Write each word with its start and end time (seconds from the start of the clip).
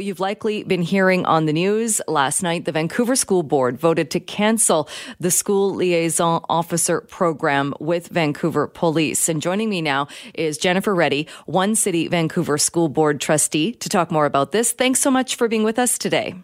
You've 0.00 0.20
likely 0.20 0.62
been 0.62 0.80
hearing 0.80 1.26
on 1.26 1.44
the 1.44 1.52
news 1.52 2.00
last 2.08 2.42
night 2.42 2.64
the 2.64 2.72
Vancouver 2.72 3.14
School 3.14 3.42
Board 3.42 3.78
voted 3.78 4.10
to 4.12 4.20
cancel 4.20 4.88
the 5.18 5.30
school 5.30 5.74
liaison 5.74 6.42
officer 6.48 7.02
program 7.02 7.74
with 7.80 8.08
Vancouver 8.08 8.66
Police. 8.66 9.28
And 9.28 9.42
joining 9.42 9.68
me 9.68 9.82
now 9.82 10.08
is 10.32 10.56
Jennifer 10.56 10.94
Reddy, 10.94 11.26
OneCity 11.46 12.08
Vancouver 12.08 12.56
School 12.56 12.88
Board 12.88 13.20
trustee, 13.20 13.72
to 13.72 13.90
talk 13.90 14.10
more 14.10 14.24
about 14.24 14.52
this. 14.52 14.72
Thanks 14.72 15.00
so 15.00 15.10
much 15.10 15.36
for 15.36 15.48
being 15.48 15.64
with 15.64 15.78
us 15.78 15.98
today. 15.98 16.34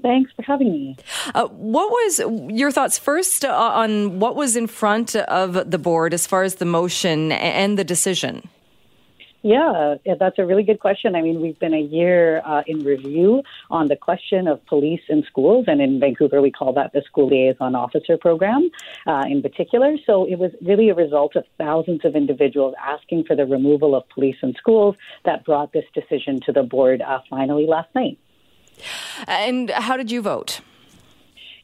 Thanks 0.00 0.30
for 0.32 0.42
having 0.42 0.70
me. 0.70 0.96
Uh, 1.34 1.48
what 1.48 1.90
was 1.90 2.20
your 2.54 2.70
thoughts 2.70 2.98
first 2.98 3.44
on 3.44 4.20
what 4.20 4.36
was 4.36 4.54
in 4.54 4.66
front 4.68 5.16
of 5.16 5.70
the 5.70 5.78
board 5.78 6.14
as 6.14 6.26
far 6.26 6.44
as 6.44 6.56
the 6.56 6.64
motion 6.64 7.32
and 7.32 7.76
the 7.76 7.84
decision? 7.84 8.48
Yeah, 9.44 9.96
that's 10.18 10.38
a 10.38 10.46
really 10.46 10.62
good 10.62 10.80
question. 10.80 11.14
I 11.14 11.20
mean, 11.20 11.42
we've 11.42 11.58
been 11.58 11.74
a 11.74 11.82
year 11.82 12.40
uh, 12.46 12.62
in 12.66 12.78
review 12.78 13.42
on 13.70 13.88
the 13.88 13.96
question 13.96 14.48
of 14.48 14.64
police 14.64 15.02
in 15.10 15.22
schools, 15.24 15.66
and 15.68 15.82
in 15.82 16.00
Vancouver, 16.00 16.40
we 16.40 16.50
call 16.50 16.72
that 16.72 16.94
the 16.94 17.02
School 17.02 17.28
Liaison 17.28 17.74
Officer 17.74 18.16
Program 18.16 18.70
uh, 19.06 19.24
in 19.28 19.42
particular. 19.42 19.96
So 20.06 20.24
it 20.24 20.36
was 20.38 20.52
really 20.62 20.88
a 20.88 20.94
result 20.94 21.36
of 21.36 21.44
thousands 21.58 22.06
of 22.06 22.16
individuals 22.16 22.74
asking 22.82 23.24
for 23.24 23.36
the 23.36 23.44
removal 23.44 23.94
of 23.94 24.08
police 24.08 24.36
in 24.42 24.54
schools 24.54 24.96
that 25.26 25.44
brought 25.44 25.74
this 25.74 25.84
decision 25.92 26.40
to 26.46 26.52
the 26.52 26.62
board 26.62 27.02
uh, 27.02 27.18
finally 27.28 27.66
last 27.66 27.94
night. 27.94 28.18
And 29.28 29.68
how 29.68 29.98
did 29.98 30.10
you 30.10 30.22
vote? 30.22 30.62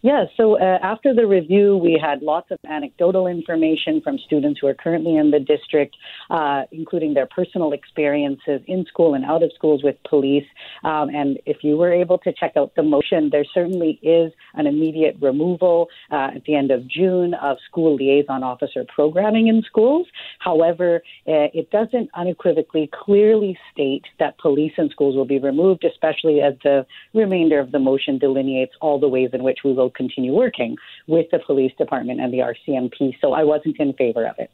Yeah, 0.02 0.24
so 0.38 0.58
uh, 0.58 0.78
after 0.82 1.14
the 1.14 1.26
review, 1.26 1.76
we 1.76 2.00
had 2.02 2.22
lots 2.22 2.50
of 2.50 2.58
anecdotal 2.66 3.26
information 3.26 4.00
from 4.00 4.16
students 4.18 4.58
who 4.60 4.66
are 4.66 4.74
currently 4.74 5.16
in 5.16 5.30
the 5.30 5.40
district, 5.40 5.94
uh, 6.30 6.62
including 6.72 7.12
their 7.12 7.26
personal 7.26 7.72
experiences 7.72 8.62
in 8.66 8.86
school 8.86 9.12
and 9.12 9.26
out 9.26 9.42
of 9.42 9.50
schools 9.54 9.82
with 9.84 9.96
police. 10.08 10.46
Um, 10.84 11.10
and 11.10 11.38
if 11.44 11.58
you 11.62 11.76
were 11.76 11.92
able 11.92 12.16
to 12.18 12.32
check 12.32 12.52
out 12.56 12.74
the 12.76 12.82
motion, 12.82 13.28
there 13.30 13.44
certainly 13.52 13.98
is 14.02 14.32
an 14.54 14.66
immediate 14.66 15.16
removal 15.20 15.88
uh, 16.10 16.30
at 16.34 16.44
the 16.46 16.54
end 16.54 16.70
of 16.70 16.88
June 16.88 17.34
of 17.34 17.58
school 17.68 17.94
liaison 17.96 18.42
officer 18.42 18.86
programming 18.94 19.48
in 19.48 19.62
schools. 19.62 20.06
However, 20.38 21.02
uh, 21.28 21.52
it 21.52 21.70
doesn't 21.70 22.08
unequivocally 22.14 22.88
clearly 22.90 23.58
state 23.70 24.04
that 24.18 24.38
police 24.38 24.72
in 24.78 24.88
schools 24.88 25.14
will 25.14 25.26
be 25.26 25.38
removed, 25.38 25.84
especially 25.84 26.40
as 26.40 26.54
the 26.64 26.86
remainder 27.12 27.58
of 27.58 27.70
the 27.70 27.78
motion 27.78 28.16
delineates 28.18 28.72
all 28.80 28.98
the 28.98 29.08
ways 29.08 29.28
in 29.34 29.42
which 29.42 29.58
we 29.62 29.74
will 29.74 29.89
continue 29.90 30.32
working 30.32 30.76
with 31.06 31.26
the 31.30 31.38
police 31.38 31.72
department 31.78 32.20
and 32.20 32.32
the 32.32 32.38
RCMP. 32.38 33.16
So 33.20 33.32
I 33.32 33.44
wasn't 33.44 33.78
in 33.78 33.92
favor 33.94 34.26
of 34.26 34.36
it. 34.38 34.50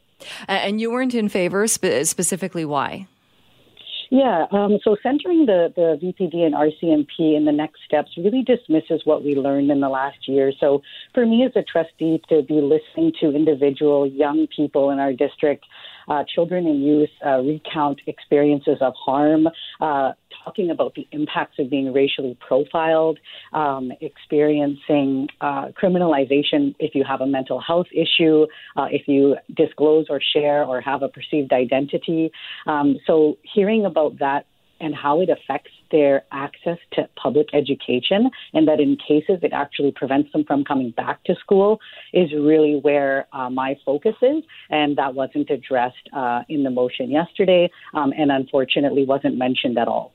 And 0.47 0.81
you 0.81 0.91
weren't 0.91 1.13
in 1.13 1.29
favor, 1.29 1.67
spe- 1.67 2.03
specifically 2.03 2.65
why? 2.65 3.07
Yeah, 4.09 4.45
um, 4.51 4.79
so 4.83 4.95
centering 5.03 5.47
the, 5.47 5.73
the 5.75 5.99
VPD 6.01 6.37
and 6.37 6.55
RCMP 6.55 7.35
in 7.35 7.45
the 7.45 7.51
next 7.51 7.81
steps 7.85 8.11
really 8.17 8.41
dismisses 8.41 9.01
what 9.03 9.23
we 9.23 9.35
learned 9.35 9.69
in 9.69 9.81
the 9.81 9.89
last 9.89 10.27
year. 10.27 10.53
So 10.59 10.81
for 11.13 11.25
me 11.25 11.43
as 11.43 11.51
a 11.55 11.63
trustee 11.63 12.21
to 12.29 12.41
be 12.41 12.61
listening 12.61 13.11
to 13.19 13.35
individual 13.35 14.07
young 14.07 14.47
people 14.55 14.91
in 14.91 14.99
our 14.99 15.11
district, 15.11 15.65
uh, 16.07 16.23
children 16.33 16.67
and 16.67 16.85
youth 16.85 17.09
uh, 17.25 17.39
recount 17.39 17.99
experiences 18.07 18.77
of 18.79 18.93
harm, 18.95 19.47
uh, 19.81 20.13
talking 20.47 20.71
about 20.71 20.95
the 20.95 21.07
impacts 21.11 21.59
of 21.59 21.69
being 21.69 21.93
racially 21.93 22.37
profiled, 22.47 23.19
um, 23.53 23.91
experiencing 24.01 25.27
uh, 25.41 25.67
criminalization 25.81 26.73
if 26.79 26.95
you 26.95 27.03
have 27.03 27.21
a 27.21 27.27
mental 27.27 27.59
health 27.59 27.87
issue, 27.91 28.45
uh, 28.77 28.87
if 28.89 29.07
you 29.07 29.35
disclose 29.55 30.05
or 30.09 30.21
share 30.33 30.63
or 30.63 30.79
have 30.79 31.01
a 31.01 31.09
perceived 31.09 31.51
identity. 31.51 32.31
Um, 32.65 32.97
so, 33.05 33.37
hearing 33.43 33.85
about 33.85 34.19
that 34.19 34.45
and 34.79 34.93
how 34.93 35.21
it 35.21 35.29
affects 35.29 35.71
their 35.91 36.23
access 36.31 36.77
to 36.93 37.09
public 37.21 37.47
education, 37.53 38.29
and 38.53 38.67
that 38.67 38.79
in 38.79 38.95
cases 38.95 39.39
it 39.41 39.51
actually 39.51 39.91
prevents 39.91 40.31
them 40.33 40.43
from 40.43 40.63
coming 40.63 40.91
back 40.91 41.23
to 41.23 41.35
school, 41.35 41.79
is 42.13 42.31
really 42.33 42.79
where 42.81 43.27
uh, 43.33 43.49
my 43.49 43.75
focus 43.85 44.15
is. 44.21 44.43
And 44.69 44.97
that 44.97 45.15
wasn't 45.15 45.49
addressed 45.49 45.95
uh, 46.13 46.43
in 46.47 46.63
the 46.63 46.69
motion 46.69 47.09
yesterday, 47.09 47.71
um, 47.95 48.13
and 48.15 48.31
unfortunately 48.31 49.03
wasn't 49.03 49.37
mentioned 49.37 49.77
at 49.79 49.87
all. 49.87 50.13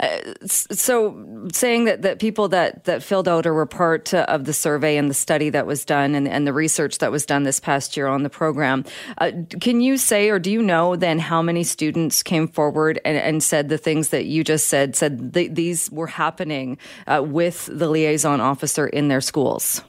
Uh, 0.00 0.18
so, 0.46 1.46
saying 1.52 1.84
that, 1.84 2.02
that 2.02 2.18
people 2.18 2.48
that, 2.48 2.84
that 2.84 3.02
filled 3.02 3.28
out 3.28 3.46
or 3.46 3.54
were 3.54 3.66
part 3.66 4.12
of 4.12 4.44
the 4.44 4.52
survey 4.52 4.96
and 4.96 5.08
the 5.08 5.14
study 5.14 5.50
that 5.50 5.66
was 5.66 5.84
done 5.84 6.14
and, 6.14 6.26
and 6.26 6.46
the 6.46 6.52
research 6.52 6.98
that 6.98 7.12
was 7.12 7.24
done 7.24 7.44
this 7.44 7.60
past 7.60 7.96
year 7.96 8.06
on 8.06 8.22
the 8.22 8.30
program, 8.30 8.84
uh, 9.18 9.30
can 9.60 9.80
you 9.80 9.96
say 9.96 10.28
or 10.28 10.38
do 10.38 10.50
you 10.50 10.62
know 10.62 10.96
then 10.96 11.18
how 11.18 11.40
many 11.40 11.62
students 11.62 12.22
came 12.22 12.48
forward 12.48 13.00
and, 13.04 13.16
and 13.16 13.42
said 13.42 13.68
the 13.68 13.78
things 13.78 14.08
that 14.08 14.26
you 14.26 14.42
just 14.42 14.66
said, 14.66 14.96
said 14.96 15.32
th- 15.32 15.52
these 15.52 15.90
were 15.90 16.08
happening 16.08 16.76
uh, 17.06 17.22
with 17.24 17.68
the 17.72 17.88
liaison 17.88 18.40
officer 18.40 18.86
in 18.86 19.08
their 19.08 19.20
schools? 19.20 19.82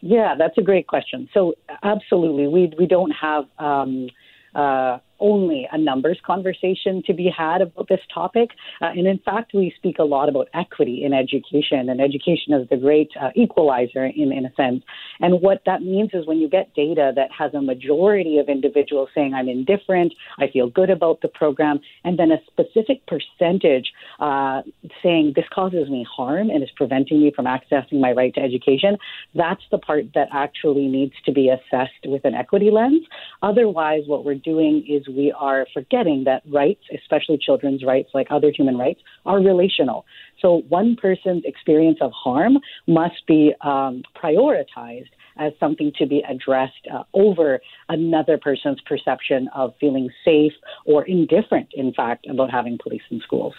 Yeah, 0.00 0.34
that's 0.38 0.56
a 0.58 0.62
great 0.62 0.86
question. 0.86 1.28
So, 1.34 1.54
absolutely, 1.82 2.46
we, 2.48 2.72
we 2.78 2.86
don't 2.86 3.10
have. 3.12 3.44
Um, 3.58 4.08
uh, 4.54 4.98
only 5.20 5.68
a 5.72 5.78
numbers 5.78 6.18
conversation 6.24 7.02
to 7.06 7.14
be 7.14 7.30
had 7.36 7.62
about 7.62 7.88
this 7.88 8.00
topic. 8.12 8.50
Uh, 8.80 8.86
and 8.86 9.06
in 9.06 9.18
fact, 9.18 9.52
we 9.54 9.72
speak 9.76 9.98
a 9.98 10.04
lot 10.04 10.28
about 10.28 10.48
equity 10.54 11.04
in 11.04 11.12
education, 11.12 11.88
and 11.88 12.00
education 12.00 12.52
is 12.54 12.68
the 12.68 12.76
great 12.76 13.10
uh, 13.20 13.30
equalizer 13.34 14.04
in, 14.04 14.32
in 14.32 14.46
a 14.46 14.52
sense. 14.54 14.82
And 15.20 15.40
what 15.40 15.62
that 15.66 15.82
means 15.82 16.10
is 16.12 16.26
when 16.26 16.38
you 16.38 16.48
get 16.48 16.74
data 16.74 17.12
that 17.16 17.30
has 17.36 17.54
a 17.54 17.60
majority 17.60 18.38
of 18.38 18.48
individuals 18.48 19.08
saying, 19.14 19.34
I'm 19.34 19.48
indifferent, 19.48 20.12
I 20.38 20.48
feel 20.48 20.68
good 20.68 20.90
about 20.90 21.20
the 21.20 21.28
program, 21.28 21.80
and 22.04 22.18
then 22.18 22.30
a 22.30 22.38
specific 22.46 23.02
percentage 23.06 23.92
uh, 24.20 24.62
saying, 25.02 25.32
this 25.36 25.46
causes 25.52 25.88
me 25.88 26.06
harm 26.08 26.50
and 26.50 26.62
is 26.62 26.70
preventing 26.76 27.22
me 27.22 27.32
from 27.34 27.46
accessing 27.46 28.00
my 28.00 28.12
right 28.12 28.34
to 28.34 28.40
education, 28.40 28.96
that's 29.34 29.62
the 29.70 29.78
part 29.78 30.04
that 30.14 30.28
actually 30.32 30.86
needs 30.86 31.14
to 31.24 31.32
be 31.32 31.48
assessed 31.48 31.92
with 32.04 32.24
an 32.24 32.34
equity 32.34 32.70
lens. 32.70 33.02
Otherwise, 33.42 34.02
what 34.06 34.24
we're 34.24 34.34
doing 34.34 34.84
is 34.88 35.05
we 35.08 35.32
are 35.32 35.66
forgetting 35.72 36.24
that 36.24 36.42
rights, 36.50 36.82
especially 36.94 37.38
children's 37.38 37.84
rights, 37.84 38.10
like 38.14 38.28
other 38.30 38.50
human 38.50 38.76
rights, 38.76 39.00
are 39.24 39.38
relational. 39.38 40.04
So 40.40 40.62
one 40.68 40.96
person's 40.96 41.44
experience 41.44 41.98
of 42.00 42.12
harm 42.12 42.58
must 42.86 43.26
be 43.26 43.54
um, 43.62 44.02
prioritized 44.22 45.10
as 45.38 45.52
something 45.60 45.92
to 45.98 46.06
be 46.06 46.22
addressed 46.28 46.86
uh, 46.92 47.02
over 47.14 47.60
another 47.88 48.38
person's 48.38 48.80
perception 48.82 49.48
of 49.54 49.74
feeling 49.78 50.08
safe 50.24 50.52
or 50.86 51.04
indifferent, 51.04 51.68
in 51.74 51.92
fact, 51.92 52.26
about 52.28 52.50
having 52.50 52.78
police 52.82 53.02
in 53.10 53.20
schools. 53.20 53.54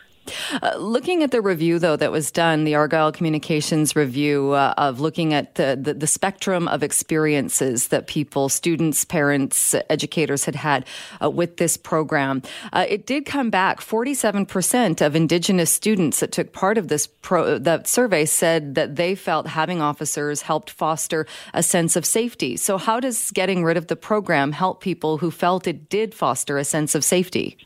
Uh, 0.62 0.76
looking 0.78 1.24
at 1.24 1.32
the 1.32 1.42
review, 1.42 1.80
though, 1.80 1.96
that 1.96 2.12
was 2.12 2.32
done, 2.32 2.64
the 2.64 2.76
Argyle 2.76 3.12
Communications 3.12 3.96
review 3.96 4.52
uh, 4.52 4.74
of 4.78 5.00
looking 5.00 5.34
at 5.34 5.56
the, 5.56 5.78
the, 5.80 5.94
the, 5.94 6.08
spectrum 6.08 6.68
of 6.68 6.84
experiences 6.84 7.90
that 7.90 8.08
people, 8.08 8.50
students, 8.50 9.06
parents, 9.06 9.76
educators 9.90 10.46
had 10.46 10.56
had 10.56 10.86
uh, 11.22 11.30
with 11.30 11.58
this 11.58 11.78
program, 11.78 12.42
uh, 12.74 12.86
it 12.88 13.06
did 13.06 13.26
come 13.26 13.50
back 13.50 13.80
47% 13.80 15.06
of 15.06 15.16
Indigenous 15.16 15.72
students 15.72 16.20
that 16.20 16.32
took 16.32 16.54
part 16.54 16.78
of 16.78 16.88
this 16.88 17.08
pro, 17.08 17.58
that 17.60 17.88
survey 17.88 18.26
said 18.26 18.76
that 18.76 18.96
they 18.96 19.16
felt 19.16 19.48
having 19.48 19.82
officers 19.82 20.42
helped 20.42 20.70
foster 20.70 21.28
a 21.54 21.62
sense 21.62 21.96
of 21.96 22.06
safety. 22.06 22.58
So, 22.58 22.78
how 22.78 23.00
does 23.00 23.32
getting 23.32 23.64
rid 23.64 23.78
of 23.78 23.88
the 23.88 23.96
program 23.96 24.52
help 24.52 24.82
people 24.82 25.18
who 25.18 25.32
felt 25.32 25.68
it 25.68 25.90
did 25.90 26.14
foster 26.14 26.58
a 26.58 26.64
sense 26.64 26.96
of 26.96 27.04
safety? 27.04 27.58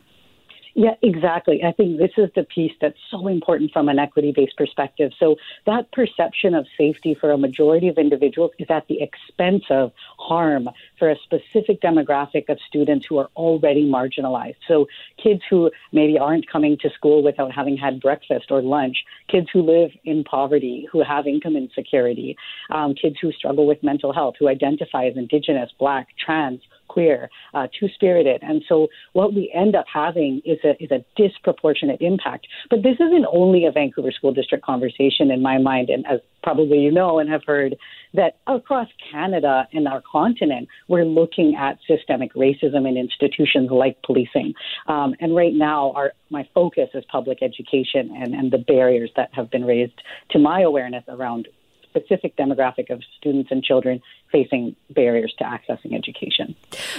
Yeah, 0.74 0.96
exactly. 1.02 1.64
I 1.64 1.74
think 1.74 1.98
this 1.98 2.12
is 2.18 2.30
the 2.34 2.44
piece 2.44 2.72
that's 2.80 2.98
so 3.10 3.28
important 3.28 3.72
from 3.74 3.90
an 3.90 4.00
equity 4.00 4.32
based 4.32 4.56
perspective. 4.58 5.12
So, 5.20 5.36
that 5.66 5.92
perception 5.92 6.54
of 6.56 6.66
safety 6.78 7.14
for 7.14 7.32
a 7.32 7.38
majority 7.38 7.90
of 7.90 7.98
individuals 7.98 8.52
is 8.58 8.68
at 8.70 8.88
the 8.88 9.02
expense 9.02 9.64
of 9.70 9.92
harm 10.18 10.70
for 10.98 11.10
a 11.10 11.18
specific 11.18 11.82
demographic 11.82 12.48
of 12.50 12.58
students 12.68 13.06
who 13.06 13.18
are 13.18 13.30
already 13.36 13.86
marginalized. 13.86 14.56
So, 14.68 14.88
kids 15.22 15.42
who 15.50 15.72
maybe 15.92 16.18
aren't 16.18 16.50
coming 16.50 16.78
to 16.80 16.90
school 16.90 17.22
without 17.22 17.52
having 17.52 17.76
had 17.76 18.00
breakfast 18.00 18.50
or 18.50 18.62
lunch, 18.62 19.04
kids 19.28 19.48
who 19.52 19.62
live 19.64 19.92
in 20.06 20.24
poverty, 20.24 20.88
who 20.92 21.04
have 21.04 21.28
income 21.28 21.58
insecurity, 21.58 22.38
um, 22.70 22.96
kids 22.96 23.18
who 23.22 23.34
struggle 23.34 23.68
with 23.68 23.84
mental 23.84 24.14
health, 24.14 24.36
who 24.40 24.48
identify 24.48 25.06
as 25.06 25.18
Indigenous, 25.18 25.70
Black, 25.78 26.08
trans, 26.18 26.62
queer, 26.92 27.30
uh, 27.54 27.68
two 27.78 27.88
spirited. 27.96 28.40
And 28.44 28.64
so 28.68 28.88
what 29.14 29.34
we 29.34 29.52
end 29.56 29.76
up 29.76 29.86
having 29.92 30.42
is 30.46 30.60
a, 30.64 30.72
is 30.84 30.92
a 30.92 31.04
disproportionate 31.16 32.02
impact. 32.02 32.48
But 32.70 32.84
this 32.84 32.96
isn't 33.00 33.26
only 33.32 33.66
a 33.66 33.72
Vancouver 33.72 34.12
School 34.12 34.34
District 34.34 34.64
conversation 34.64 35.32
in 35.32 35.42
my 35.42 35.58
mind, 35.58 35.90
and 35.90 36.06
as 36.08 36.20
probably 36.44 36.80
you 36.80 36.92
know 36.92 37.20
and 37.20 37.30
have 37.30 37.44
heard, 37.46 37.76
that 38.14 38.38
across 38.48 38.88
Canada 39.12 39.68
and 39.74 39.88
our 39.88 40.02
continent, 40.12 40.68
we're 40.88 41.06
looking 41.06 41.56
at 41.56 41.78
systemic 41.88 42.34
racism 42.34 42.88
in 42.90 42.98
institutions 42.98 43.70
like 43.72 43.98
policing. 44.04 44.54
Um, 44.88 45.16
and 45.20 45.36
right 45.36 45.54
now, 45.54 45.92
our 45.96 46.12
my 46.30 46.48
focus 46.54 46.90
is 46.94 47.04
public 47.12 47.40
education 47.42 48.04
and, 48.22 48.34
and 48.34 48.52
the 48.52 48.58
barriers 48.58 49.12
that 49.16 49.30
have 49.34 49.52
been 49.52 49.66
raised 49.66 50.02
to 50.32 50.40
my 50.40 50.62
awareness 50.62 51.04
around 51.08 51.48
specific 51.92 52.36
demographic 52.38 52.90
of 52.90 53.02
students 53.18 53.52
and 53.52 53.64
children 53.64 54.02
facing 54.32 54.76
barriers 54.90 55.34
to 55.38 55.44
accessing 55.44 55.94
education. 55.94 56.56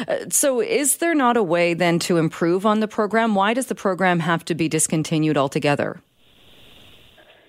Uh, 0.07 0.29
so, 0.29 0.61
is 0.61 0.99
there 0.99 1.15
not 1.15 1.37
a 1.37 1.43
way 1.43 1.75
then 1.75 1.99
to 2.01 2.19
improve 2.19 2.67
on 2.67 2.81
the 2.81 2.89
program? 2.89 3.35
Why 3.35 3.55
does 3.55 3.67
the 3.67 3.75
program 3.75 4.21
have 4.21 4.45
to 4.47 4.55
be 4.55 4.69
discontinued 4.69 5.37
altogether? 5.37 6.01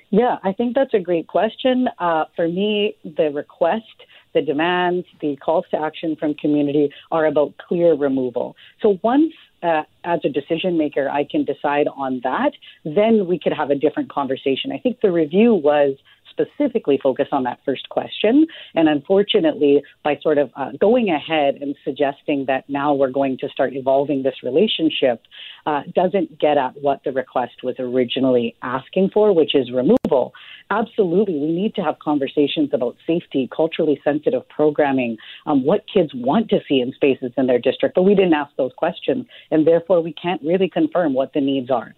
Yeah, 0.10 0.38
I 0.44 0.54
think 0.54 0.75
that's 0.75 0.94
a 0.94 1.00
great 1.00 1.28
question. 1.28 1.90
Uh, 1.98 2.25
for 2.36 2.48
me, 2.48 2.95
the 3.04 3.31
request, 3.31 3.95
the 4.36 4.44
demands, 4.44 5.07
the 5.22 5.36
calls 5.38 5.66
to 5.72 5.80
action 5.80 6.16
from 6.16 6.36
community 6.36 6.94
are 7.12 7.25
about 7.25 7.57
clear 7.57 7.95
removal. 7.95 8.56
So 8.81 9.00
once 9.01 9.34
uh, 9.63 9.84
as 10.04 10.19
a 10.24 10.30
decision 10.30 10.78
maker, 10.78 11.10
I 11.10 11.24
can 11.24 11.45
decide 11.45 11.88
on 11.88 12.22
that, 12.24 12.51
then 12.84 13.25
we 13.28 13.40
could 13.40 13.54
have 13.54 13.72
a 13.72 13.75
different 13.75 14.12
conversation. 14.12 14.72
I 14.72 14.78
think 14.78 15.01
the 15.01 15.12
review 15.12 15.54
was 15.56 15.95
specifically 16.33 17.00
focus 17.01 17.27
on 17.31 17.44
that 17.44 17.59
first 17.65 17.88
question. 17.89 18.45
And 18.75 18.89
unfortunately, 18.89 19.83
by 20.03 20.18
sort 20.21 20.38
of 20.38 20.51
uh, 20.56 20.71
going 20.80 21.09
ahead 21.09 21.56
and 21.62 21.75
suggesting 21.83 22.45
that 22.47 22.68
now 22.68 22.94
we're 22.94 23.12
going 23.12 23.38
to 23.39 23.50
start 23.50 23.74
evolving 23.74 24.24
this 24.24 24.35
relationship, 24.44 25.21
uh, 25.65 25.81
doesn't 25.94 26.39
get 26.39 26.57
at 26.57 26.74
what 26.81 27.03
the 27.06 27.12
request 27.12 27.63
was 27.63 27.75
originally 27.80 28.56
asking 28.62 29.12
for, 29.13 29.33
which 29.33 29.56
is 29.56 29.71
removal. 29.71 30.33
Absolutely, 30.69 31.35
we 31.35 31.51
need 31.51 31.75
to 31.75 31.81
have 31.81 32.00
conversations 32.00 32.69
about 32.74 32.95
safety, 33.06 33.50
culturally 33.56 34.00
sensitive 34.03 34.47
programming, 34.50 35.18
um, 35.45 35.63
what 35.63 35.85
kids 35.94 36.12
want 36.15 36.50
to 36.50 36.59
see 36.68 36.80
in 36.80 36.91
spaces 36.94 37.31
in 37.38 37.47
their 37.47 37.59
district. 37.59 37.95
But 37.95 38.03
we 38.03 38.15
didn't 38.15 38.33
ask 38.33 38.56
those 38.56 38.71
questions, 38.75 39.25
and 39.51 39.68
therefore 39.68 40.01
we 40.01 40.13
can't 40.13 40.41
really 40.41 40.69
confirm 40.69 41.13
what 41.13 41.33
the 41.33 41.41
needs 41.41 41.69
are. 41.69 41.94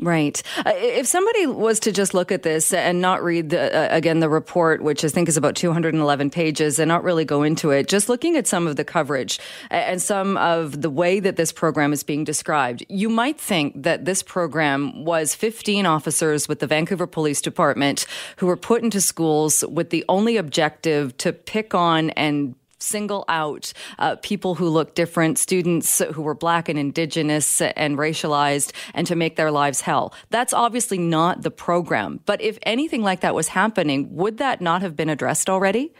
Right. 0.00 0.40
Uh, 0.58 0.72
if 0.76 1.06
somebody 1.06 1.46
was 1.46 1.80
to 1.80 1.92
just 1.92 2.14
look 2.14 2.30
at 2.30 2.42
this 2.42 2.72
and 2.72 3.00
not 3.00 3.22
read 3.22 3.50
the, 3.50 3.76
uh, 3.76 3.94
again 3.94 4.20
the 4.20 4.28
report, 4.28 4.82
which 4.82 5.04
I 5.04 5.08
think 5.08 5.28
is 5.28 5.36
about 5.36 5.56
211 5.56 6.30
pages, 6.30 6.78
and 6.78 6.88
not 6.88 7.02
really 7.02 7.24
go 7.24 7.42
into 7.42 7.70
it, 7.70 7.88
just 7.88 8.08
looking 8.08 8.36
at 8.36 8.46
some 8.46 8.66
of 8.66 8.76
the 8.76 8.84
coverage 8.84 9.40
and 9.70 10.00
some 10.00 10.36
of 10.36 10.82
the 10.82 10.90
way 10.90 11.18
that 11.18 11.36
this 11.36 11.50
program 11.50 11.92
is 11.92 12.04
being 12.04 12.22
described, 12.22 12.84
you 12.88 13.08
might 13.08 13.40
think 13.40 13.82
that 13.82 14.04
this 14.04 14.22
program 14.22 15.04
was 15.04 15.34
15 15.34 15.84
officers 15.84 16.48
with 16.48 16.60
the 16.60 16.66
Vancouver 16.66 17.06
Police 17.06 17.40
Department 17.40 18.06
who 18.36 18.46
were 18.46 18.56
put 18.56 18.82
into 18.82 19.00
schools 19.00 19.64
with 19.68 19.90
the 19.90 20.04
only 20.08 20.36
objective 20.36 21.16
to 21.18 21.32
pick 21.32 21.74
on 21.74 22.10
and 22.10 22.54
single 22.78 23.24
out 23.28 23.72
uh, 23.98 24.16
people 24.16 24.54
who 24.54 24.68
look 24.68 24.94
different, 24.94 25.38
students 25.38 26.02
who 26.12 26.22
were 26.22 26.34
black 26.34 26.68
and 26.68 26.78
indigenous 26.78 27.60
and 27.60 27.98
racialized, 27.98 28.72
and 28.94 29.06
to 29.06 29.16
make 29.16 29.36
their 29.36 29.50
lives 29.50 29.80
hell. 29.80 30.12
That's 30.30 30.52
obviously 30.52 30.98
not 30.98 31.42
the 31.42 31.50
program. 31.50 32.20
But 32.26 32.40
if 32.40 32.58
anything 32.62 33.02
like 33.02 33.20
that 33.20 33.34
was 33.34 33.48
happening, 33.48 34.14
would 34.14 34.38
that 34.38 34.60
not 34.60 34.82
have 34.82 34.96
been 34.96 35.08
addressed 35.08 35.50
already? 35.50 35.92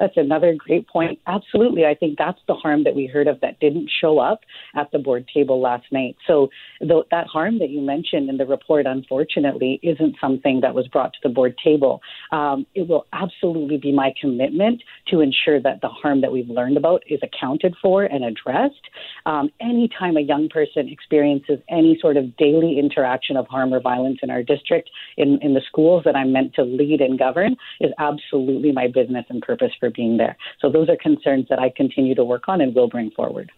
That's 0.00 0.16
another 0.16 0.54
great 0.56 0.88
point. 0.88 1.20
Absolutely. 1.26 1.84
I 1.84 1.94
think 1.94 2.16
that's 2.16 2.40
the 2.48 2.54
harm 2.54 2.84
that 2.84 2.94
we 2.94 3.06
heard 3.06 3.28
of 3.28 3.38
that 3.42 3.60
didn't 3.60 3.90
show 4.00 4.18
up 4.18 4.40
at 4.74 4.90
the 4.92 4.98
board 4.98 5.28
table 5.32 5.60
last 5.60 5.84
night. 5.92 6.16
So 6.26 6.48
the, 6.80 7.02
that 7.10 7.26
harm 7.26 7.58
that 7.58 7.68
you 7.68 7.82
mentioned 7.82 8.30
in 8.30 8.38
the 8.38 8.46
report, 8.46 8.86
unfortunately, 8.86 9.78
isn't 9.82 10.16
something 10.18 10.60
that 10.62 10.74
was 10.74 10.88
brought 10.88 11.12
to 11.12 11.18
the 11.22 11.28
board 11.28 11.54
table. 11.62 12.00
Um, 12.32 12.66
it 12.74 12.88
will 12.88 13.06
absolutely 13.12 13.76
be 13.76 13.92
my 13.92 14.14
commitment 14.18 14.82
to 15.08 15.20
ensure 15.20 15.60
that 15.60 15.82
the 15.82 15.88
harm 15.88 16.22
that 16.22 16.32
we've 16.32 16.48
learned 16.48 16.78
about 16.78 17.02
is 17.06 17.20
accounted 17.22 17.74
for 17.82 18.04
and 18.04 18.24
addressed. 18.24 18.88
Um, 19.26 19.50
anytime 19.60 20.16
a 20.16 20.22
young 20.22 20.48
person 20.48 20.88
experiences 20.88 21.58
any 21.68 21.98
sort 22.00 22.16
of 22.16 22.34
daily 22.38 22.78
interaction 22.78 23.36
of 23.36 23.46
harm 23.48 23.74
or 23.74 23.80
violence 23.80 24.20
in 24.22 24.30
our 24.30 24.42
district, 24.42 24.88
in, 25.18 25.38
in 25.42 25.52
the 25.52 25.60
schools 25.68 26.04
that 26.06 26.16
I'm 26.16 26.32
meant 26.32 26.54
to 26.54 26.62
lead 26.62 27.02
and 27.02 27.18
govern, 27.18 27.56
is 27.80 27.90
absolutely 27.98 28.72
my 28.72 28.86
business 28.86 29.26
and 29.28 29.42
purpose 29.42 29.72
for 29.78 29.89
being 29.90 30.16
there. 30.16 30.36
So 30.60 30.70
those 30.70 30.88
are 30.88 30.96
concerns 30.96 31.46
that 31.48 31.58
I 31.58 31.72
continue 31.74 32.14
to 32.14 32.24
work 32.24 32.48
on 32.48 32.60
and 32.60 32.74
will 32.74 32.88
bring 32.88 33.10
forward. 33.10 33.50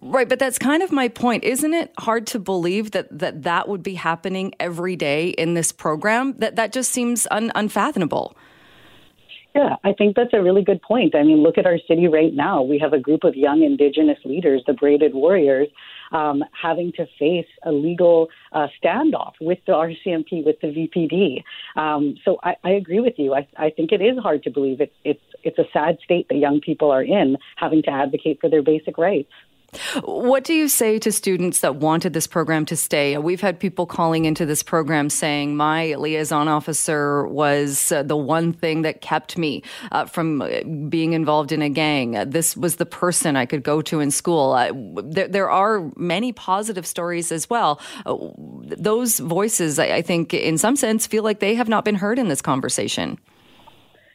Right, 0.00 0.28
but 0.28 0.38
that's 0.38 0.58
kind 0.58 0.82
of 0.82 0.92
my 0.92 1.08
point. 1.08 1.44
Isn't 1.44 1.74
it 1.74 1.92
hard 1.98 2.26
to 2.28 2.38
believe 2.38 2.92
that 2.92 3.06
that, 3.18 3.42
that 3.42 3.68
would 3.68 3.82
be 3.82 3.94
happening 3.94 4.54
every 4.58 4.96
day 4.96 5.30
in 5.30 5.54
this 5.54 5.72
program? 5.72 6.34
That 6.38 6.56
that 6.56 6.72
just 6.72 6.92
seems 6.92 7.26
un, 7.30 7.52
unfathomable. 7.54 8.36
Yeah, 9.54 9.76
I 9.82 9.92
think 9.92 10.14
that's 10.14 10.32
a 10.32 10.42
really 10.42 10.62
good 10.62 10.80
point. 10.80 11.16
I 11.16 11.24
mean, 11.24 11.42
look 11.42 11.58
at 11.58 11.66
our 11.66 11.78
city 11.88 12.06
right 12.06 12.32
now. 12.32 12.62
We 12.62 12.78
have 12.78 12.92
a 12.92 13.00
group 13.00 13.24
of 13.24 13.34
young 13.34 13.64
Indigenous 13.64 14.18
leaders, 14.24 14.62
the 14.66 14.74
Braided 14.74 15.12
Warriors, 15.12 15.66
um, 16.12 16.44
having 16.60 16.92
to 16.92 17.06
face 17.18 17.46
a 17.64 17.72
legal 17.72 18.28
uh, 18.52 18.68
standoff 18.82 19.32
with 19.40 19.58
the 19.66 19.72
RCMP, 19.72 20.44
with 20.44 20.60
the 20.60 20.68
VPD. 20.68 21.42
Um, 21.80 22.16
so 22.24 22.38
I, 22.42 22.56
I, 22.64 22.70
agree 22.70 23.00
with 23.00 23.14
you. 23.16 23.34
I, 23.34 23.46
I, 23.56 23.70
think 23.70 23.92
it 23.92 24.00
is 24.00 24.18
hard 24.18 24.42
to 24.44 24.50
believe 24.50 24.80
it's 24.80 24.94
it's 25.04 25.20
it's 25.44 25.58
a 25.58 25.66
sad 25.72 25.98
state 26.04 26.28
that 26.28 26.36
young 26.36 26.60
people 26.60 26.90
are 26.90 27.02
in, 27.02 27.36
having 27.56 27.82
to 27.82 27.90
advocate 27.90 28.38
for 28.40 28.48
their 28.48 28.62
basic 28.62 28.98
rights. 28.98 29.30
What 30.02 30.42
do 30.42 30.52
you 30.52 30.68
say 30.68 30.98
to 30.98 31.12
students 31.12 31.60
that 31.60 31.76
wanted 31.76 32.12
this 32.12 32.26
program 32.26 32.66
to 32.66 32.76
stay? 32.76 33.16
We've 33.18 33.40
had 33.40 33.60
people 33.60 33.86
calling 33.86 34.24
into 34.24 34.44
this 34.44 34.64
program 34.64 35.08
saying, 35.10 35.56
My 35.56 35.94
liaison 35.94 36.48
officer 36.48 37.26
was 37.28 37.92
uh, 37.92 38.02
the 38.02 38.16
one 38.16 38.52
thing 38.52 38.82
that 38.82 39.00
kept 39.00 39.38
me 39.38 39.62
uh, 39.92 40.06
from 40.06 40.42
uh, 40.42 40.62
being 40.88 41.12
involved 41.12 41.52
in 41.52 41.62
a 41.62 41.68
gang. 41.68 42.12
This 42.30 42.56
was 42.56 42.76
the 42.76 42.86
person 42.86 43.36
I 43.36 43.46
could 43.46 43.62
go 43.62 43.80
to 43.82 44.00
in 44.00 44.10
school. 44.10 44.52
Uh, 44.52 44.72
there, 45.04 45.28
there, 45.28 45.50
are 45.50 45.90
many 45.96 46.32
positive 46.32 46.86
stories 46.86 47.30
as 47.30 47.48
well. 47.48 47.80
Uh, 48.06 48.16
those 48.76 49.20
voices, 49.20 49.78
I, 49.78 49.86
I 49.86 50.02
think, 50.02 50.34
in 50.34 50.58
some 50.58 50.74
sense, 50.74 51.06
feel 51.06 51.22
like 51.22 51.38
they 51.38 51.54
have 51.54 51.68
not 51.68 51.84
been 51.84 51.94
heard 51.94 52.18
in 52.18 52.26
this 52.26 52.42
conversation. 52.42 53.18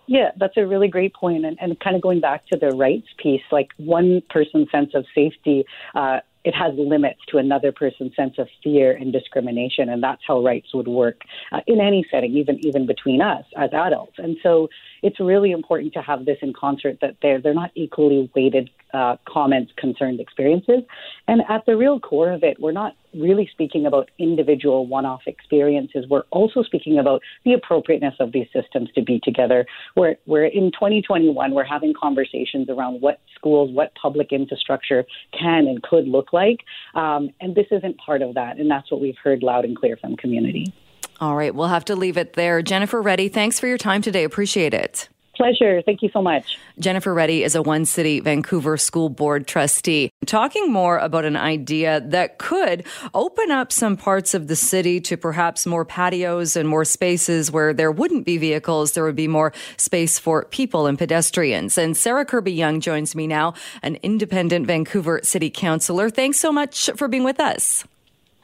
Yeah, 0.08 0.32
that's 0.38 0.58
a 0.58 0.66
really 0.66 0.88
great 0.88 1.14
point. 1.14 1.46
And, 1.46 1.58
and 1.60 1.80
kind 1.80 1.96
of 1.96 2.02
going 2.02 2.20
back 2.20 2.46
to 2.48 2.58
the 2.58 2.70
rights 2.70 3.08
piece, 3.18 3.42
like 3.52 3.70
one 3.78 4.22
person's 4.30 4.70
sense 4.72 4.92
of 4.94 5.06
safety, 5.16 5.66
uh, 5.96 6.20
it 6.46 6.54
has 6.54 6.74
limits 6.78 7.20
to 7.30 7.40
another 7.40 7.72
person's 7.72 8.16
sense 8.16 8.36
of 8.38 8.48
fear 8.64 8.92
and 8.92 9.12
discrimination, 9.12 9.90
and 9.90 10.02
that's 10.04 10.22
how 10.28 10.44
rights 10.44 10.74
would 10.76 10.88
work 10.88 11.22
uh, 11.52 11.62
in 11.66 11.82
any 11.82 12.06
setting, 12.12 12.38
even 12.38 12.60
even 12.64 12.86
between 12.86 13.20
us 13.20 13.44
as 13.58 13.72
adults. 13.74 14.14
And 14.20 14.38
so, 14.44 14.70
it's 15.06 15.20
really 15.20 15.52
important 15.52 15.94
to 15.94 16.02
have 16.02 16.26
this 16.26 16.40
in 16.42 16.52
concert 16.52 16.98
that 17.02 17.16
they're 17.22 17.40
they're 17.40 17.54
not 17.54 17.70
equally 17.76 18.28
weighted 18.36 18.72
uh, 18.92 19.18
comments, 19.28 19.72
concerns, 19.78 20.20
experiences. 20.20 20.82
And 21.28 21.42
at 21.48 21.64
the 21.68 21.78
real 21.78 22.00
core 22.00 22.32
of 22.32 22.44
it, 22.44 22.60
we're 22.60 22.72
not 22.72 22.96
really 23.14 23.48
speaking 23.52 23.86
about 23.86 24.10
individual 24.18 24.88
one 24.88 25.06
off 25.06 25.22
experiences. 25.28 26.06
We're 26.10 26.24
also 26.32 26.64
speaking 26.64 26.98
about 26.98 27.22
the 27.44 27.54
appropriateness 27.54 28.16
of 28.20 28.32
these 28.32 28.48
systems 28.52 28.90
to 28.96 29.04
be 29.04 29.20
together. 29.22 29.68
We're, 29.96 30.16
we're 30.26 30.46
in 30.46 30.72
2021, 30.72 31.54
we're 31.54 31.64
having 31.64 31.94
conversations 31.94 32.68
around 32.70 33.02
what 33.02 33.20
schools, 33.36 33.72
what 33.72 33.94
public 33.96 34.32
infrastructure 34.32 35.06
can 35.38 35.68
and 35.68 35.84
could 35.84 36.08
look 36.08 36.34
like. 36.34 36.62
Um, 36.96 37.30
and 37.42 37.54
this 37.54 37.68
isn't 37.70 37.98
part 37.98 38.22
of 38.22 38.34
that. 38.36 38.58
And 38.58 38.72
that's 38.72 38.90
what 38.90 39.02
we've 39.02 39.18
heard 39.24 39.44
loud 39.44 39.66
and 39.66 39.78
clear 39.78 39.98
from 39.98 40.16
community. 40.16 40.74
All 41.20 41.36
right, 41.36 41.56
we'll 41.56 41.68
have 41.68 41.86
to 41.86 41.96
leave 41.96 42.18
it 42.18 42.34
there. 42.34 42.62
Jennifer 42.62 43.02
Reddy, 43.02 43.30
thanks 43.30 43.60
for 43.60 43.68
your 43.68 43.78
time 43.78 44.02
today. 44.02 44.24
Appreciate 44.24 44.74
it. 44.74 45.08
Pleasure. 45.36 45.82
Thank 45.82 46.02
you 46.02 46.10
so 46.14 46.22
much. 46.22 46.58
Jennifer 46.80 47.14
Reddy 47.14 47.44
is 47.44 47.56
a 47.56 47.60
OneCity 47.60 48.24
Vancouver 48.24 48.78
School 48.78 49.10
Board 49.10 49.48
trustee, 49.48 50.10
talking 50.26 50.72
more 50.72 50.98
about 50.98 51.26
an 51.26 51.36
idea 51.36 52.00
that 52.00 52.38
could 52.38 52.86
open 53.14 53.52
up 53.52 53.74
some 53.74 53.98
parts 53.98 54.34
of 54.34 54.48
the 54.48 54.56
city 54.56 55.02
to 55.02 55.18
perhaps 55.18 55.66
more 55.66 55.84
patios 55.84 56.56
and 56.56 56.70
more 56.70 56.86
spaces 56.86 57.52
where 57.52 57.74
there 57.74 57.92
wouldn't 57.92 58.26
be 58.26 58.38
vehicles. 58.38 58.94
There 58.94 59.04
would 59.04 59.18
be 59.18 59.28
more 59.28 59.52
space 59.76 60.18
for 60.18 60.46
people 60.46 60.88
and 60.88 60.98
pedestrians. 60.98 61.78
And 61.78 61.98
Sarah 61.98 62.24
Kirby-Yung 62.24 62.80
joins 62.80 63.14
me 63.14 63.28
now, 63.28 63.56
an 63.84 63.98
independent 64.04 64.68
Vancouver 64.68 65.20
City 65.24 65.50
Councillor. 65.50 66.10
Thanks 66.10 66.40
so 66.40 66.52
much 66.54 66.90
for 66.96 67.10
being 67.10 67.26
with 67.26 67.42
us. 67.42 67.84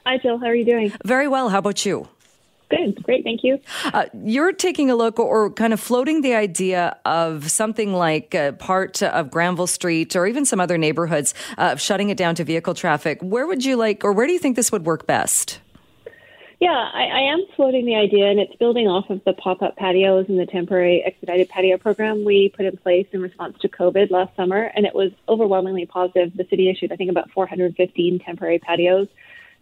Hi, 0.05 0.17
Jill. 0.17 0.39
How 0.39 0.47
are 0.47 0.55
you 0.55 0.65
doing? 0.65 0.91
Very 1.05 1.29
well. 1.29 1.47
How 1.47 1.59
about 1.59 1.85
you? 1.85 2.09
Good, 2.71 3.03
great, 3.03 3.25
thank 3.25 3.43
you. 3.43 3.59
Uh, 3.83 4.05
you're 4.23 4.53
taking 4.53 4.89
a 4.89 4.95
look 4.95 5.19
or 5.19 5.51
kind 5.51 5.73
of 5.73 5.79
floating 5.79 6.21
the 6.21 6.33
idea 6.33 6.97
of 7.03 7.51
something 7.51 7.93
like 7.93 8.33
a 8.33 8.53
part 8.53 9.03
of 9.03 9.29
Granville 9.29 9.67
Street 9.67 10.15
or 10.15 10.25
even 10.25 10.45
some 10.45 10.61
other 10.61 10.77
neighborhoods 10.77 11.33
uh, 11.57 11.75
shutting 11.75 12.09
it 12.09 12.17
down 12.17 12.33
to 12.35 12.45
vehicle 12.45 12.73
traffic. 12.73 13.19
Where 13.21 13.45
would 13.45 13.65
you 13.65 13.75
like, 13.75 14.05
or 14.05 14.13
where 14.13 14.25
do 14.25 14.31
you 14.31 14.39
think 14.39 14.55
this 14.55 14.71
would 14.71 14.85
work 14.85 15.05
best? 15.05 15.59
Yeah, 16.61 16.69
I, 16.69 17.03
I 17.05 17.19
am 17.33 17.43
floating 17.57 17.85
the 17.85 17.95
idea, 17.95 18.27
and 18.27 18.39
it's 18.39 18.55
building 18.55 18.87
off 18.87 19.09
of 19.09 19.21
the 19.25 19.33
pop 19.33 19.61
up 19.61 19.75
patios 19.75 20.29
and 20.29 20.39
the 20.39 20.45
temporary 20.45 21.03
expedited 21.03 21.49
patio 21.49 21.77
program 21.77 22.23
we 22.23 22.53
put 22.55 22.65
in 22.65 22.77
place 22.77 23.07
in 23.11 23.21
response 23.21 23.57
to 23.61 23.67
COVID 23.67 24.11
last 24.11 24.33
summer, 24.37 24.71
and 24.75 24.85
it 24.85 24.95
was 24.95 25.11
overwhelmingly 25.27 25.87
positive. 25.87 26.37
The 26.37 26.47
city 26.49 26.69
issued, 26.69 26.93
I 26.93 26.95
think, 26.95 27.11
about 27.11 27.31
415 27.31 28.19
temporary 28.19 28.59
patios 28.59 29.07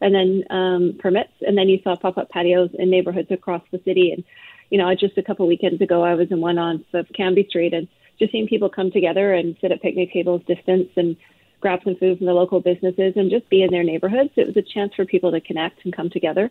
and 0.01 0.13
then 0.13 0.43
um, 0.49 0.97
permits, 0.99 1.33
and 1.41 1.57
then 1.57 1.69
you 1.69 1.79
saw 1.83 1.95
pop 1.95 2.17
up 2.17 2.29
patios 2.29 2.69
in 2.73 2.89
neighborhoods 2.89 3.31
across 3.31 3.61
the 3.71 3.81
city. 3.85 4.11
And 4.11 4.23
you 4.69 4.77
know, 4.77 4.93
just 4.95 5.17
a 5.17 5.23
couple 5.23 5.47
weekends 5.47 5.81
ago, 5.81 6.03
I 6.03 6.13
was 6.15 6.27
in 6.31 6.41
one 6.41 6.57
on 6.57 6.85
Cambie 7.17 7.47
Street, 7.47 7.73
and 7.73 7.87
just 8.19 8.31
seeing 8.31 8.47
people 8.47 8.69
come 8.69 8.91
together 8.91 9.33
and 9.33 9.55
sit 9.61 9.71
at 9.71 9.81
picnic 9.81 10.13
tables, 10.13 10.41
distance, 10.47 10.89
and 10.95 11.15
grab 11.61 11.79
some 11.83 11.95
food 11.95 12.17
from 12.17 12.27
the 12.27 12.33
local 12.33 12.61
businesses, 12.61 13.13
and 13.15 13.29
just 13.29 13.49
be 13.49 13.63
in 13.63 13.71
their 13.71 13.83
neighborhoods. 13.83 14.31
It 14.35 14.47
was 14.47 14.57
a 14.57 14.61
chance 14.61 14.93
for 14.95 15.05
people 15.05 15.31
to 15.31 15.41
connect 15.41 15.83
and 15.83 15.95
come 15.95 16.09
together. 16.09 16.49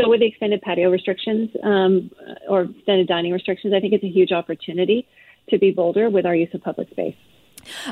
So, 0.00 0.08
with 0.08 0.20
the 0.20 0.26
extended 0.26 0.62
patio 0.62 0.90
restrictions 0.90 1.50
um, 1.62 2.10
or 2.48 2.62
extended 2.62 3.08
dining 3.08 3.32
restrictions, 3.32 3.74
I 3.74 3.80
think 3.80 3.92
it's 3.92 4.04
a 4.04 4.08
huge 4.08 4.32
opportunity 4.32 5.06
to 5.50 5.58
be 5.58 5.70
bolder 5.70 6.08
with 6.08 6.26
our 6.26 6.34
use 6.34 6.48
of 6.54 6.62
public 6.62 6.88
space. 6.90 7.16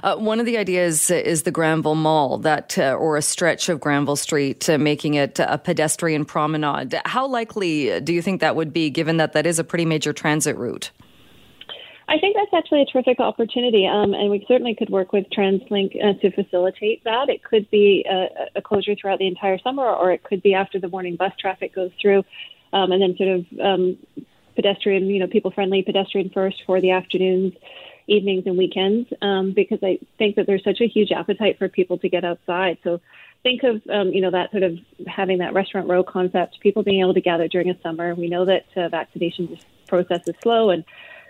Uh, 0.02 0.16
one 0.16 0.40
of 0.40 0.46
the 0.46 0.58
ideas 0.58 1.10
is 1.10 1.42
the 1.42 1.50
Granville 1.50 1.94
Mall, 1.94 2.38
that 2.38 2.78
uh, 2.78 2.94
or 2.94 3.16
a 3.16 3.22
stretch 3.22 3.68
of 3.68 3.80
Granville 3.80 4.16
Street, 4.16 4.68
uh, 4.68 4.78
making 4.78 5.14
it 5.14 5.38
a 5.38 5.58
pedestrian 5.58 6.24
promenade. 6.24 6.94
How 7.04 7.26
likely 7.26 8.00
do 8.00 8.12
you 8.12 8.22
think 8.22 8.40
that 8.40 8.56
would 8.56 8.72
be, 8.72 8.90
given 8.90 9.16
that 9.18 9.32
that 9.32 9.46
is 9.46 9.58
a 9.58 9.64
pretty 9.64 9.84
major 9.84 10.12
transit 10.12 10.56
route? 10.56 10.90
I 12.10 12.18
think 12.18 12.34
that's 12.34 12.52
actually 12.52 12.82
a 12.82 12.86
terrific 12.86 13.20
opportunity, 13.20 13.86
um, 13.86 14.14
and 14.14 14.30
we 14.30 14.44
certainly 14.48 14.74
could 14.74 14.90
work 14.90 15.12
with 15.12 15.30
TransLink 15.30 15.96
uh, 16.04 16.14
to 16.20 16.32
facilitate 16.32 17.04
that. 17.04 17.28
It 17.28 17.44
could 17.44 17.70
be 17.70 18.04
a, 18.10 18.58
a, 18.58 18.62
closure 18.62 18.96
throughout 18.96 19.20
the 19.20 19.28
entire 19.28 19.58
summer, 19.60 19.84
or 19.84 20.10
it 20.10 20.24
could 20.24 20.42
be 20.42 20.52
after 20.52 20.80
the 20.80 20.88
morning 20.88 21.14
bus 21.14 21.32
traffic 21.38 21.72
goes 21.72 21.92
through, 22.02 22.24
um, 22.72 22.90
and 22.90 23.00
then 23.00 23.16
sort 23.16 23.28
of 23.28 23.60
um, 23.60 23.96
pedestrian, 24.56 25.06
you 25.06 25.20
know, 25.20 25.28
people 25.28 25.52
friendly 25.52 25.82
pedestrian 25.82 26.30
first 26.30 26.56
for 26.66 26.80
the 26.80 26.90
afternoons, 26.90 27.52
evenings, 28.10 28.44
and 28.46 28.58
weekends. 28.58 29.08
Um, 29.22 29.52
because 29.54 29.78
I 29.82 29.98
think 30.18 30.36
that 30.36 30.46
there's 30.46 30.64
such 30.64 30.80
a 30.80 30.86
huge 30.86 31.12
appetite 31.12 31.58
for 31.58 31.68
people 31.68 31.98
to 31.98 32.08
get 32.08 32.24
outside. 32.24 32.78
So 32.84 33.00
think 33.42 33.62
of 33.62 33.82
um, 33.90 34.08
you 34.08 34.20
know 34.20 34.30
that 34.30 34.50
sort 34.50 34.62
of 34.62 34.78
having 35.06 35.38
that 35.38 35.54
restaurant 35.54 35.88
row 35.88 36.02
concept, 36.02 36.60
people 36.60 36.82
being 36.82 37.00
able 37.00 37.14
to 37.14 37.20
gather 37.20 37.48
during 37.48 37.70
a 37.70 37.80
summer. 37.82 38.14
We 38.14 38.28
know 38.28 38.44
that 38.44 38.64
uh, 38.76 38.88
vaccination 38.88 39.58
process 39.88 40.20
is 40.26 40.34
slow 40.42 40.70
and 40.70 40.84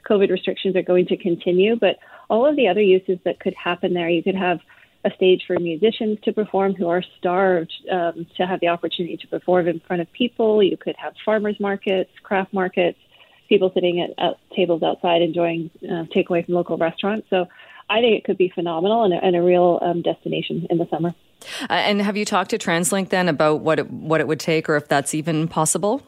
COVID 0.08 0.30
restrictions 0.30 0.76
are 0.76 0.82
going 0.82 1.06
to 1.06 1.16
continue. 1.16 1.76
But 1.76 1.99
all 2.28 2.46
of 2.46 2.56
the 2.56 2.68
other 2.68 2.82
uses 2.82 3.18
that 3.25 3.40
could 3.40 3.54
happen 3.54 3.94
there, 3.94 4.08
you 4.08 4.22
could 4.22 4.37
have 4.37 4.60
a 5.04 5.10
stage 5.14 5.44
for 5.46 5.58
musicians 5.58 6.18
to 6.25 6.32
perform 6.32 6.75
who 6.75 6.88
are 6.88 7.02
starved 7.18 7.72
um, 7.90 8.26
to 8.37 8.46
have 8.46 8.60
the 8.60 8.68
opportunity 8.68 9.16
to 9.16 9.26
perform 9.26 9.66
in 9.66 9.80
front 9.80 10.02
of 10.02 10.12
people. 10.12 10.62
You 10.62 10.76
could 10.76 10.96
have 10.96 11.14
farmers 11.25 11.58
markets, 11.58 12.10
craft 12.22 12.52
markets, 12.52 12.99
people 13.50 13.71
sitting 13.75 14.00
at, 14.00 14.11
at 14.16 14.38
tables 14.57 14.83
outside 14.83 15.21
enjoying 15.21 15.71
uh, 15.85 16.04
takeaway 16.16 16.42
from 16.47 16.54
local 16.54 16.78
restaurants. 16.78 17.26
So 17.28 17.47
I 17.90 18.00
think 18.00 18.16
it 18.16 18.25
could 18.25 18.38
be 18.38 18.49
phenomenal 18.49 19.04
and 19.04 19.12
a, 19.12 19.23
and 19.23 19.37
a 19.37 19.42
real 19.42 19.78
um, 19.83 20.00
destination 20.00 20.66
in 20.71 20.78
the 20.78 20.88
summer. 20.88 21.14
Uh, 21.69 21.73
and 21.73 22.00
have 22.00 22.16
you 22.16 22.25
talked 22.25 22.50
to 22.50 22.59
TransLink 22.59 23.11
then 23.11 23.28
about 23.28 23.61
what 23.61 23.78
it, 23.78 23.90
what 23.90 24.21
it 24.21 24.28
would 24.28 24.40
take, 24.40 24.69
or 24.71 24.76
if 24.76 24.88
that's 24.88 25.14
even 25.14 25.49
possible? 25.49 26.02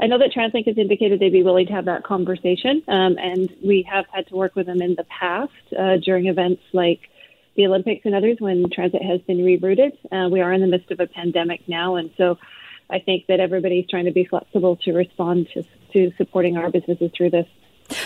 I 0.00 0.06
know 0.06 0.18
that 0.18 0.32
TransLink 0.32 0.66
has 0.66 0.78
indicated 0.78 1.20
they'd 1.20 1.30
be 1.30 1.42
willing 1.42 1.66
to 1.66 1.72
have 1.74 1.84
that 1.84 2.04
conversation, 2.04 2.82
um, 2.88 3.16
and 3.18 3.54
we 3.64 3.86
have 3.90 4.06
had 4.12 4.26
to 4.28 4.34
work 4.34 4.56
with 4.56 4.66
them 4.66 4.80
in 4.80 4.94
the 4.96 5.04
past 5.04 5.52
uh, 5.78 5.98
during 5.98 6.26
events 6.26 6.62
like 6.72 7.00
the 7.54 7.66
Olympics 7.66 8.06
and 8.06 8.14
others 8.14 8.38
when 8.40 8.70
transit 8.70 9.02
has 9.02 9.20
been 9.22 9.38
rerouted. 9.38 9.92
Uh, 10.10 10.28
we 10.30 10.40
are 10.40 10.52
in 10.52 10.62
the 10.62 10.66
midst 10.66 10.90
of 10.90 11.00
a 11.00 11.06
pandemic 11.06 11.68
now, 11.68 11.96
and 11.96 12.10
so 12.16 12.38
I 12.88 12.98
think 12.98 13.26
that 13.26 13.40
everybody's 13.40 13.86
trying 13.88 14.06
to 14.06 14.10
be 14.10 14.24
flexible 14.24 14.76
to 14.84 14.92
respond 14.92 15.48
to, 15.54 15.64
to 15.92 16.12
supporting 16.16 16.56
our 16.56 16.70
businesses 16.70 17.10
through 17.16 17.30
this. 17.30 17.46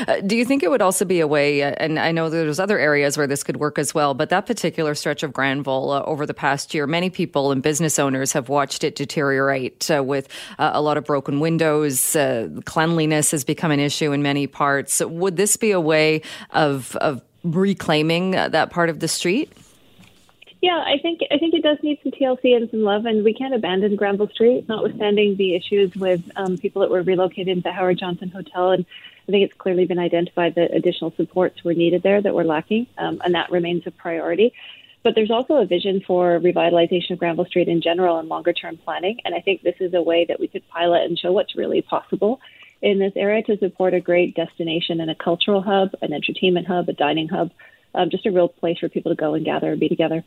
Uh, 0.08 0.20
do 0.20 0.36
you 0.36 0.44
think 0.44 0.62
it 0.62 0.70
would 0.70 0.82
also 0.82 1.04
be 1.04 1.20
a 1.20 1.26
way, 1.26 1.62
uh, 1.62 1.74
and 1.78 1.98
I 1.98 2.12
know 2.12 2.30
there's 2.30 2.58
other 2.58 2.78
areas 2.78 3.16
where 3.16 3.26
this 3.26 3.44
could 3.44 3.58
work 3.58 3.78
as 3.78 3.94
well, 3.94 4.14
but 4.14 4.30
that 4.30 4.46
particular 4.46 4.94
stretch 4.94 5.22
of 5.22 5.32
Granville 5.32 5.90
uh, 5.90 6.02
over 6.02 6.26
the 6.26 6.34
past 6.34 6.74
year, 6.74 6.86
many 6.86 7.10
people 7.10 7.52
and 7.52 7.62
business 7.62 7.98
owners 7.98 8.32
have 8.32 8.48
watched 8.48 8.84
it 8.84 8.96
deteriorate 8.96 9.90
uh, 9.90 10.02
with 10.02 10.28
uh, 10.58 10.70
a 10.74 10.80
lot 10.80 10.96
of 10.96 11.04
broken 11.04 11.40
windows. 11.40 12.16
Uh, 12.16 12.48
cleanliness 12.64 13.30
has 13.30 13.44
become 13.44 13.70
an 13.70 13.80
issue 13.80 14.12
in 14.12 14.22
many 14.22 14.46
parts. 14.46 15.00
Would 15.04 15.36
this 15.36 15.56
be 15.56 15.70
a 15.70 15.80
way 15.80 16.22
of, 16.50 16.96
of 16.96 17.20
reclaiming 17.42 18.32
that 18.32 18.70
part 18.70 18.88
of 18.88 19.00
the 19.00 19.08
street? 19.08 19.52
Yeah, 20.64 20.78
I 20.78 20.96
think 20.96 21.20
I 21.30 21.36
think 21.36 21.52
it 21.52 21.62
does 21.62 21.76
need 21.82 21.98
some 22.02 22.12
TLC 22.12 22.56
and 22.56 22.70
some 22.70 22.80
love, 22.80 23.04
and 23.04 23.22
we 23.22 23.34
can't 23.34 23.52
abandon 23.52 23.96
Granville 23.96 24.30
Street, 24.30 24.66
notwithstanding 24.66 25.36
the 25.36 25.54
issues 25.54 25.94
with 25.94 26.22
um, 26.36 26.56
people 26.56 26.80
that 26.80 26.90
were 26.90 27.02
relocated 27.02 27.54
into 27.54 27.70
Howard 27.70 27.98
Johnson 27.98 28.30
Hotel 28.30 28.70
and 28.70 28.86
I 29.28 29.30
think 29.30 29.44
it's 29.44 29.58
clearly 29.58 29.84
been 29.84 29.98
identified 29.98 30.54
that 30.54 30.74
additional 30.74 31.12
supports 31.18 31.62
were 31.64 31.74
needed 31.74 32.02
there 32.02 32.22
that 32.22 32.34
were 32.34 32.44
lacking, 32.44 32.86
um, 32.96 33.20
and 33.22 33.34
that 33.34 33.50
remains 33.50 33.86
a 33.86 33.90
priority. 33.90 34.54
But 35.02 35.14
there's 35.14 35.30
also 35.30 35.56
a 35.56 35.66
vision 35.66 36.00
for 36.06 36.40
revitalization 36.40 37.10
of 37.10 37.18
Granville 37.18 37.44
Street 37.44 37.68
in 37.68 37.82
general 37.82 38.18
and 38.18 38.30
longer 38.30 38.54
term 38.54 38.78
planning. 38.78 39.20
And 39.26 39.34
I 39.34 39.40
think 39.40 39.60
this 39.60 39.76
is 39.80 39.92
a 39.92 40.00
way 40.00 40.24
that 40.24 40.40
we 40.40 40.48
could 40.48 40.66
pilot 40.68 41.04
and 41.04 41.18
show 41.18 41.30
what's 41.30 41.56
really 41.56 41.82
possible 41.82 42.40
in 42.80 42.98
this 43.00 43.12
area 43.16 43.42
to 43.42 43.58
support 43.58 43.92
a 43.92 44.00
great 44.00 44.34
destination 44.34 44.98
and 45.02 45.10
a 45.10 45.14
cultural 45.14 45.60
hub, 45.60 45.90
an 46.00 46.14
entertainment 46.14 46.66
hub, 46.66 46.88
a 46.88 46.94
dining 46.94 47.28
hub, 47.28 47.50
um, 47.94 48.10
just 48.10 48.26
a 48.26 48.30
real 48.30 48.48
place 48.48 48.78
for 48.78 48.88
people 48.88 49.12
to 49.12 49.16
go 49.16 49.34
and 49.34 49.44
gather 49.44 49.70
and 49.70 49.80
be 49.80 49.88
together. 49.88 50.24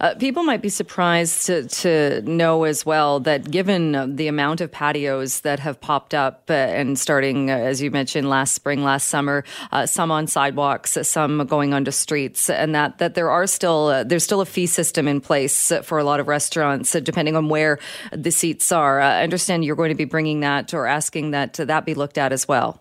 Uh, 0.00 0.14
people 0.14 0.42
might 0.42 0.62
be 0.62 0.68
surprised 0.68 1.46
to, 1.46 1.66
to 1.68 2.22
know 2.22 2.64
as 2.64 2.86
well 2.86 3.20
that 3.20 3.50
given 3.50 4.16
the 4.16 4.28
amount 4.28 4.60
of 4.60 4.70
patios 4.70 5.40
that 5.40 5.58
have 5.60 5.80
popped 5.80 6.14
up 6.14 6.44
uh, 6.48 6.52
and 6.52 6.98
starting, 6.98 7.50
uh, 7.50 7.56
as 7.56 7.82
you 7.82 7.90
mentioned, 7.90 8.28
last 8.28 8.54
spring, 8.54 8.84
last 8.84 9.08
summer, 9.08 9.44
uh, 9.72 9.86
some 9.86 10.10
on 10.10 10.26
sidewalks, 10.26 10.96
some 11.02 11.46
going 11.46 11.74
onto 11.74 11.90
streets, 11.90 12.48
and 12.48 12.74
that, 12.74 12.98
that 12.98 13.14
there 13.14 13.30
are 13.30 13.46
still, 13.46 13.86
uh, 13.86 14.04
there's 14.04 14.24
still 14.24 14.40
a 14.40 14.46
fee 14.46 14.66
system 14.66 15.08
in 15.08 15.20
place 15.20 15.72
for 15.82 15.98
a 15.98 16.04
lot 16.04 16.20
of 16.20 16.28
restaurants, 16.28 16.94
uh, 16.94 17.00
depending 17.00 17.36
on 17.36 17.48
where 17.48 17.78
the 18.12 18.30
seats 18.30 18.70
are. 18.72 19.00
I 19.00 19.22
understand 19.22 19.64
you're 19.64 19.76
going 19.76 19.90
to 19.90 19.96
be 19.96 20.04
bringing 20.04 20.40
that 20.40 20.74
or 20.74 20.86
asking 20.86 21.32
that 21.32 21.54
that 21.54 21.84
be 21.84 21.94
looked 21.94 22.18
at 22.18 22.32
as 22.32 22.46
well. 22.46 22.80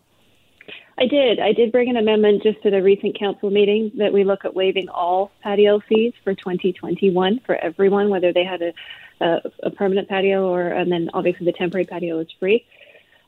I 0.98 1.08
did. 1.08 1.40
I 1.40 1.52
did 1.52 1.72
bring 1.72 1.90
an 1.90 1.98
amendment 1.98 2.44
just 2.44 2.62
to 2.64 2.72
the 2.72 2.82
recent 2.82 3.20
council 3.20 3.50
meeting 3.50 3.92
that 3.98 4.14
we 4.14 4.24
look 4.24 4.46
at 4.46 4.56
waiving 4.56 4.88
all 4.88 5.32
patio 5.42 5.82
fees 5.82 6.14
for 6.24 6.34
2021 6.34 7.42
for 7.46 7.56
everyone, 7.56 8.10
whether 8.10 8.32
they 8.32 8.46
had 8.46 8.62
a, 8.62 8.74
a, 9.20 9.42
a 9.64 9.72
permanent 9.72 10.08
patio 10.08 10.48
or, 10.48 10.68
and 10.68 10.90
then 10.90 11.10
obviously 11.14 11.46
the 11.46 11.52
temporary 11.52 11.86
patio 11.86 12.20
is 12.20 12.28
free. 12.40 12.66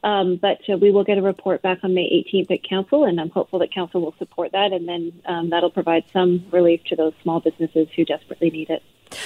Um, 0.03 0.37
but 0.37 0.59
uh, 0.69 0.77
we 0.77 0.91
will 0.91 1.03
get 1.03 1.17
a 1.17 1.21
report 1.21 1.61
back 1.61 1.79
on 1.83 1.93
May 1.93 2.23
18th 2.33 2.51
at 2.51 2.63
council, 2.63 3.03
and 3.03 3.19
I'm 3.19 3.29
hopeful 3.29 3.59
that 3.59 3.73
council 3.73 3.99
will 3.99 4.15
support 4.17 4.51
that, 4.53 4.71
and 4.71 4.87
then 4.87 5.11
um, 5.25 5.49
that'll 5.49 5.71
provide 5.71 6.05
some 6.13 6.45
relief 6.51 6.83
to 6.85 6.95
those 6.95 7.13
small 7.23 7.39
businesses 7.39 7.87
who 7.95 8.05
desperately 8.05 8.49
need 8.49 8.69
it. 8.69 8.83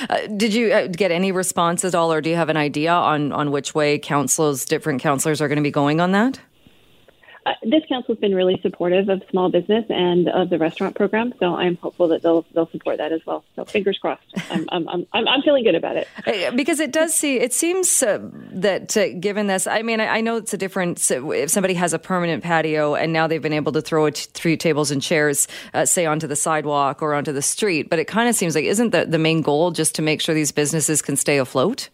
Uh, 0.09 0.27
did 0.27 0.53
you 0.53 0.71
uh, 0.71 0.87
get 0.87 1.11
any 1.11 1.31
response 1.31 1.83
at 1.83 1.93
all, 1.93 2.11
or 2.11 2.21
do 2.21 2.29
you 2.29 2.35
have 2.35 2.49
an 2.49 2.57
idea 2.57 2.91
on, 2.91 3.31
on 3.31 3.51
which 3.51 3.75
way 3.75 3.99
councils, 3.99 4.65
different 4.65 5.01
councillors, 5.01 5.41
are 5.41 5.47
going 5.47 5.57
to 5.57 5.63
be 5.63 5.71
going 5.71 5.99
on 5.99 6.13
that? 6.13 6.39
Uh, 7.43 7.53
this 7.63 7.83
council 7.89 8.13
has 8.13 8.19
been 8.19 8.35
really 8.35 8.59
supportive 8.61 9.09
of 9.09 9.23
small 9.31 9.49
business 9.49 9.83
and 9.89 10.29
of 10.29 10.49
the 10.49 10.59
restaurant 10.59 10.95
program, 10.95 11.33
so 11.39 11.55
I'm 11.55 11.75
hopeful 11.77 12.07
that 12.09 12.21
they'll 12.21 12.45
they'll 12.53 12.69
support 12.69 12.97
that 12.97 13.11
as 13.11 13.25
well. 13.25 13.43
So 13.55 13.65
fingers 13.65 13.97
crossed. 13.97 14.21
I'm 14.51 14.67
I'm 14.71 14.87
I'm, 14.89 15.27
I'm 15.27 15.41
feeling 15.41 15.63
good 15.63 15.73
about 15.73 15.97
it 15.97 16.07
uh, 16.27 16.51
because 16.51 16.79
it 16.79 16.91
does 16.91 17.15
see 17.15 17.39
it 17.39 17.51
seems 17.53 18.03
uh, 18.03 18.19
that 18.51 18.95
uh, 18.95 19.13
given 19.19 19.47
this, 19.47 19.65
I 19.65 19.81
mean, 19.81 19.99
I, 19.99 20.17
I, 20.17 20.21
know 20.21 20.37
it's 20.37 20.53
a 20.53 20.57
difference 20.57 21.09
if 21.09 21.49
somebody 21.49 21.73
has 21.73 21.93
a 21.93 21.99
permanent 21.99 22.43
patio 22.43 22.93
and 22.93 23.11
now 23.11 23.25
they've 23.25 23.41
been 23.41 23.53
able 23.53 23.71
to 23.71 23.81
throw 23.81 24.09
t- 24.11 24.27
three 24.33 24.55
tables 24.55 24.91
and 24.91 25.01
chairs, 25.01 25.47
uh, 25.73 25.85
say 25.85 26.05
onto 26.05 26.27
the 26.27 26.35
sidewalk 26.35 27.01
or 27.01 27.15
onto 27.15 27.31
the 27.31 27.41
street, 27.41 27.89
but 27.89 27.97
it 27.97 28.05
kind 28.05 28.29
of 28.29 28.35
seems 28.35 28.53
like 28.53 28.65
isn't 28.65 28.91
the 28.91 29.05
the 29.05 29.19
main 29.19 29.41
goal 29.41 29.71
just 29.71 29.95
to 29.95 30.03
make 30.03 30.21
sure 30.21 30.35
these 30.35 30.51
businesses 30.51 31.01
can 31.01 31.15
stay 31.15 31.39
afloat? 31.39 31.89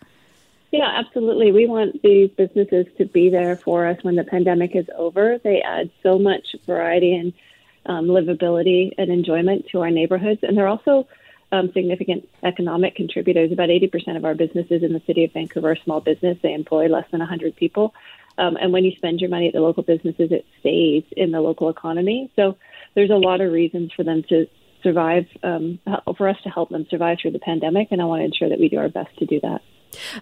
Yeah, 0.72 0.92
absolutely. 0.98 1.52
We 1.52 1.66
want 1.66 2.02
these 2.02 2.30
businesses 2.38 2.88
to 2.98 3.06
be 3.06 3.30
there 3.30 3.60
for 3.64 3.88
us 3.88 3.98
when 4.04 4.16
the 4.16 4.26
pandemic 4.26 4.76
is 4.76 4.86
over. 4.98 5.38
They 5.42 5.62
add 5.62 5.90
so 6.04 6.20
much 6.20 6.56
variety 6.66 7.16
and 7.16 7.34
um, 7.86 8.08
livability 8.08 8.92
and 8.98 9.10
enjoyment 9.10 9.66
to 9.72 9.80
our 9.80 9.90
neighborhoods, 9.90 10.42
and 10.44 10.58
they're 10.58 10.68
also 10.68 11.08
um, 11.54 11.72
significant 11.74 12.28
economic 12.44 12.96
contributors. 12.96 13.52
About 13.54 13.70
80% 13.70 14.18
of 14.18 14.26
our 14.26 14.36
businesses 14.36 14.84
in 14.84 14.92
the 14.92 15.02
city 15.08 15.24
of 15.24 15.32
Vancouver 15.32 15.72
are 15.72 15.78
small 15.86 16.02
business. 16.02 16.38
They 16.44 16.54
employ 16.54 16.88
less 16.88 17.06
than 17.12 17.20
100 17.20 17.56
people. 17.56 17.94
Um, 18.38 18.58
and 18.58 18.74
when 18.74 18.84
you 18.84 18.92
spend 18.98 19.22
your 19.22 19.30
money 19.30 19.48
at 19.48 19.54
the 19.54 19.62
local 19.62 19.84
businesses, 19.84 20.32
it 20.32 20.46
stays 20.60 21.04
in 21.16 21.32
the 21.32 21.40
local 21.40 21.70
economy. 21.70 22.30
So 22.36 22.58
there's 22.94 23.10
a 23.10 23.16
lot 23.16 23.42
of 23.42 23.52
reasons 23.52 23.92
for 23.96 24.04
them 24.04 24.24
to 24.30 24.48
survive, 24.84 25.26
um, 25.44 25.80
for 26.18 26.28
us 26.28 26.38
to 26.44 26.50
help 26.50 26.70
them 26.70 26.86
survive 26.90 27.18
through 27.22 27.32
the 27.32 27.40
pandemic. 27.40 27.88
And 27.92 28.02
I 28.02 28.06
want 28.06 28.20
to 28.22 28.26
ensure 28.26 28.50
that 28.50 28.60
we 28.60 28.70
do 28.70 28.78
our 28.78 28.90
best 28.90 29.18
to 29.20 29.26
do 29.26 29.40
that. 29.42 29.62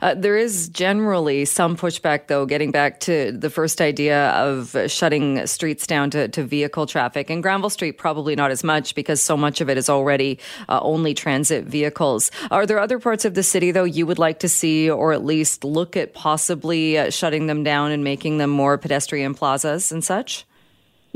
Uh, 0.02 0.14
there 0.14 0.38
is 0.38 0.70
generally 0.70 1.46
some 1.46 1.76
pushback, 1.78 2.28
though, 2.28 2.46
getting 2.46 2.72
back 2.72 3.00
to 3.02 3.32
the 3.32 3.50
first 3.50 3.82
idea 3.82 4.30
of 4.32 4.76
shutting 4.88 5.46
streets 5.48 5.88
down 5.88 6.10
to, 6.12 6.28
to 6.30 6.44
vehicle 6.44 6.86
traffic. 6.86 7.30
And 7.30 7.42
Granville 7.42 7.70
Street, 7.70 7.98
probably 7.98 8.36
not 8.36 8.52
as 8.52 8.64
much 8.64 8.96
because 8.96 9.22
so 9.22 9.38
much 9.38 9.62
of 9.62 9.70
it 9.70 9.78
is 9.78 9.90
already 9.90 10.40
uh, 10.70 10.80
only 10.82 11.14
transit 11.14 11.66
vehicles. 11.66 12.32
Are 12.52 12.66
there 12.66 12.80
other 12.80 13.00
parts 13.00 13.26
of 13.26 13.34
the 13.34 13.44
city, 13.44 13.72
though, 13.72 13.84
you 13.84 14.06
would 14.06 14.20
like 14.20 14.40
to 14.40 14.50
see 14.50 14.90
or 14.90 15.14
at 15.14 15.24
least 15.24 15.64
look 15.64 15.98
at 15.98 16.14
possibly 16.14 16.98
uh, 16.98 17.10
shutting 17.10 17.48
them 17.48 17.64
down 17.64 17.92
and 17.92 18.04
making 18.04 18.38
them 18.38 18.50
more 18.50 18.78
pedestrian 18.78 19.34
plazas 19.34 19.92
and 19.92 20.04
such? 20.04 20.46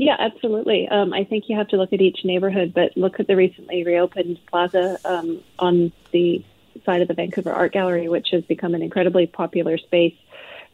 Yeah, 0.00 0.16
absolutely. 0.18 0.88
Um, 0.88 1.12
I 1.12 1.24
think 1.24 1.44
you 1.48 1.56
have 1.58 1.68
to 1.68 1.76
look 1.76 1.92
at 1.92 2.00
each 2.00 2.24
neighborhood, 2.24 2.72
but 2.74 2.96
look 2.96 3.20
at 3.20 3.26
the 3.26 3.36
recently 3.36 3.84
reopened 3.84 4.38
plaza 4.46 4.98
um, 5.04 5.42
on 5.58 5.92
the 6.12 6.42
side 6.84 7.02
of 7.02 7.08
the 7.08 7.14
Vancouver 7.14 7.52
Art 7.52 7.72
Gallery, 7.72 8.08
which 8.08 8.28
has 8.30 8.44
become 8.44 8.74
an 8.74 8.82
incredibly 8.82 9.26
popular 9.26 9.78
space 9.78 10.14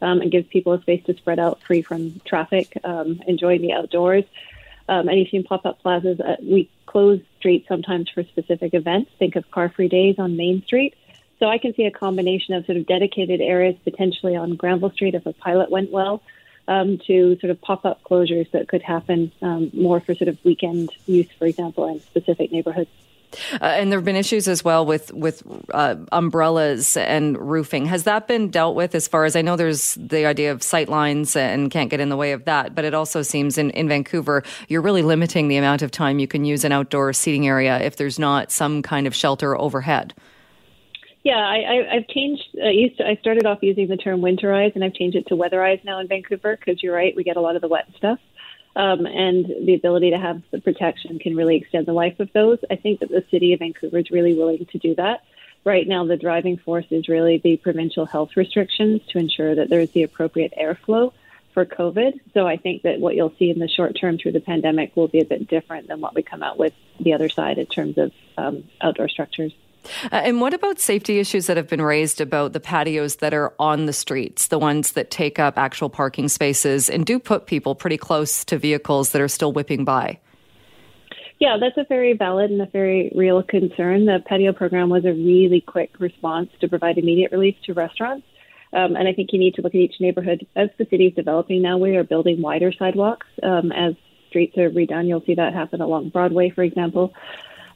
um, 0.01 0.21
and 0.21 0.31
gives 0.31 0.47
people 0.47 0.73
a 0.73 0.81
space 0.81 1.03
to 1.05 1.15
spread 1.15 1.39
out 1.39 1.61
free 1.63 1.81
from 1.81 2.19
traffic, 2.25 2.77
um, 2.83 3.21
enjoying 3.27 3.61
the 3.61 3.73
outdoors. 3.73 4.23
Um, 4.89 5.09
and 5.09 5.19
you've 5.19 5.29
seen 5.29 5.43
pop 5.43 5.65
up 5.65 5.81
plazas. 5.81 6.19
Uh, 6.19 6.37
we 6.41 6.69
close 6.85 7.19
streets 7.39 7.67
sometimes 7.67 8.09
for 8.09 8.23
specific 8.23 8.73
events. 8.73 9.11
Think 9.19 9.35
of 9.35 9.49
car 9.51 9.69
free 9.69 9.89
days 9.89 10.15
on 10.17 10.37
Main 10.37 10.63
Street. 10.63 10.95
So 11.39 11.47
I 11.47 11.57
can 11.57 11.73
see 11.75 11.85
a 11.85 11.91
combination 11.91 12.55
of 12.55 12.65
sort 12.65 12.77
of 12.77 12.87
dedicated 12.87 13.41
areas 13.41 13.75
potentially 13.83 14.35
on 14.35 14.55
Granville 14.55 14.91
Street 14.91 15.13
if 15.13 15.25
a 15.25 15.33
pilot 15.33 15.69
went 15.69 15.91
well, 15.91 16.23
um, 16.67 16.97
to 17.07 17.37
sort 17.39 17.51
of 17.51 17.61
pop 17.61 17.85
up 17.85 18.03
closures 18.03 18.49
that 18.51 18.67
could 18.67 18.81
happen 18.81 19.31
um, 19.41 19.69
more 19.73 19.99
for 19.99 20.15
sort 20.15 20.29
of 20.29 20.37
weekend 20.43 20.89
use, 21.05 21.29
for 21.37 21.45
example, 21.45 21.87
in 21.87 21.99
specific 22.01 22.51
neighborhoods. 22.51 22.89
Uh, 23.53 23.65
and 23.65 23.91
there 23.91 23.99
have 23.99 24.05
been 24.05 24.15
issues 24.15 24.47
as 24.47 24.63
well 24.63 24.85
with 24.85 25.13
with 25.13 25.43
uh, 25.73 25.95
umbrellas 26.11 26.97
and 26.97 27.37
roofing. 27.37 27.85
Has 27.85 28.03
that 28.03 28.27
been 28.27 28.49
dealt 28.49 28.75
with? 28.75 28.95
As 28.95 29.07
far 29.07 29.25
as 29.25 29.35
I 29.35 29.41
know, 29.41 29.55
there's 29.55 29.95
the 29.95 30.25
idea 30.25 30.51
of 30.51 30.63
sight 30.63 30.89
lines 30.89 31.35
and 31.35 31.69
can't 31.69 31.89
get 31.89 31.99
in 31.99 32.09
the 32.09 32.17
way 32.17 32.31
of 32.31 32.45
that. 32.45 32.73
But 32.73 32.85
it 32.85 32.93
also 32.93 33.21
seems 33.21 33.57
in, 33.57 33.69
in 33.71 33.87
Vancouver, 33.87 34.43
you're 34.67 34.81
really 34.81 35.01
limiting 35.01 35.47
the 35.47 35.57
amount 35.57 35.81
of 35.81 35.91
time 35.91 36.19
you 36.19 36.27
can 36.27 36.45
use 36.45 36.63
an 36.63 36.71
outdoor 36.71 37.13
seating 37.13 37.47
area 37.47 37.79
if 37.79 37.97
there's 37.97 38.17
not 38.17 38.51
some 38.51 38.81
kind 38.81 39.07
of 39.07 39.15
shelter 39.15 39.57
overhead. 39.57 40.13
Yeah, 41.23 41.39
I, 41.39 41.95
have 41.95 42.07
changed. 42.07 42.43
I 42.63 42.69
used 42.69 42.97
to, 42.99 43.05
I 43.05 43.15
started 43.17 43.45
off 43.45 43.59
using 43.61 43.89
the 43.89 43.97
term 43.97 44.21
winterize, 44.21 44.73
and 44.75 44.83
I've 44.83 44.93
changed 44.93 45.17
it 45.17 45.27
to 45.27 45.35
weatherize 45.35 45.83
now 45.83 45.99
in 45.99 46.07
Vancouver 46.07 46.55
because 46.55 46.81
you're 46.81 46.95
right, 46.95 47.13
we 47.17 47.25
get 47.25 47.35
a 47.35 47.41
lot 47.41 47.57
of 47.57 47.61
the 47.61 47.67
wet 47.67 47.85
stuff 47.97 48.19
um, 48.77 49.07
and 49.07 49.45
the 49.65 49.73
ability 49.73 50.11
to 50.11 50.19
have 50.19 50.43
the 50.51 50.61
protection 50.61 51.17
can 51.17 51.35
really 51.35 51.57
extend 51.57 51.87
the 51.87 51.93
life 51.93 52.19
of 52.19 52.31
those. 52.33 52.59
I 52.69 52.75
think 52.75 52.99
that 52.99 53.09
the 53.09 53.25
city 53.31 53.53
of 53.53 53.59
Vancouver 53.59 53.97
is 53.97 54.11
really 54.11 54.35
willing 54.35 54.67
to 54.71 54.77
do 54.77 54.93
that. 54.95 55.23
Right 55.65 55.87
now, 55.87 56.05
the 56.05 56.15
driving 56.15 56.57
force 56.57 56.85
is 56.91 57.09
really 57.09 57.39
the 57.43 57.57
provincial 57.57 58.05
health 58.05 58.37
restrictions 58.37 59.01
to 59.09 59.17
ensure 59.17 59.55
that 59.55 59.69
there's 59.69 59.89
the 59.91 60.03
appropriate 60.03 60.53
airflow 60.55 61.11
for 61.55 61.65
COVID. 61.65 62.19
So 62.35 62.45
I 62.45 62.57
think 62.57 62.83
that 62.83 62.99
what 62.99 63.15
you'll 63.15 63.33
see 63.39 63.49
in 63.49 63.57
the 63.57 63.67
short 63.67 63.97
term 63.99 64.19
through 64.19 64.33
the 64.33 64.41
pandemic 64.41 64.95
will 64.95 65.07
be 65.07 65.21
a 65.21 65.25
bit 65.25 65.47
different 65.47 65.87
than 65.87 65.99
what 65.99 66.13
we 66.13 66.21
come 66.21 66.43
out 66.43 66.59
with 66.59 66.73
the 66.99 67.13
other 67.13 67.29
side 67.29 67.57
in 67.57 67.65
terms 67.65 67.97
of 67.97 68.11
um, 68.37 68.63
outdoor 68.79 69.09
structures. 69.09 69.53
Uh, 70.11 70.15
and 70.15 70.41
what 70.41 70.53
about 70.53 70.79
safety 70.79 71.19
issues 71.19 71.47
that 71.47 71.57
have 71.57 71.67
been 71.67 71.81
raised 71.81 72.21
about 72.21 72.53
the 72.53 72.59
patios 72.59 73.17
that 73.17 73.33
are 73.33 73.53
on 73.59 73.85
the 73.85 73.93
streets, 73.93 74.47
the 74.47 74.59
ones 74.59 74.93
that 74.93 75.11
take 75.11 75.39
up 75.39 75.57
actual 75.57 75.89
parking 75.89 76.27
spaces 76.27 76.89
and 76.89 77.05
do 77.05 77.19
put 77.19 77.45
people 77.45 77.75
pretty 77.75 77.97
close 77.97 78.43
to 78.45 78.57
vehicles 78.57 79.11
that 79.11 79.21
are 79.21 79.27
still 79.27 79.51
whipping 79.51 79.85
by? 79.85 80.19
Yeah, 81.39 81.57
that's 81.59 81.77
a 81.77 81.85
very 81.87 82.13
valid 82.13 82.49
and 82.49 82.61
a 82.61 82.65
very 82.65 83.11
real 83.15 83.43
concern. 83.43 84.05
The 84.05 84.23
patio 84.25 84.53
program 84.53 84.89
was 84.89 85.05
a 85.05 85.13
really 85.13 85.61
quick 85.61 85.91
response 85.99 86.49
to 86.61 86.67
provide 86.67 86.97
immediate 86.97 87.31
relief 87.31 87.55
to 87.65 87.73
restaurants. 87.73 88.25
Um, 88.73 88.95
and 88.95 89.07
I 89.07 89.13
think 89.13 89.31
you 89.31 89.39
need 89.39 89.53
to 89.55 89.61
look 89.61 89.75
at 89.75 89.79
each 89.79 89.95
neighborhood. 89.99 90.45
As 90.55 90.69
the 90.77 90.87
city 90.89 91.07
is 91.07 91.13
developing 91.13 91.61
now, 91.61 91.77
we 91.77 91.95
are 91.95 92.03
building 92.03 92.41
wider 92.41 92.73
sidewalks. 92.77 93.27
Um, 93.43 93.71
as 93.71 93.93
streets 94.29 94.57
are 94.57 94.69
redone, 94.69 95.07
you'll 95.07 95.23
see 95.25 95.35
that 95.35 95.53
happen 95.53 95.79
along 95.79 96.09
Broadway, 96.09 96.49
for 96.49 96.63
example 96.63 97.13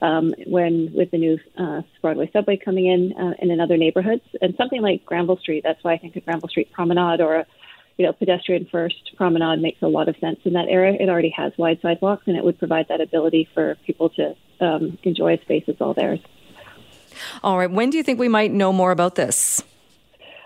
um, 0.01 0.33
when 0.47 0.91
with 0.93 1.11
the 1.11 1.17
new 1.17 1.39
uh, 1.57 1.81
Broadway 2.01 2.29
subway 2.33 2.57
coming 2.57 2.87
in 2.87 3.13
uh, 3.17 3.33
and 3.39 3.51
in 3.51 3.59
other 3.59 3.77
neighborhoods, 3.77 4.23
and 4.41 4.55
something 4.55 4.81
like 4.81 5.05
Granville 5.05 5.37
Street. 5.37 5.63
That's 5.63 5.83
why 5.83 5.93
I 5.93 5.97
think 5.97 6.15
a 6.15 6.21
Granville 6.21 6.49
Street 6.49 6.71
promenade 6.71 7.21
or 7.21 7.35
a 7.35 7.45
you 7.97 8.05
know 8.05 8.13
pedestrian 8.13 8.67
first 8.71 9.15
promenade 9.15 9.61
makes 9.61 9.81
a 9.81 9.87
lot 9.87 10.09
of 10.09 10.17
sense 10.17 10.39
in 10.43 10.53
that 10.53 10.67
area. 10.67 10.97
It 10.99 11.09
already 11.09 11.29
has 11.29 11.53
wide 11.57 11.79
sidewalks, 11.81 12.23
and 12.27 12.35
it 12.35 12.43
would 12.43 12.57
provide 12.57 12.87
that 12.89 13.01
ability 13.01 13.47
for 13.53 13.75
people 13.85 14.09
to 14.09 14.35
um, 14.59 14.97
enjoy 15.03 15.35
a 15.35 15.41
space 15.41 15.63
that's 15.67 15.81
all 15.81 15.93
theirs. 15.93 16.19
All 17.43 17.57
right. 17.57 17.69
When 17.69 17.89
do 17.89 17.97
you 17.97 18.03
think 18.03 18.19
we 18.19 18.29
might 18.29 18.51
know 18.51 18.71
more 18.71 18.91
about 18.91 19.15
this? 19.15 19.63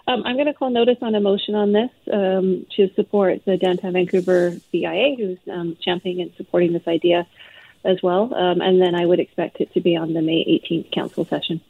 Um, 0.07 0.23
I'm 0.23 0.35
going 0.35 0.45
to 0.45 0.53
call 0.53 0.69
notice 0.69 0.97
on 1.01 1.15
a 1.15 1.19
motion 1.19 1.55
on 1.55 1.71
this 1.71 1.89
um, 2.13 2.67
to 2.75 2.93
support 2.93 3.43
the 3.45 3.57
downtown 3.57 3.93
Vancouver 3.93 4.55
BIA, 4.71 5.15
who's 5.17 5.39
um, 5.51 5.77
championing 5.81 6.21
and 6.21 6.31
supporting 6.37 6.73
this 6.73 6.87
idea 6.87 7.25
as 7.85 8.01
well. 8.01 8.33
Um, 8.33 8.61
and 8.61 8.81
then 8.81 8.95
I 8.95 9.05
would 9.05 9.19
expect 9.19 9.61
it 9.61 9.73
to 9.73 9.81
be 9.81 9.95
on 9.95 10.13
the 10.13 10.21
May 10.21 10.43
18th 10.45 10.91
council 10.91 11.25
session. 11.25 11.61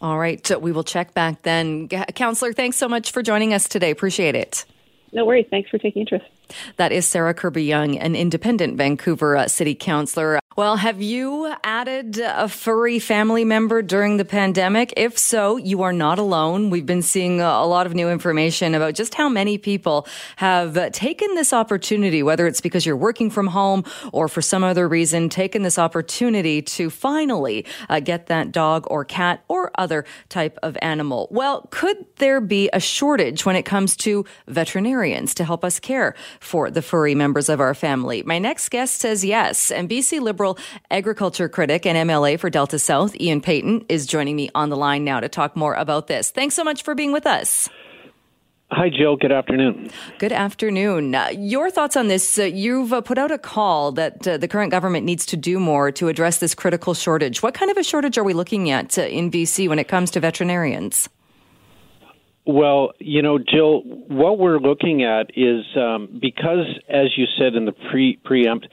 All 0.00 0.18
right. 0.18 0.44
So 0.46 0.58
we 0.58 0.72
will 0.72 0.84
check 0.84 1.14
back 1.14 1.42
then. 1.42 1.88
Councillor, 1.88 2.52
thanks 2.52 2.76
so 2.76 2.88
much 2.88 3.12
for 3.12 3.22
joining 3.22 3.54
us 3.54 3.68
today. 3.68 3.90
Appreciate 3.90 4.34
it. 4.34 4.64
No 5.12 5.24
worries. 5.24 5.46
Thanks 5.50 5.70
for 5.70 5.78
taking 5.78 6.00
interest. 6.00 6.26
That 6.76 6.92
is 6.92 7.06
Sarah 7.06 7.34
Kirby-Yung, 7.34 7.98
an 7.98 8.14
independent 8.14 8.76
Vancouver 8.76 9.36
uh, 9.36 9.48
city 9.48 9.74
councillor. 9.74 10.38
Well, 10.54 10.76
have 10.76 11.00
you 11.00 11.54
added 11.64 12.18
a 12.18 12.46
furry 12.46 12.98
family 12.98 13.42
member 13.42 13.80
during 13.80 14.18
the 14.18 14.24
pandemic? 14.26 14.92
If 14.98 15.18
so, 15.18 15.56
you 15.56 15.80
are 15.80 15.94
not 15.94 16.18
alone. 16.18 16.68
We've 16.68 16.84
been 16.84 17.00
seeing 17.00 17.40
a 17.40 17.64
lot 17.64 17.86
of 17.86 17.94
new 17.94 18.10
information 18.10 18.74
about 18.74 18.92
just 18.92 19.14
how 19.14 19.30
many 19.30 19.56
people 19.56 20.06
have 20.36 20.92
taken 20.92 21.36
this 21.36 21.54
opportunity, 21.54 22.22
whether 22.22 22.46
it's 22.46 22.60
because 22.60 22.84
you're 22.84 22.98
working 22.98 23.30
from 23.30 23.46
home 23.46 23.82
or 24.12 24.28
for 24.28 24.42
some 24.42 24.62
other 24.62 24.86
reason, 24.86 25.30
taken 25.30 25.62
this 25.62 25.78
opportunity 25.78 26.60
to 26.60 26.90
finally 26.90 27.64
uh, 27.88 28.00
get 28.00 28.26
that 28.26 28.52
dog 28.52 28.86
or 28.90 29.06
cat 29.06 29.42
or 29.48 29.70
other 29.78 30.04
type 30.28 30.58
of 30.62 30.76
animal. 30.82 31.28
Well, 31.30 31.66
could 31.70 32.04
there 32.16 32.42
be 32.42 32.68
a 32.74 32.80
shortage 32.80 33.46
when 33.46 33.56
it 33.56 33.62
comes 33.62 33.96
to 33.96 34.26
veterinarians 34.48 35.32
to 35.36 35.44
help 35.44 35.64
us 35.64 35.80
care 35.80 36.14
for 36.42 36.70
the 36.70 36.82
furry 36.82 37.14
members 37.14 37.48
of 37.48 37.60
our 37.60 37.74
family? 37.74 38.22
My 38.24 38.38
next 38.38 38.68
guest 38.68 39.00
says 39.00 39.24
yes, 39.24 39.70
and 39.70 39.88
BC 39.88 40.20
Liberal 40.20 40.58
agriculture 40.90 41.48
critic 41.48 41.86
and 41.86 42.08
MLA 42.08 42.38
for 42.38 42.50
Delta 42.50 42.78
South, 42.78 43.18
Ian 43.20 43.40
Paton, 43.40 43.84
is 43.88 44.06
joining 44.06 44.36
me 44.36 44.50
on 44.54 44.68
the 44.68 44.76
line 44.76 45.04
now 45.04 45.20
to 45.20 45.28
talk 45.28 45.56
more 45.56 45.74
about 45.74 46.06
this. 46.06 46.30
Thanks 46.30 46.54
so 46.54 46.64
much 46.64 46.82
for 46.82 46.94
being 46.94 47.12
with 47.12 47.26
us. 47.26 47.68
Hi, 48.72 48.88
Jill. 48.88 49.16
Good 49.16 49.32
afternoon. 49.32 49.90
Good 50.18 50.32
afternoon. 50.32 51.14
Uh, 51.14 51.28
your 51.36 51.70
thoughts 51.70 51.94
on 51.94 52.08
this? 52.08 52.38
Uh, 52.38 52.44
you've 52.44 52.94
uh, 52.94 53.02
put 53.02 53.18
out 53.18 53.30
a 53.30 53.36
call 53.36 53.92
that 53.92 54.26
uh, 54.26 54.38
the 54.38 54.48
current 54.48 54.70
government 54.70 55.04
needs 55.04 55.26
to 55.26 55.36
do 55.36 55.60
more 55.60 55.92
to 55.92 56.08
address 56.08 56.38
this 56.38 56.54
critical 56.54 56.94
shortage. 56.94 57.42
What 57.42 57.52
kind 57.52 57.70
of 57.70 57.76
a 57.76 57.82
shortage 57.82 58.16
are 58.16 58.24
we 58.24 58.32
looking 58.32 58.70
at 58.70 58.96
uh, 58.96 59.02
in 59.02 59.30
BC 59.30 59.68
when 59.68 59.78
it 59.78 59.88
comes 59.88 60.10
to 60.12 60.20
veterinarians? 60.20 61.10
Well, 62.44 62.92
you 62.98 63.22
know, 63.22 63.38
Jill, 63.38 63.82
what 63.82 64.38
we're 64.38 64.58
looking 64.58 65.04
at 65.04 65.30
is 65.36 65.64
um, 65.76 66.18
because, 66.20 66.66
as 66.88 67.16
you 67.16 67.26
said 67.38 67.54
in 67.54 67.66
the 67.66 67.72
pre 67.72 68.16
preempt, 68.16 68.66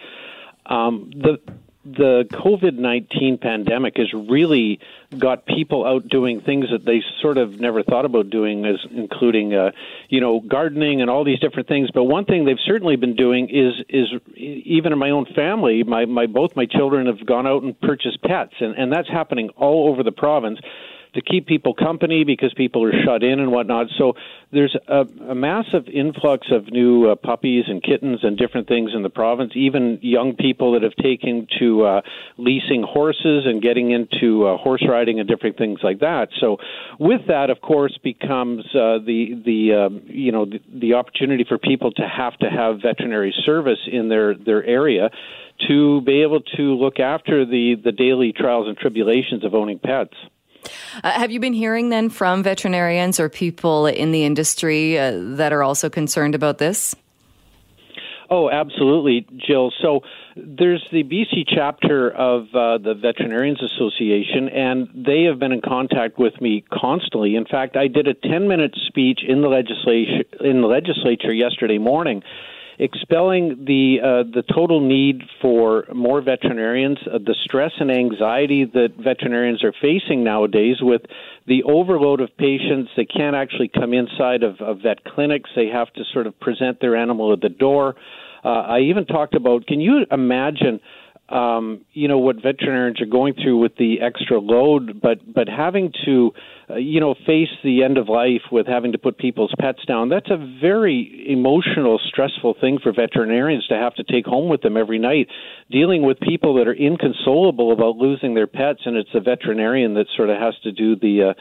um, 0.66 1.12
the 1.16 1.40
the 1.86 2.28
COVID 2.32 2.78
19 2.78 3.38
pandemic 3.38 3.98
has 3.98 4.14
really 4.14 4.80
got 5.18 5.46
people 5.46 5.86
out 5.86 6.08
doing 6.08 6.42
things 6.42 6.66
that 6.72 6.86
they 6.86 7.02
sort 7.22 7.38
of 7.38 7.60
never 7.60 7.84
thought 7.84 8.06
about 8.06 8.30
doing, 8.30 8.66
as 8.66 8.78
including, 8.92 9.54
uh, 9.54 9.72
you 10.10 10.20
know, 10.20 10.40
gardening 10.40 11.02
and 11.02 11.10
all 11.10 11.24
these 11.24 11.40
different 11.40 11.68
things. 11.68 11.90
But 11.92 12.04
one 12.04 12.26
thing 12.26 12.46
they've 12.46 12.58
certainly 12.66 12.96
been 12.96 13.16
doing 13.16 13.50
is, 13.50 13.74
is 13.88 14.08
even 14.36 14.94
in 14.94 15.00
my 15.00 15.10
own 15.12 15.26
family, 15.34 15.84
my, 15.84 16.06
my 16.06 16.28
both 16.28 16.56
my 16.56 16.66
children 16.66 17.08
have 17.08 17.26
gone 17.26 17.48
out 17.48 17.64
and 17.64 17.80
purchased 17.80 18.22
pets, 18.22 18.54
and, 18.60 18.76
and 18.76 18.92
that's 18.92 19.10
happening 19.10 19.50
all 19.56 19.90
over 19.90 20.04
the 20.04 20.12
province 20.12 20.60
to 21.14 21.22
keep 21.22 21.48
people 21.48 21.74
company 21.74 22.24
because 22.24 22.54
people 22.54 22.84
are 22.84 22.94
shut 23.04 23.24
in 23.24 23.40
and 23.40 23.52
whatnot. 23.52 23.88
So 23.98 24.14
there's 24.52 24.76
a, 24.88 25.06
a 25.30 25.36
massive 25.36 25.88
influx 25.88 26.48
of 26.52 26.72
new 26.72 27.10
uh, 27.10 27.16
puppies 27.16 27.66
and 27.68 27.82
kittens 27.82 28.20
and 28.24 28.38
different 28.38 28.68
things 28.68 28.92
in 28.94 29.04
the 29.04 29.10
province. 29.10 29.54
Even 29.56 30.00
young 30.02 30.36
people 30.36 30.74
that 30.74 30.84
have 30.84 30.96
taken 30.96 31.48
to 31.60 31.86
uh, 31.86 32.02
leasing 32.38 32.84
horses 32.84 33.46
and 33.46 33.62
getting 33.62 33.92
into 33.92 34.46
uh, 34.46 34.58
horse 34.58 34.84
riding 34.88 35.20
and 35.20 35.28
different 35.28 35.58
things 35.58 35.80
like 35.84 36.00
that. 36.00 36.30
So 36.40 36.58
with 37.00 37.22
that, 37.28 37.50
of 37.50 37.62
course, 37.62 37.98
becomes 38.04 38.66
uh, 38.76 39.00
the 39.06 39.42
the 39.46 39.86
um, 39.86 40.02
you 40.06 40.32
know 40.32 40.46
the, 40.46 40.60
the 40.72 40.94
opportunity 40.94 41.46
for 41.48 41.58
people 41.58 41.92
to 41.94 42.08
have 42.08 42.38
to 42.38 42.50
have 42.50 42.82
veterinary 42.82 43.34
service 43.46 43.80
in 43.92 44.10
their 44.10 44.36
their 44.36 44.64
area 44.64 45.10
to 45.68 46.02
be 46.02 46.22
able 46.22 46.42
to 46.58 46.76
look 46.76 47.00
after 47.00 47.46
the 47.46 47.76
the 47.84 47.92
daily 47.92 48.32
trials 48.32 48.68
and 48.68 48.78
tribulations 48.78 49.44
of 49.44 49.54
owning 49.54 49.80
pets. 49.80 50.14
Uh, 51.04 51.12
have 51.12 51.32
you 51.32 51.40
been 51.40 51.54
hearing 51.54 51.90
then 51.90 52.10
from 52.10 52.44
veterinarians 52.44 53.20
or 53.20 53.30
people 53.30 53.86
in 53.86 54.12
the 54.12 54.26
industry 54.26 54.98
uh, 54.98 55.14
that 55.16 55.54
are 55.54 55.64
also 55.64 55.90
concerned 55.90 56.36
about 56.36 56.58
this? 56.58 56.96
Oh, 58.32 58.50
absolutely, 58.50 59.26
Jill. 59.38 59.72
So 59.82 60.02
there's 60.36 60.86
the 60.92 61.04
BC 61.04 61.46
chapter 61.48 62.12
of 62.12 62.44
uh, 62.54 62.78
the 62.78 62.94
Veterinarians 62.94 63.62
Association, 63.64 64.50
and 64.50 64.88
they 64.94 65.24
have 65.24 65.40
been 65.40 65.52
in 65.52 65.62
contact 65.62 66.20
with 66.20 66.40
me 66.40 66.64
constantly. 66.72 67.36
In 67.36 67.46
fact, 67.46 67.76
I 67.76 67.88
did 67.88 68.08
a 68.08 68.14
10 68.14 68.48
minute 68.48 68.76
speech 68.88 69.22
in 69.28 69.42
the 69.42 69.48
legislature 69.48 70.24
in 70.42 70.62
the 70.62 70.68
legislature 70.68 71.34
yesterday 71.34 71.80
morning 71.80 72.22
expelling 72.80 73.66
the 73.66 74.00
uh, 74.02 74.24
the 74.34 74.44
total 74.54 74.80
need 74.80 75.22
for 75.42 75.86
more 75.94 76.22
veterinarians, 76.22 76.98
uh, 77.06 77.18
the 77.18 77.36
stress 77.44 77.74
and 77.80 77.92
anxiety 77.92 78.64
that 78.64 78.94
veterinarians 78.98 79.64
are 79.64 79.74
facing 79.82 80.24
nowadays 80.24 80.78
with 80.82 81.02
the 81.46 81.64
overload 81.64 82.22
of 82.22 82.36
patients. 82.38 82.90
They 82.96 83.06
can't 83.06 83.36
actually 83.36 83.68
come 83.68 83.94
inside 83.94 84.44
of, 84.44 84.62
of 84.62 84.82
vet 84.82 85.04
clinics. 85.04 85.50
They 85.56 85.68
have 85.68 85.92
to 85.94 86.04
sort 86.14 86.26
of 86.26 86.40
present 86.40 86.80
their 86.80 86.96
animal 86.96 87.34
at 87.34 87.42
the 87.42 87.50
door. 87.50 87.96
Uh, 88.44 88.48
I 88.48 88.80
even 88.80 89.06
talked 89.06 89.36
about. 89.36 89.68
Can 89.68 89.82
you 89.82 90.06
imagine? 90.10 90.80
Um, 91.32 91.86
you 91.94 92.08
know 92.08 92.18
what 92.18 92.38
veterinarians 92.38 93.02
are 93.02 93.06
going 93.06 93.34
through 93.36 93.60
with 93.60 93.76
the 93.78 94.02
extra 94.02 94.40
load, 94.40 95.00
but 95.02 95.20
but 95.34 95.48
having 95.48 95.92
to, 96.06 96.32
uh, 96.70 96.76
you 96.76 97.00
know, 97.00 97.14
face 97.26 97.50
the 97.64 97.84
end 97.84 97.98
of 97.98 98.10
life 98.10 98.42
with 98.52 98.68
having 98.68 98.94
to 98.94 98.98
put 98.98 99.18
people's 99.18 99.54
pets 99.60 99.80
down. 99.86 100.10
That's 100.10 100.30
a 100.32 100.38
very 100.62 101.28
emotional, 101.30 102.00
stressful 102.08 102.56
thing 102.60 102.80
for 102.82 102.92
veterinarians 102.92 103.68
to 103.68 103.76
have 103.76 103.94
to 103.96 104.04
take 104.04 104.26
home 104.26 104.50
with 104.50 104.62
them 104.62 104.76
every 104.76 105.00
night, 105.00 105.28
dealing 105.70 106.02
with 106.02 106.20
people 106.20 106.56
that 106.56 106.68
are 106.68 106.74
inconsolable 106.74 107.72
about 107.72 107.98
losing 107.98 108.34
their 108.34 108.48
pets, 108.48 108.82
and 108.86 108.98
it's 108.98 109.12
the 109.14 109.20
veterinarian 109.20 109.94
that 109.94 110.08
sort 110.16 110.30
of 110.30 110.38
has 110.38 110.56
to 110.64 110.72
do 110.72 110.96
the 110.96 111.30
uh, 111.30 111.34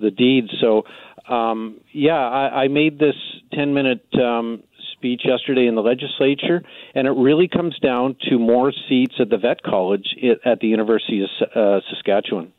the 0.00 0.10
deed. 0.10 0.44
So, 0.60 0.84
um, 1.28 1.80
yeah, 1.92 2.12
I, 2.12 2.64
I 2.64 2.68
made 2.68 2.98
this 2.98 3.16
ten 3.52 3.74
minute 3.74 4.04
um, 4.14 4.62
speech 5.00 5.22
yesterday 5.24 5.66
in 5.66 5.74
the 5.74 5.82
legislature, 5.82 6.62
and 6.94 7.06
it 7.06 7.12
really 7.12 7.48
comes 7.48 7.78
down 7.78 8.16
to 8.28 8.38
more 8.38 8.70
seats 8.88 9.14
at 9.18 9.30
the 9.30 9.38
vet 9.38 9.62
college 9.62 10.14
at 10.44 10.60
the 10.60 10.66
University 10.66 11.22
of 11.22 11.30
uh, 11.56 11.80
Saskatchewan. 11.88 12.52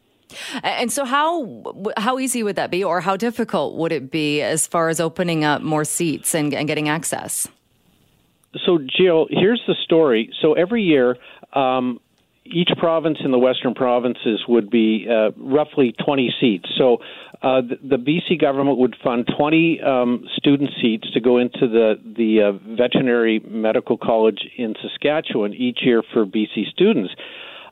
And 0.64 0.92
so, 0.92 1.06
how 1.06 1.92
how 1.98 2.18
easy 2.18 2.42
would 2.42 2.56
that 2.56 2.72
be, 2.72 2.84
or 2.84 3.02
how 3.02 3.16
difficult 3.16 3.76
would 3.76 3.92
it 3.92 4.10
be 4.10 4.42
as 4.42 4.66
far 4.66 4.90
as 4.90 5.00
opening 5.00 5.44
up 5.44 5.62
more 5.62 5.86
seats 5.86 6.34
and, 6.34 6.54
and 6.54 6.68
getting 6.68 6.90
access? 6.90 7.48
So, 8.66 8.80
Jill, 8.80 9.28
here's 9.30 9.62
the 9.68 9.76
story. 9.84 10.30
So 10.42 10.54
every 10.54 10.84
year, 10.84 11.18
um, 11.54 12.00
each 12.46 12.70
province 12.78 13.20
in 13.24 13.32
the 13.32 13.38
western 13.38 13.74
provinces 13.74 14.44
would 14.48 14.70
be 14.70 15.08
uh, 15.10 15.32
roughly 15.38 15.94
20 16.04 16.34
seats. 16.40 16.70
So 16.78 16.98
uh, 17.42 17.62
the, 17.62 17.98
the, 17.98 17.98
BC 17.98 18.40
government 18.40 18.78
would 18.80 18.96
fund 19.04 19.28
20 19.38 19.82
um, 19.82 20.26
student 20.36 20.70
seats 20.82 21.10
to 21.14 21.20
go 21.20 21.38
into 21.38 21.68
the 21.68 21.96
the 22.04 22.42
uh, 22.42 22.76
veterinary 22.76 23.40
medical 23.40 23.98
college 23.98 24.40
in 24.58 24.76
Saskatchewan 24.82 25.54
each 25.54 25.80
year 25.82 26.04
for 26.14 26.26
BC 26.26 26.70
students. 26.72 27.14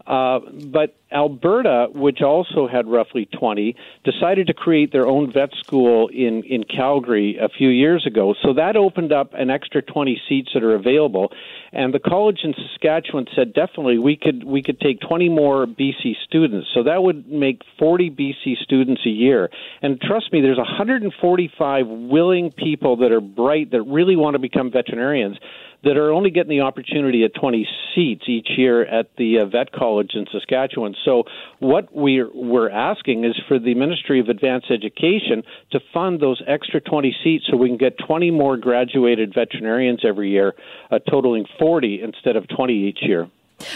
Uh, 0.10 0.40
but 0.72 0.96
Alberta, 1.12 1.88
which 1.94 2.22
also 2.24 2.68
had 2.68 2.88
roughly 2.88 3.28
20, 3.38 3.76
decided 4.04 4.48
to 4.48 4.56
create 4.56 4.92
their 4.92 5.06
own 5.06 5.32
vet 5.32 5.52
school 5.64 6.08
in, 6.08 6.44
in 6.44 6.64
Calgary 6.64 7.38
a 7.40 7.48
few 7.48 7.70
years 7.70 8.08
ago. 8.08 8.34
So 8.42 8.54
that 8.54 8.76
opened 8.76 9.14
up 9.14 9.34
an 9.36 9.52
extra 9.52 9.84
20 9.84 10.20
seats 10.28 10.50
that 10.56 10.64
are 10.64 10.74
available. 10.74 11.32
And 11.72 11.94
the 11.94 12.00
college 12.00 12.40
in 12.44 12.56
Saskatchewan 12.56 13.28
said 13.36 13.54
definitely 13.54 14.00
we 14.00 14.16
could 14.16 14.44
we 14.44 14.64
could 14.64 14.80
take 14.80 15.00
20 15.02 15.30
more 15.30 15.68
BC 15.68 16.16
students. 16.24 16.68
So 16.74 16.84
that 16.84 17.04
would 17.04 17.28
make 17.28 17.62
40 17.78 18.10
BC 18.10 18.58
students 18.64 19.04
a 19.06 19.10
year. 19.10 19.52
And 19.84 20.02
trust 20.02 20.34
me, 20.34 20.42
there's 20.42 20.58
145 20.58 21.88
willing 21.88 22.52
people 22.52 22.98
that 22.98 23.12
are 23.12 23.22
bright 23.22 23.72
that 23.72 23.84
really 23.84 24.16
want 24.16 24.34
to 24.34 24.40
become 24.40 24.72
veterinarians 24.72 25.38
that 25.84 25.98
are 25.98 26.12
only 26.12 26.30
getting 26.30 26.50
the 26.50 26.62
opportunity 26.62 27.24
at 27.24 27.34
20 27.40 27.68
seats 27.96 28.24
each 28.28 28.50
year 28.58 28.84
at 28.84 29.16
the 29.18 29.40
uh, 29.40 29.46
vet 29.46 29.72
college 29.72 30.12
in 30.14 30.26
Saskatchewan. 30.32 30.96
So 31.06 31.24
what 31.60 31.90
we're, 31.94 32.30
we're 32.34 32.70
asking 32.70 33.24
is 33.24 33.40
for 33.48 33.60
the 33.60 33.76
Ministry 33.76 34.20
of 34.20 34.28
Advanced 34.28 34.72
Education 34.72 35.44
to 35.72 35.80
fund 35.94 36.20
those 36.20 36.42
extra 36.48 36.82
20 36.82 37.16
seats 37.24 37.46
so 37.50 37.58
we 37.58 37.70
can 37.70 37.78
get 37.78 37.98
20 38.06 38.32
more 38.32 38.58
graduated 38.58 39.34
veterinarians 39.34 40.02
every 40.06 40.32
year, 40.32 40.54
uh, 40.92 41.00
totaling 41.10 41.46
40 41.58 42.02
instead 42.04 42.36
of 42.36 42.48
20 42.48 42.74
each 42.74 43.00
year. 43.02 43.30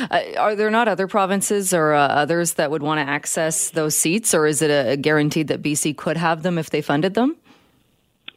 Uh, 0.10 0.22
are 0.38 0.56
there 0.56 0.70
not 0.70 0.88
other 0.88 1.08
provinces 1.08 1.74
or 1.74 1.94
uh, 1.94 2.08
others 2.08 2.54
that 2.54 2.72
would 2.72 2.82
want 2.82 3.00
to 3.06 3.12
access 3.12 3.70
those 3.70 3.98
seats, 3.98 4.34
or 4.34 4.48
is 4.48 4.62
it 4.62 4.70
a 4.70 4.96
guaranteed 4.96 5.48
that 5.50 5.62
BC 5.62 5.98
could 5.98 6.18
have 6.18 6.44
them 6.44 6.58
if 6.58 6.70
they 6.70 6.82
funded 6.82 7.14
them? 7.14 7.36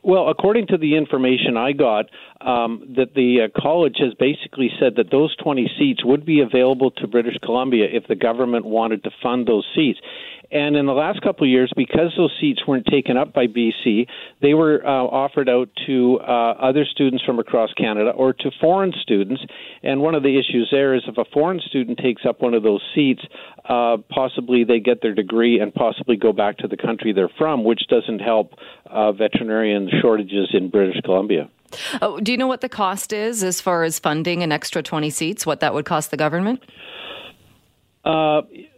Well, 0.07 0.29
according 0.29 0.69
to 0.69 0.79
the 0.79 0.97
information 0.97 1.57
I 1.57 1.73
got, 1.73 2.07
um, 2.41 2.95
that 2.95 3.15
the 3.17 3.51
uh, 3.51 3.61
college 3.61 3.97
has 3.99 4.15
basically 4.15 4.71
said 4.79 4.95
that 4.99 5.11
those 5.11 5.35
20 5.43 5.69
seats 5.77 6.05
would 6.05 6.25
be 6.25 6.43
available 6.43 6.93
to 6.93 7.09
British 7.09 7.37
Columbia 7.43 7.87
if 7.91 8.07
the 8.07 8.15
government 8.15 8.67
wanted 8.67 9.03
to 9.03 9.11
fund 9.21 9.49
those 9.49 9.67
seats. 9.75 9.99
And 10.51 10.77
in 10.77 10.87
the 10.87 10.93
last 10.93 11.21
couple 11.23 11.45
of 11.45 11.51
years, 11.51 11.73
because 11.77 12.13
those 12.17 12.33
seats 12.41 12.61
weren't 12.67 12.87
taken 12.87 13.17
up 13.17 13.33
by 13.33 13.47
BC, 13.47 14.07
they 14.41 14.55
were 14.55 14.85
uh, 14.85 14.91
offered 14.91 15.49
out 15.49 15.69
to 15.87 16.21
uh, 16.21 16.53
other 16.53 16.85
students 16.85 17.25
from 17.25 17.39
across 17.39 17.73
Canada 17.75 18.11
or 18.11 18.33
to 18.33 18.51
foreign 18.61 18.93
students. 19.03 19.43
And 19.83 20.01
one 20.01 20.15
of 20.15 20.23
the 20.23 20.39
issues 20.39 20.69
there 20.71 20.95
is 20.95 21.03
if 21.07 21.19
a 21.19 21.25
foreign 21.33 21.61
student 21.61 21.99
takes 21.99 22.23
up 22.25 22.41
one 22.41 22.55
of 22.55 22.63
those 22.63 22.83
seats, 22.95 23.23
uh, 23.69 23.97
possibly 24.11 24.65
they 24.65 24.81
get 24.81 25.03
their 25.03 25.15
degree 25.15 25.61
and 25.61 25.75
possibly 25.75 26.17
go 26.17 26.33
back 26.33 26.59
to 26.59 26.69
the 26.69 26.77
country 26.77 27.13
they're 27.13 27.31
from, 27.37 27.65
which 27.65 27.83
doesn't 27.89 28.21
help 28.21 28.53
uh, 28.87 29.13
veterinarian 29.13 29.91
shortages 30.01 30.49
in 30.53 30.71
British 30.71 31.01
Columbia. 31.05 31.51
Oh, 32.01 32.21
do 32.21 32.31
you 32.31 32.39
know 32.39 32.47
what 32.47 32.61
the 32.61 32.69
cost 32.69 33.13
is 33.13 33.43
as 33.43 33.61
far 33.61 33.83
as 33.83 33.99
funding 33.99 34.43
an 34.43 34.53
extra 34.53 34.83
20 34.83 35.11
seats, 35.11 35.45
what 35.45 35.61
that 35.61 35.75
would 35.75 35.85
cost 35.85 36.11
the 36.11 36.17
government? 36.17 36.63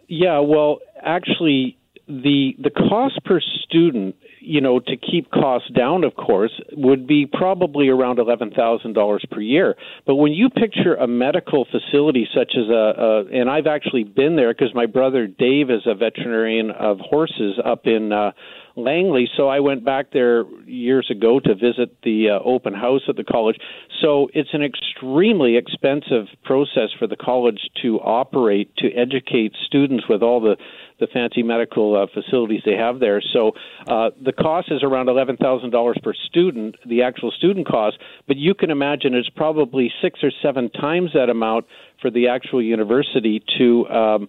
Yeah, 0.08 0.40
well, 0.40 0.78
actually, 1.02 1.76
the 2.06 2.56
the 2.58 2.70
cost 2.70 3.22
per 3.24 3.40
student, 3.40 4.16
you 4.40 4.62
know, 4.62 4.80
to 4.80 4.96
keep 4.96 5.30
costs 5.30 5.68
down, 5.76 6.02
of 6.04 6.16
course, 6.16 6.52
would 6.72 7.06
be 7.06 7.26
probably 7.26 7.88
around 7.88 8.18
eleven 8.18 8.50
thousand 8.50 8.94
dollars 8.94 9.22
per 9.30 9.40
year. 9.40 9.76
But 10.06 10.14
when 10.16 10.32
you 10.32 10.48
picture 10.48 10.94
a 10.94 11.06
medical 11.06 11.66
facility 11.66 12.26
such 12.34 12.52
as 12.56 12.70
a, 12.70 12.72
a 12.72 13.24
and 13.38 13.50
I've 13.50 13.66
actually 13.66 14.04
been 14.04 14.36
there 14.36 14.54
because 14.54 14.74
my 14.74 14.86
brother 14.86 15.26
Dave 15.26 15.70
is 15.70 15.82
a 15.84 15.94
veterinarian 15.94 16.70
of 16.70 16.98
horses 17.00 17.60
up 17.62 17.86
in. 17.86 18.12
Uh, 18.12 18.32
Langley, 18.78 19.28
so 19.36 19.48
I 19.48 19.60
went 19.60 19.84
back 19.84 20.12
there 20.12 20.44
years 20.64 21.08
ago 21.10 21.40
to 21.40 21.54
visit 21.54 22.00
the 22.02 22.30
uh, 22.30 22.38
open 22.44 22.74
house 22.74 23.02
at 23.08 23.16
the 23.16 23.24
college. 23.24 23.56
So 24.00 24.28
it's 24.32 24.50
an 24.52 24.62
extremely 24.62 25.56
expensive 25.56 26.26
process 26.44 26.90
for 26.98 27.06
the 27.06 27.16
college 27.16 27.68
to 27.82 27.98
operate 28.00 28.74
to 28.76 28.92
educate 28.92 29.54
students 29.66 30.04
with 30.08 30.22
all 30.22 30.40
the 30.40 30.56
the 31.00 31.06
fancy 31.06 31.44
medical 31.44 31.94
uh, 31.94 32.06
facilities 32.12 32.62
they 32.64 32.74
have 32.74 32.98
there. 32.98 33.22
So 33.32 33.52
uh, 33.86 34.10
the 34.20 34.32
cost 34.32 34.70
is 34.70 34.82
around 34.82 35.08
eleven 35.08 35.36
thousand 35.36 35.70
dollars 35.70 35.98
per 36.02 36.12
student, 36.12 36.76
the 36.86 37.02
actual 37.02 37.30
student 37.30 37.66
cost. 37.66 37.98
But 38.26 38.36
you 38.36 38.54
can 38.54 38.70
imagine 38.70 39.14
it's 39.14 39.28
probably 39.28 39.92
six 40.02 40.20
or 40.22 40.30
seven 40.42 40.70
times 40.70 41.10
that 41.14 41.28
amount 41.30 41.66
for 42.00 42.10
the 42.10 42.28
actual 42.28 42.62
university 42.62 43.42
to 43.58 43.88
um, 43.88 44.28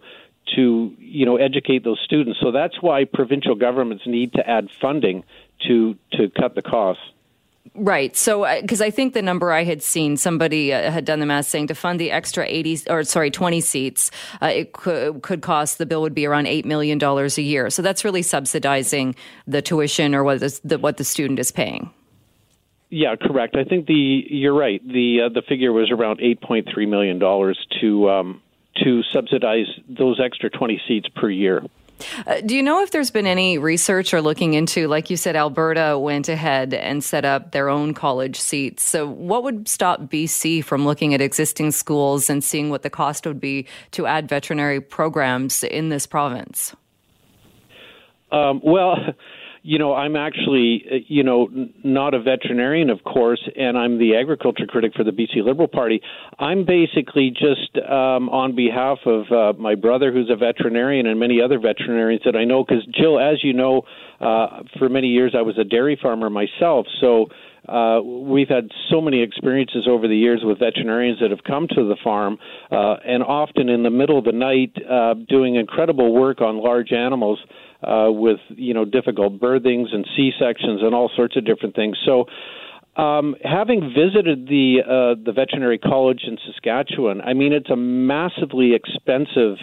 to 0.56 0.94
you 0.98 1.26
know 1.26 1.38
educate 1.38 1.84
those 1.84 2.00
students. 2.04 2.40
So 2.42 2.52
that's 2.52 2.82
why 2.82 3.06
provincial 3.06 3.56
governments 3.56 4.04
need 4.06 4.34
to 4.34 4.48
add 4.48 4.70
funding 4.82 5.24
to 5.68 5.96
to 6.14 6.30
cut 6.30 6.56
the 6.56 6.62
costs. 6.62 7.04
Right. 7.76 8.16
So, 8.16 8.46
because 8.62 8.82
uh, 8.82 8.86
I 8.86 8.90
think 8.90 9.14
the 9.14 9.22
number 9.22 9.52
I 9.52 9.64
had 9.64 9.84
seen, 9.84 10.18
somebody 10.18 10.74
uh, 10.74 10.90
had 10.92 11.06
done 11.06 11.20
the 11.20 11.26
math 11.26 11.46
saying 11.46 11.68
to 11.68 11.76
fund 11.76 12.00
the 12.00 12.10
extra 12.10 12.46
80 12.48 12.90
or 12.90 13.04
sorry, 13.04 13.30
20 13.30 13.62
seats, 13.62 14.12
uh, 14.42 14.48
it 14.48 14.74
could, 14.74 15.22
could 15.22 15.42
cost, 15.42 15.78
the 15.78 15.86
bill 15.86 16.02
would 16.02 16.16
be 16.16 16.26
around 16.26 16.48
$8 16.48 16.66
million 16.66 17.02
a 17.04 17.42
year. 17.42 17.70
So 17.70 17.82
that's 17.82 18.04
really 18.04 18.24
subsidizing 18.24 19.16
the 19.46 19.62
tuition 19.62 20.16
or 20.16 20.24
what 20.24 20.40
the, 20.40 20.80
what 20.80 20.98
the 20.98 21.04
student 21.04 21.38
is 21.38 21.52
paying. 21.52 21.92
Yeah, 22.90 23.16
correct. 23.16 23.56
I 23.56 23.66
think 23.66 23.86
the 23.86 24.26
you're 24.30 24.56
right. 24.56 24.82
The 24.86 25.22
uh, 25.26 25.30
the 25.30 25.44
figure 25.48 25.72
was 25.72 25.92
around 25.92 26.20
8.3 26.20 26.90
million 26.90 27.20
dollars 27.20 27.60
to 27.82 28.10
um, 28.10 28.42
to 28.84 29.04
subsidize 29.12 29.68
those 29.88 30.20
extra 30.20 30.50
20 30.50 30.82
seats 30.88 31.08
per 31.16 31.30
year. 31.30 31.64
Uh, 32.26 32.40
do 32.42 32.56
you 32.56 32.64
know 32.64 32.82
if 32.82 32.92
there's 32.92 33.12
been 33.12 33.28
any 33.28 33.58
research 33.58 34.14
or 34.14 34.22
looking 34.22 34.54
into, 34.54 34.88
like 34.88 35.10
you 35.10 35.18
said, 35.18 35.36
Alberta 35.36 36.00
went 36.00 36.30
ahead 36.30 36.74
and 36.74 37.04
set 37.04 37.26
up 37.26 37.52
their 37.52 37.70
own 37.70 37.94
college 37.94 38.40
seats. 38.40 38.84
So, 38.84 39.08
what 39.08 39.44
would 39.44 39.68
stop 39.68 40.04
BC 40.04 40.64
from 40.64 40.86
looking 40.86 41.14
at 41.14 41.20
existing 41.20 41.72
schools 41.72 42.30
and 42.30 42.44
seeing 42.44 42.70
what 42.70 42.84
the 42.84 42.90
cost 42.90 43.26
would 43.26 43.42
be 43.42 43.68
to 43.92 44.06
add 44.06 44.30
veterinary 44.30 44.80
programs 44.80 45.64
in 45.64 45.90
this 45.90 46.08
province? 46.08 46.74
Um, 48.32 48.62
well, 48.64 48.96
you 49.62 49.78
know, 49.78 49.94
I'm 49.94 50.16
actually, 50.16 50.86
uh, 50.90 50.96
you 51.08 51.24
know, 51.24 51.50
not 51.84 52.14
a 52.14 52.22
veterinarian, 52.22 52.90
of 52.90 53.04
course, 53.04 53.42
and 53.56 53.78
I'm 53.78 53.98
the 53.98 54.16
agriculture 54.16 54.66
critic 54.66 54.94
for 54.96 55.04
the 55.04 55.12
BC 55.12 55.44
Liberal 55.44 55.68
Party. 55.68 56.02
I'm 56.38 56.66
basically 56.66 57.32
just 57.32 57.78
um, 57.86 58.30
on 58.30 58.56
behalf 58.56 59.00
of 59.06 59.32
uh, 59.32 59.60
my 59.60 59.76
brother, 59.76 60.12
who's 60.12 60.30
a 60.30 60.36
veterinarian, 60.36 61.08
and 61.08 61.20
many 61.20 61.42
other 61.42 61.60
veterinarians 61.60 62.22
that 62.26 62.36
I 62.36 62.46
know. 62.46 62.64
Because 62.64 62.86
Jill, 62.86 63.20
as 63.20 63.44
you 63.44 63.54
know, 63.54 63.84
uh, 64.20 64.64
for 64.78 64.90
many 64.90 65.08
years 65.08 65.36
I 65.38 65.42
was 65.42 65.58
a 65.58 65.64
dairy 65.64 65.98
farmer 66.02 66.30
myself, 66.30 66.86
so. 67.02 67.28
Uh, 67.68 68.02
we've 68.02 68.48
had 68.48 68.68
so 68.90 69.00
many 69.00 69.22
experiences 69.22 69.86
over 69.88 70.08
the 70.08 70.16
years 70.16 70.42
with 70.44 70.58
veterinarians 70.58 71.20
that 71.20 71.30
have 71.30 71.44
come 71.44 71.68
to 71.68 71.88
the 71.88 71.96
farm, 72.04 72.36
uh, 72.72 72.96
and 73.06 73.22
often 73.22 73.70
in 73.70 73.84
the 73.84 73.92
middle 73.92 74.18
of 74.18 74.26
the 74.26 74.32
night, 74.32 74.76
uh, 74.90 75.14
doing 75.28 75.54
incredible 75.54 76.12
work 76.12 76.42
on 76.42 76.58
large 76.58 76.92
animals 76.92 77.38
with 77.84 78.40
you 78.50 78.74
know 78.74 78.86
difficult 78.86 79.40
birthings 79.40 79.94
and 79.94 80.06
C 80.16 80.32
sections 80.40 80.82
and 80.84 80.94
all 80.94 81.10
sorts 81.16 81.38
of 81.38 81.46
different 81.46 81.76
things. 81.76 81.98
So. 82.06 82.26
Um, 82.98 83.36
having 83.46 83.94
visited 83.96 84.48
the 84.48 84.80
uh, 84.84 85.24
the 85.24 85.32
veterinary 85.32 85.78
college 85.78 86.24
in 86.28 86.38
Saskatchewan, 86.46 87.22
I 87.22 87.34
mean 87.34 87.54
it's 87.54 87.70
a 87.70 87.76
massively 87.78 88.74
expensive 88.74 89.56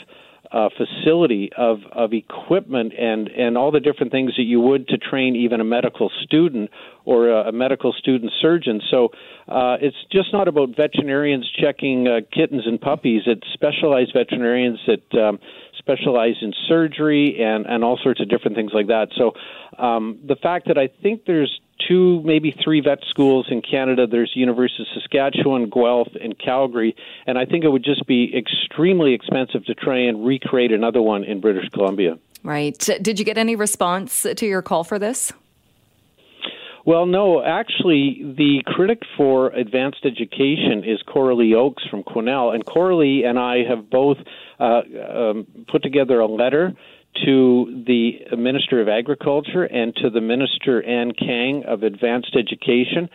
uh, 0.52 0.68
facility 0.76 1.50
of, 1.56 1.78
of 1.92 2.12
equipment 2.12 2.92
and, 2.98 3.28
and 3.28 3.58
all 3.58 3.70
the 3.70 3.80
different 3.80 4.12
things 4.12 4.32
that 4.36 4.44
you 4.44 4.60
would 4.60 4.86
to 4.88 4.98
train 4.98 5.34
even 5.36 5.60
a 5.60 5.64
medical 5.64 6.10
student 6.22 6.70
or 7.04 7.28
a, 7.28 7.48
a 7.48 7.52
medical 7.52 7.92
student 7.92 8.32
surgeon. 8.40 8.80
So 8.90 9.08
uh, 9.48 9.76
it's 9.80 9.96
just 10.12 10.32
not 10.32 10.48
about 10.48 10.76
veterinarians 10.76 11.50
checking 11.60 12.06
uh, 12.08 12.20
kittens 12.32 12.62
and 12.66 12.80
puppies. 12.80 13.22
It's 13.26 13.46
specialized 13.54 14.12
veterinarians 14.14 14.78
that 14.86 15.20
um, 15.20 15.38
specialize 15.86 16.34
in 16.42 16.52
surgery 16.68 17.40
and, 17.40 17.64
and 17.66 17.84
all 17.84 17.96
sorts 18.02 18.20
of 18.20 18.28
different 18.28 18.56
things 18.56 18.72
like 18.74 18.88
that. 18.88 19.08
So 19.16 19.34
um, 19.78 20.18
the 20.26 20.34
fact 20.34 20.66
that 20.66 20.76
I 20.76 20.88
think 21.02 21.26
there's 21.26 21.60
two, 21.86 22.22
maybe 22.24 22.50
three 22.64 22.80
vet 22.80 22.98
schools 23.08 23.46
in 23.50 23.62
Canada. 23.62 24.06
There's 24.06 24.32
University 24.34 24.82
of 24.82 24.88
Saskatchewan, 25.00 25.70
Guelph, 25.70 26.08
and 26.20 26.36
Calgary, 26.38 26.96
and 27.26 27.38
I 27.38 27.44
think 27.44 27.64
it 27.64 27.68
would 27.68 27.84
just 27.84 28.06
be 28.06 28.32
extremely 28.36 29.14
expensive 29.14 29.64
to 29.66 29.74
try 29.74 29.98
and 29.98 30.26
recreate 30.26 30.72
another 30.72 31.02
one 31.02 31.22
in 31.22 31.40
British 31.40 31.68
Columbia. 31.70 32.18
Right. 32.42 32.78
Did 33.02 33.18
you 33.18 33.24
get 33.24 33.38
any 33.38 33.56
response 33.56 34.26
to 34.34 34.46
your 34.46 34.62
call 34.62 34.84
for 34.84 34.98
this? 34.98 35.32
Well, 36.86 37.06
no, 37.06 37.42
actually, 37.42 38.22
the 38.22 38.62
critic 38.64 39.02
for 39.16 39.48
advanced 39.48 40.04
education 40.04 40.84
is 40.84 41.02
Coralee 41.02 41.52
Oakes 41.52 41.82
from 41.90 42.04
Quesnel, 42.04 42.54
and 42.54 42.64
Coralee 42.64 43.26
and 43.26 43.40
I 43.40 43.64
have 43.68 43.90
both 43.90 44.18
uh, 44.60 44.82
um, 45.10 45.48
put 45.66 45.82
together 45.82 46.20
a 46.20 46.26
letter 46.26 46.74
to 47.24 47.82
the 47.86 48.36
Minister 48.36 48.80
of 48.80 48.88
Agriculture 48.88 49.64
and 49.64 49.96
to 49.96 50.10
the 50.10 50.20
Minister 50.20 50.80
Anne 50.80 51.10
Kang 51.10 51.64
of 51.66 51.82
Advanced 51.82 52.36
Education, 52.36 53.08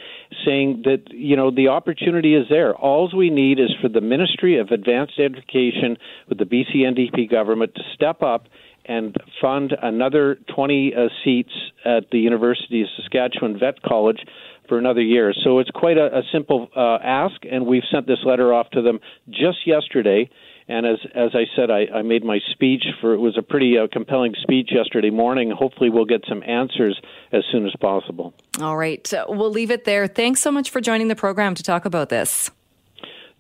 saying 0.45 0.81
that 0.83 1.03
you 1.11 1.37
know 1.37 1.49
the 1.49 1.69
opportunity 1.69 2.35
is 2.35 2.47
there. 2.49 2.75
All 2.75 3.09
we 3.15 3.29
need 3.29 3.57
is 3.57 3.73
for 3.81 3.87
the 3.87 4.01
Ministry 4.01 4.59
of 4.59 4.71
Advanced 4.71 5.17
Education 5.17 5.97
with 6.27 6.39
the 6.39 6.45
BC 6.45 6.77
NDP 6.77 7.31
government 7.31 7.73
to 7.75 7.81
step 7.93 8.21
up 8.21 8.47
and 8.85 9.15
fund 9.41 9.73
another 9.81 10.37
20 10.55 10.93
uh, 10.93 11.07
seats 11.23 11.51
at 11.85 12.09
the 12.11 12.19
University 12.19 12.81
of 12.81 12.87
Saskatchewan 12.97 13.59
Vet 13.59 13.81
College 13.81 14.19
for 14.67 14.77
another 14.77 15.01
year. 15.01 15.33
So 15.43 15.59
it's 15.59 15.69
quite 15.71 15.97
a, 15.97 16.19
a 16.19 16.21
simple 16.31 16.69
uh, 16.75 16.97
ask, 17.03 17.35
and 17.49 17.65
we've 17.65 17.83
sent 17.91 18.07
this 18.07 18.19
letter 18.25 18.53
off 18.53 18.69
to 18.71 18.81
them 18.81 18.99
just 19.29 19.67
yesterday. 19.67 20.29
And 20.67 20.85
as 20.85 20.99
as 21.13 21.31
I 21.33 21.43
said, 21.55 21.69
I, 21.69 21.87
I 21.93 22.01
made 22.03 22.23
my 22.23 22.39
speech 22.51 22.85
for 23.01 23.13
it 23.13 23.17
was 23.17 23.37
a 23.37 23.41
pretty 23.41 23.77
uh, 23.77 23.87
compelling 23.91 24.33
speech 24.41 24.69
yesterday 24.71 25.09
morning. 25.09 25.51
Hopefully, 25.51 25.89
we'll 25.89 26.05
get 26.05 26.23
some 26.29 26.41
answers 26.43 26.97
as 27.33 27.43
soon 27.51 27.65
as 27.65 27.73
possible. 27.81 28.33
All 28.61 28.77
right, 28.77 29.11
we'll 29.27 29.51
leave 29.51 29.71
it 29.71 29.83
there. 29.83 30.07
Thanks 30.07 30.39
so 30.39 30.51
much 30.51 30.69
for 30.69 30.79
joining 30.79 31.09
the 31.09 31.15
program 31.15 31.55
to 31.55 31.63
talk 31.63 31.83
about 31.83 32.07
this. 32.07 32.51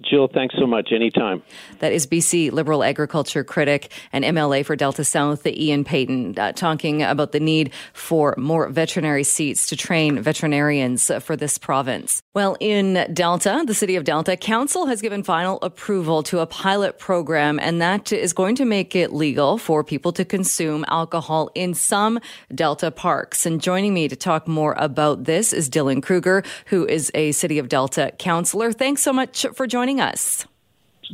Jill, 0.01 0.27
thanks 0.27 0.55
so 0.57 0.67
much. 0.67 0.91
Anytime. 0.91 1.41
That 1.79 1.91
is 1.91 2.07
BC 2.07 2.51
Liberal 2.51 2.83
agriculture 2.83 3.43
critic 3.43 3.91
and 4.11 4.23
MLA 4.23 4.65
for 4.65 4.75
Delta 4.75 5.03
South, 5.03 5.45
Ian 5.45 5.83
Paton, 5.83 6.37
uh, 6.37 6.51
talking 6.53 7.03
about 7.03 7.31
the 7.31 7.39
need 7.39 7.71
for 7.93 8.35
more 8.37 8.69
veterinary 8.69 9.23
seats 9.23 9.67
to 9.67 9.75
train 9.75 10.21
veterinarians 10.21 11.11
for 11.21 11.35
this 11.35 11.57
province. 11.57 12.21
Well, 12.33 12.55
in 12.59 13.05
Delta, 13.13 13.63
the 13.65 13.73
city 13.73 13.95
of 13.95 14.03
Delta, 14.03 14.37
council 14.37 14.85
has 14.85 15.01
given 15.01 15.23
final 15.23 15.59
approval 15.61 16.23
to 16.23 16.39
a 16.39 16.45
pilot 16.45 16.97
program, 16.97 17.59
and 17.59 17.81
that 17.81 18.11
is 18.11 18.33
going 18.33 18.55
to 18.55 18.65
make 18.65 18.95
it 18.95 19.11
legal 19.11 19.57
for 19.57 19.83
people 19.83 20.11
to 20.13 20.23
consume 20.23 20.85
alcohol 20.87 21.49
in 21.55 21.73
some 21.73 22.19
Delta 22.53 22.91
parks. 22.91 23.45
And 23.45 23.61
joining 23.61 23.93
me 23.93 24.07
to 24.07 24.15
talk 24.15 24.47
more 24.47 24.75
about 24.77 25.25
this 25.25 25.51
is 25.51 25.69
Dylan 25.69 26.01
Kruger, 26.01 26.43
who 26.67 26.85
is 26.87 27.11
a 27.13 27.31
city 27.33 27.59
of 27.59 27.67
Delta 27.67 28.13
councillor. 28.17 28.71
Thanks 28.71 29.01
so 29.01 29.11
much 29.11 29.45
for 29.53 29.67
joining 29.67 29.90
joining 29.91 30.01
us. 30.01 30.45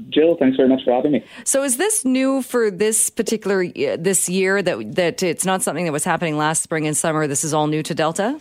Jill, 0.10 0.38
thanks 0.38 0.58
very 0.58 0.70
much 0.70 0.84
for 0.84 0.94
having 0.94 1.12
me. 1.12 1.24
So, 1.44 1.64
is 1.64 1.78
this 1.78 2.06
new 2.06 2.44
for 2.44 2.70
this 2.70 3.10
particular 3.10 3.68
this 3.98 4.30
year 4.30 4.62
that 4.62 4.96
that 4.96 5.24
it's 5.24 5.46
not 5.46 5.64
something 5.64 5.86
that 5.86 5.92
was 5.92 6.04
happening 6.04 6.38
last 6.38 6.62
spring 6.62 6.86
and 6.86 6.96
summer? 6.96 7.26
This 7.26 7.44
is 7.44 7.54
all 7.54 7.66
new 7.66 7.82
to 7.82 7.96
Delta. 7.96 8.40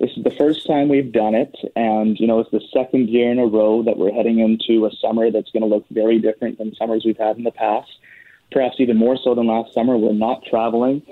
This 0.00 0.10
is 0.16 0.24
the 0.24 0.30
first 0.30 0.66
time 0.66 0.88
we've 0.88 1.12
done 1.12 1.34
it, 1.34 1.54
and 1.76 2.18
you 2.18 2.26
know 2.26 2.40
it's 2.40 2.50
the 2.50 2.62
second 2.72 3.10
year 3.10 3.30
in 3.30 3.38
a 3.38 3.46
row 3.46 3.82
that 3.82 3.98
we're 3.98 4.12
heading 4.12 4.38
into 4.38 4.86
a 4.86 4.90
summer 4.96 5.30
that's 5.30 5.50
going 5.50 5.62
to 5.62 5.68
look 5.68 5.84
very 5.90 6.18
different 6.18 6.56
than 6.56 6.74
summers 6.74 7.02
we've 7.04 7.18
had 7.18 7.36
in 7.36 7.44
the 7.44 7.52
past. 7.52 7.90
Perhaps 8.50 8.76
even 8.78 8.96
more 8.96 9.18
so 9.22 9.34
than 9.34 9.46
last 9.46 9.74
summer. 9.74 9.98
We're 9.98 10.14
not 10.14 10.42
traveling 10.48 11.02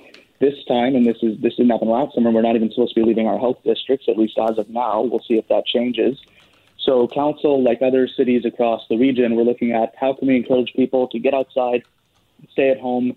this 0.40 0.64
time, 0.66 0.96
and 0.96 1.04
this 1.04 1.18
is 1.22 1.38
this 1.42 1.56
didn't 1.56 1.70
happen 1.70 1.88
last 1.88 2.14
summer. 2.14 2.30
We're 2.30 2.48
not 2.48 2.56
even 2.56 2.70
supposed 2.70 2.94
to 2.94 3.00
be 3.00 3.06
leaving 3.06 3.26
our 3.26 3.38
health 3.38 3.58
districts, 3.62 4.06
at 4.08 4.16
least 4.16 4.38
as 4.38 4.56
of 4.56 4.70
now. 4.70 5.02
We'll 5.02 5.24
see 5.28 5.34
if 5.34 5.46
that 5.48 5.66
changes. 5.66 6.18
So, 6.84 7.06
council, 7.08 7.62
like 7.62 7.82
other 7.82 8.08
cities 8.08 8.44
across 8.44 8.82
the 8.88 8.96
region, 8.96 9.36
we're 9.36 9.42
looking 9.42 9.72
at 9.72 9.94
how 10.00 10.14
can 10.14 10.28
we 10.28 10.36
encourage 10.36 10.72
people 10.74 11.08
to 11.08 11.18
get 11.18 11.34
outside, 11.34 11.82
stay 12.52 12.70
at 12.70 12.80
home, 12.80 13.16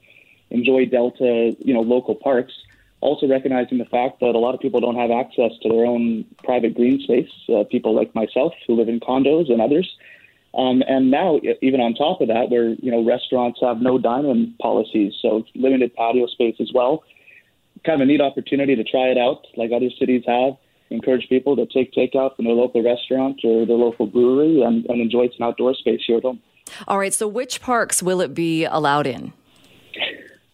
enjoy 0.49 0.85
Delta, 0.85 1.55
you 1.59 1.73
know, 1.73 1.81
local 1.81 2.15
parks. 2.15 2.53
Also 2.99 3.27
recognizing 3.27 3.77
the 3.77 3.85
fact 3.85 4.19
that 4.19 4.35
a 4.35 4.37
lot 4.37 4.53
of 4.53 4.61
people 4.61 4.79
don't 4.79 4.95
have 4.95 5.11
access 5.11 5.51
to 5.61 5.69
their 5.69 5.85
own 5.85 6.25
private 6.43 6.73
green 6.73 7.01
space. 7.01 7.29
Uh, 7.49 7.63
people 7.63 7.93
like 7.93 8.13
myself 8.15 8.53
who 8.67 8.75
live 8.75 8.87
in 8.87 8.99
condos 8.99 9.51
and 9.51 9.61
others. 9.61 9.97
Um, 10.53 10.83
and 10.87 11.09
now, 11.09 11.39
even 11.61 11.81
on 11.81 11.95
top 11.95 12.21
of 12.21 12.27
that, 12.27 12.49
where 12.49 12.69
you 12.69 12.91
know 12.91 13.03
restaurants 13.03 13.59
have 13.61 13.81
no 13.81 13.97
dine-in 13.97 14.53
policies, 14.61 15.13
so 15.21 15.43
limited 15.55 15.95
patio 15.95 16.27
space 16.27 16.55
as 16.59 16.71
well. 16.73 17.03
Kind 17.83 18.01
of 18.01 18.07
a 18.07 18.11
neat 18.11 18.21
opportunity 18.21 18.75
to 18.75 18.83
try 18.83 19.07
it 19.07 19.17
out, 19.17 19.47
like 19.57 19.71
other 19.71 19.89
cities 19.89 20.23
have 20.27 20.57
encourage 20.93 21.27
people 21.27 21.55
to 21.55 21.65
take 21.65 21.93
takeout 21.93 22.35
from 22.35 22.45
their 22.45 22.53
local 22.53 22.83
restaurant 22.83 23.39
or 23.43 23.65
their 23.65 23.75
local 23.75 24.05
brewery 24.05 24.61
and, 24.61 24.85
and 24.85 25.01
enjoy 25.01 25.27
some 25.37 25.47
outdoor 25.47 25.73
space 25.73 26.01
here 26.05 26.17
at 26.17 26.23
home. 26.23 26.39
All 26.87 26.97
right. 26.97 27.13
So, 27.13 27.27
which 27.27 27.61
parks 27.61 28.01
will 28.01 28.21
it 28.21 28.33
be 28.33 28.65
allowed 28.65 29.07
in? 29.07 29.33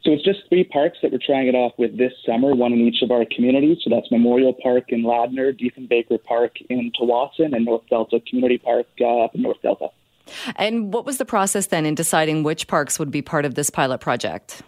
So 0.04 0.14
it's 0.14 0.24
just 0.24 0.40
three 0.48 0.64
parks 0.64 0.98
that 1.02 1.12
we're 1.12 1.20
trying 1.24 1.48
it 1.48 1.56
off 1.56 1.74
with 1.78 1.98
this 1.98 2.14
summer, 2.26 2.56
one 2.56 2.72
in 2.72 2.80
each 2.80 3.02
of 3.02 3.12
our 3.12 3.26
communities. 3.36 3.80
So 3.84 3.90
that's 3.90 4.10
Memorial 4.10 4.54
Park 4.54 4.86
in 4.90 5.04
Ladner, 5.04 5.52
Diefenbaker 5.54 6.24
Park 6.24 6.54
in 6.70 6.92
Tsawwassen, 6.94 7.54
and 7.54 7.66
North 7.66 7.84
Delta 7.90 8.22
Community 8.28 8.58
Park 8.58 8.88
uh, 9.02 9.26
up 9.26 9.36
in 9.36 9.42
North 9.42 9.62
Delta. 9.62 9.90
And 10.56 10.94
what 10.94 11.06
was 11.06 11.18
the 11.18 11.26
process 11.26 11.68
then 11.68 11.86
in 11.86 11.96
deciding 11.96 12.44
which 12.44 12.68
parks 12.68 12.98
would 12.98 13.12
be 13.12 13.22
part 13.22 13.44
of 13.44 13.56
this 13.56 13.70
pilot 13.70 14.00
project? 14.00 14.62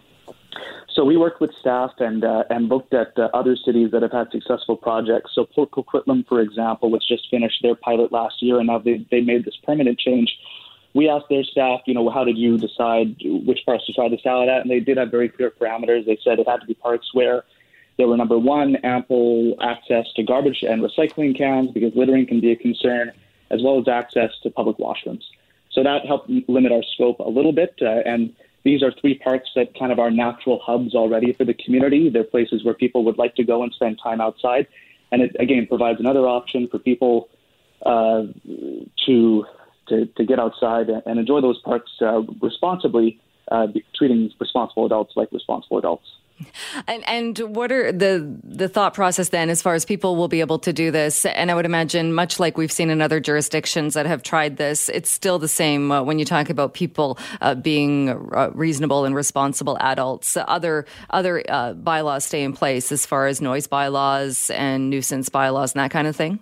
So 0.94 1.04
we 1.04 1.16
worked 1.16 1.40
with 1.40 1.52
staff 1.58 1.92
and 1.98 2.22
uh, 2.24 2.44
and 2.50 2.68
looked 2.68 2.92
at 2.92 3.18
uh, 3.18 3.28
other 3.32 3.56
cities 3.56 3.90
that 3.92 4.02
have 4.02 4.12
had 4.12 4.30
successful 4.30 4.76
projects. 4.76 5.30
So 5.34 5.46
Port 5.46 5.70
Coquitlam, 5.70 6.26
for 6.26 6.40
example, 6.40 6.90
which 6.90 7.04
just 7.08 7.30
finished 7.30 7.62
their 7.62 7.74
pilot 7.74 8.12
last 8.12 8.42
year, 8.42 8.58
and 8.58 8.66
now 8.66 8.78
they 8.78 9.06
they 9.10 9.20
made 9.20 9.44
this 9.44 9.56
permanent 9.64 9.98
change. 9.98 10.36
We 10.94 11.08
asked 11.08 11.30
their 11.30 11.44
staff, 11.44 11.80
you 11.86 11.94
know, 11.94 12.10
how 12.10 12.24
did 12.24 12.36
you 12.36 12.58
decide 12.58 13.16
which 13.24 13.60
parks 13.64 13.86
to 13.86 13.94
try 13.94 14.10
this 14.10 14.26
out 14.26 14.50
at? 14.50 14.60
And 14.60 14.70
they 14.70 14.80
did 14.80 14.98
have 14.98 15.10
very 15.10 15.30
clear 15.30 15.50
parameters. 15.50 16.04
They 16.04 16.18
said 16.22 16.38
it 16.38 16.46
had 16.46 16.60
to 16.60 16.66
be 16.66 16.74
parks 16.74 17.14
where 17.14 17.44
there 17.96 18.06
were 18.06 18.16
number 18.16 18.38
one, 18.38 18.76
ample 18.76 19.54
access 19.62 20.12
to 20.16 20.22
garbage 20.22 20.62
and 20.62 20.82
recycling 20.82 21.36
cans 21.36 21.70
because 21.70 21.94
littering 21.94 22.26
can 22.26 22.40
be 22.40 22.52
a 22.52 22.56
concern, 22.56 23.12
as 23.50 23.62
well 23.62 23.78
as 23.78 23.88
access 23.88 24.30
to 24.42 24.50
public 24.50 24.76
washrooms. 24.76 25.22
So 25.70 25.82
that 25.82 26.04
helped 26.04 26.28
limit 26.48 26.72
our 26.72 26.82
scope 26.82 27.20
a 27.20 27.28
little 27.28 27.52
bit, 27.52 27.74
uh, 27.80 28.02
and 28.04 28.34
these 28.64 28.82
are 28.82 28.92
three 29.00 29.18
parks 29.18 29.48
that 29.56 29.76
kind 29.78 29.92
of 29.92 29.98
are 29.98 30.10
natural 30.10 30.60
hubs 30.64 30.94
already 30.94 31.32
for 31.32 31.44
the 31.44 31.54
community. 31.54 32.08
They're 32.08 32.24
places 32.24 32.64
where 32.64 32.74
people 32.74 33.04
would 33.04 33.18
like 33.18 33.34
to 33.36 33.44
go 33.44 33.62
and 33.62 33.72
spend 33.72 33.98
time 34.02 34.20
outside. 34.20 34.66
And 35.10 35.22
it, 35.22 35.36
again, 35.38 35.66
provides 35.66 36.00
another 36.00 36.26
option 36.26 36.68
for 36.68 36.78
people 36.78 37.28
uh, 37.84 38.22
to, 39.06 39.44
to, 39.88 40.06
to 40.06 40.24
get 40.24 40.38
outside 40.38 40.88
and 40.88 41.18
enjoy 41.18 41.40
those 41.40 41.60
parks 41.62 41.90
uh, 42.00 42.22
responsibly, 42.40 43.20
uh, 43.50 43.66
treating 43.94 44.30
responsible 44.38 44.86
adults 44.86 45.12
like 45.16 45.30
responsible 45.32 45.78
adults. 45.78 46.06
And 46.86 47.08
and 47.08 47.38
what 47.54 47.70
are 47.70 47.92
the 47.92 48.38
the 48.42 48.68
thought 48.68 48.94
process 48.94 49.28
then 49.28 49.50
as 49.50 49.62
far 49.62 49.74
as 49.74 49.84
people 49.84 50.16
will 50.16 50.28
be 50.28 50.40
able 50.40 50.58
to 50.60 50.72
do 50.72 50.90
this? 50.90 51.24
And 51.24 51.50
I 51.50 51.54
would 51.54 51.66
imagine, 51.66 52.12
much 52.12 52.40
like 52.40 52.56
we've 52.56 52.72
seen 52.72 52.90
in 52.90 53.00
other 53.00 53.20
jurisdictions 53.20 53.94
that 53.94 54.06
have 54.06 54.22
tried 54.22 54.56
this, 54.56 54.88
it's 54.88 55.10
still 55.10 55.38
the 55.38 55.48
same 55.48 55.92
uh, 55.92 56.02
when 56.02 56.18
you 56.18 56.24
talk 56.24 56.50
about 56.50 56.74
people 56.74 57.18
uh, 57.40 57.54
being 57.54 58.10
uh, 58.10 58.50
reasonable 58.54 59.04
and 59.04 59.14
responsible 59.14 59.76
adults. 59.80 60.36
Other 60.36 60.86
other 61.10 61.44
uh, 61.48 61.74
bylaws 61.74 62.24
stay 62.24 62.42
in 62.42 62.52
place 62.52 62.90
as 62.92 63.06
far 63.06 63.26
as 63.26 63.40
noise 63.40 63.66
bylaws 63.66 64.50
and 64.50 64.90
nuisance 64.90 65.28
bylaws 65.28 65.74
and 65.74 65.80
that 65.80 65.90
kind 65.90 66.06
of 66.06 66.16
thing. 66.16 66.40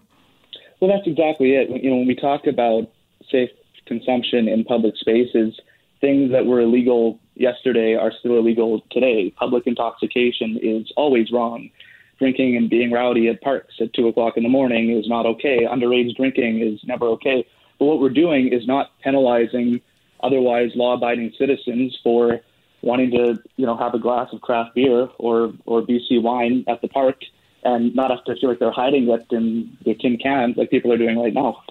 Well, 0.81 0.91
that's 0.91 1.07
exactly 1.07 1.53
it. 1.53 1.69
You 1.83 1.91
know, 1.91 1.97
when 1.97 2.07
we 2.07 2.15
talk 2.17 2.47
about 2.47 2.91
safe 3.31 3.51
consumption 3.87 4.49
in 4.49 4.65
public 4.65 4.97
spaces, 4.97 5.59
things 6.01 6.33
that 6.33 6.47
were 6.47 6.61
illegal 6.61 7.21
yesterday 7.41 7.95
are 7.95 8.13
still 8.21 8.37
illegal 8.37 8.83
today. 8.91 9.31
Public 9.37 9.67
intoxication 9.67 10.59
is 10.63 10.93
always 10.97 11.33
wrong. 11.33 11.71
Drinking 12.19 12.57
and 12.57 12.69
being 12.69 12.93
rowdy 12.93 13.29
at 13.29 13.41
parks 13.41 13.75
at 13.81 13.95
two 13.95 14.07
o'clock 14.09 14.37
in 14.37 14.43
the 14.43 14.49
morning 14.49 14.91
is 14.91 15.09
not 15.09 15.25
okay. 15.25 15.65
Underage 15.65 16.15
drinking 16.17 16.61
is 16.61 16.79
never 16.85 17.07
okay. 17.07 17.47
But 17.79 17.87
what 17.87 18.01
we're 18.01 18.11
doing 18.11 18.53
is 18.53 18.67
not 18.67 18.91
penalizing 19.03 19.81
otherwise 20.23 20.71
law-abiding 20.75 21.33
citizens 21.39 21.99
for 22.03 22.41
wanting 22.83 23.11
to, 23.13 23.43
you 23.57 23.65
know, 23.65 23.77
have 23.77 23.95
a 23.95 23.99
glass 23.99 24.29
of 24.33 24.43
craft 24.43 24.75
beer 24.75 25.09
or 25.19 25.55
or 25.65 25.81
BC 25.81 26.23
wine 26.23 26.65
at 26.69 26.83
the 26.83 26.89
park 26.89 27.17
and 27.65 27.95
not 27.95 28.11
have 28.11 28.25
to 28.25 28.37
feel 28.37 28.51
like 28.51 28.59
they're 28.59 28.71
hiding 28.71 29.09
it 29.09 29.27
in 29.31 29.77
the 29.85 29.95
tin 29.95 30.19
cans 30.19 30.57
like 30.57 30.71
people 30.71 30.93
are 30.93 30.99
doing 30.99 31.19
right 31.19 31.35
now. 31.35 31.63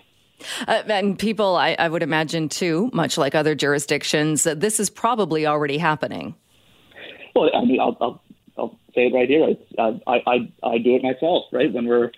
Uh, 0.68 0.84
and 0.88 1.18
people, 1.18 1.56
I, 1.56 1.76
I, 1.80 1.90
would 1.90 2.04
imagine 2.04 2.50
too, 2.50 2.90
much 2.94 3.18
like 3.18 3.36
other 3.36 3.56
jurisdictions, 3.56 4.46
uh, 4.46 4.56
this 4.56 4.80
is 4.80 4.90
probably 4.90 5.46
already 5.46 5.78
happening. 5.78 6.36
Well, 7.36 7.50
I 7.54 7.66
mean, 7.66 7.80
I'll, 7.80 7.98
I'll, 8.02 8.22
I'll 8.58 8.80
say 8.96 9.08
it 9.08 9.14
right 9.14 9.30
here. 9.30 9.56
Uh, 9.78 9.94
I, 10.08 10.22
I, 10.28 10.52
I 10.64 10.78
do 10.78 10.96
it 10.96 11.04
myself, 11.04 11.46
right? 11.52 11.72
When 11.72 11.86
we're 11.86 12.12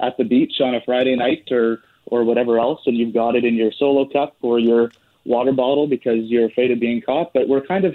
at 0.00 0.16
the 0.16 0.24
beach 0.24 0.60
on 0.60 0.74
a 0.74 0.80
Friday 0.84 1.16
night 1.16 1.48
or, 1.50 1.78
or 2.06 2.24
whatever 2.24 2.58
else, 2.58 2.80
and 2.86 2.96
you've 2.96 3.14
got 3.14 3.36
it 3.36 3.44
in 3.44 3.54
your 3.54 3.72
solo 3.72 4.08
cup 4.08 4.36
or 4.42 4.58
your 4.58 4.90
water 5.24 5.52
bottle 5.52 5.86
because 5.86 6.24
you're 6.24 6.46
afraid 6.46 6.70
of 6.70 6.80
being 6.80 7.02
caught. 7.02 7.32
But 7.32 7.48
we're 7.48 7.66
kind 7.66 7.84
of 7.84 7.94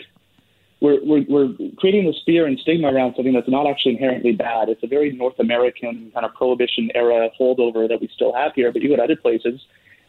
we're, 0.83 0.99
we're, 1.05 1.23
we're 1.29 1.55
creating 1.77 2.05
this 2.05 2.21
fear 2.25 2.45
and 2.45 2.59
stigma 2.59 2.93
around 2.93 3.13
something 3.15 3.33
that's 3.33 3.47
not 3.47 3.65
actually 3.65 3.93
inherently 3.93 4.33
bad. 4.33 4.67
It's 4.67 4.83
a 4.83 4.87
very 4.87 5.13
North 5.13 5.39
American 5.39 6.11
kind 6.13 6.25
of 6.25 6.33
prohibition 6.33 6.89
era 6.93 7.29
holdover 7.39 7.87
that 7.87 8.01
we 8.01 8.09
still 8.13 8.33
have 8.33 8.51
here. 8.53 8.69
But 8.69 8.81
you 8.81 8.89
go 8.89 8.97
to 8.97 9.03
other 9.03 9.15
places, 9.15 9.61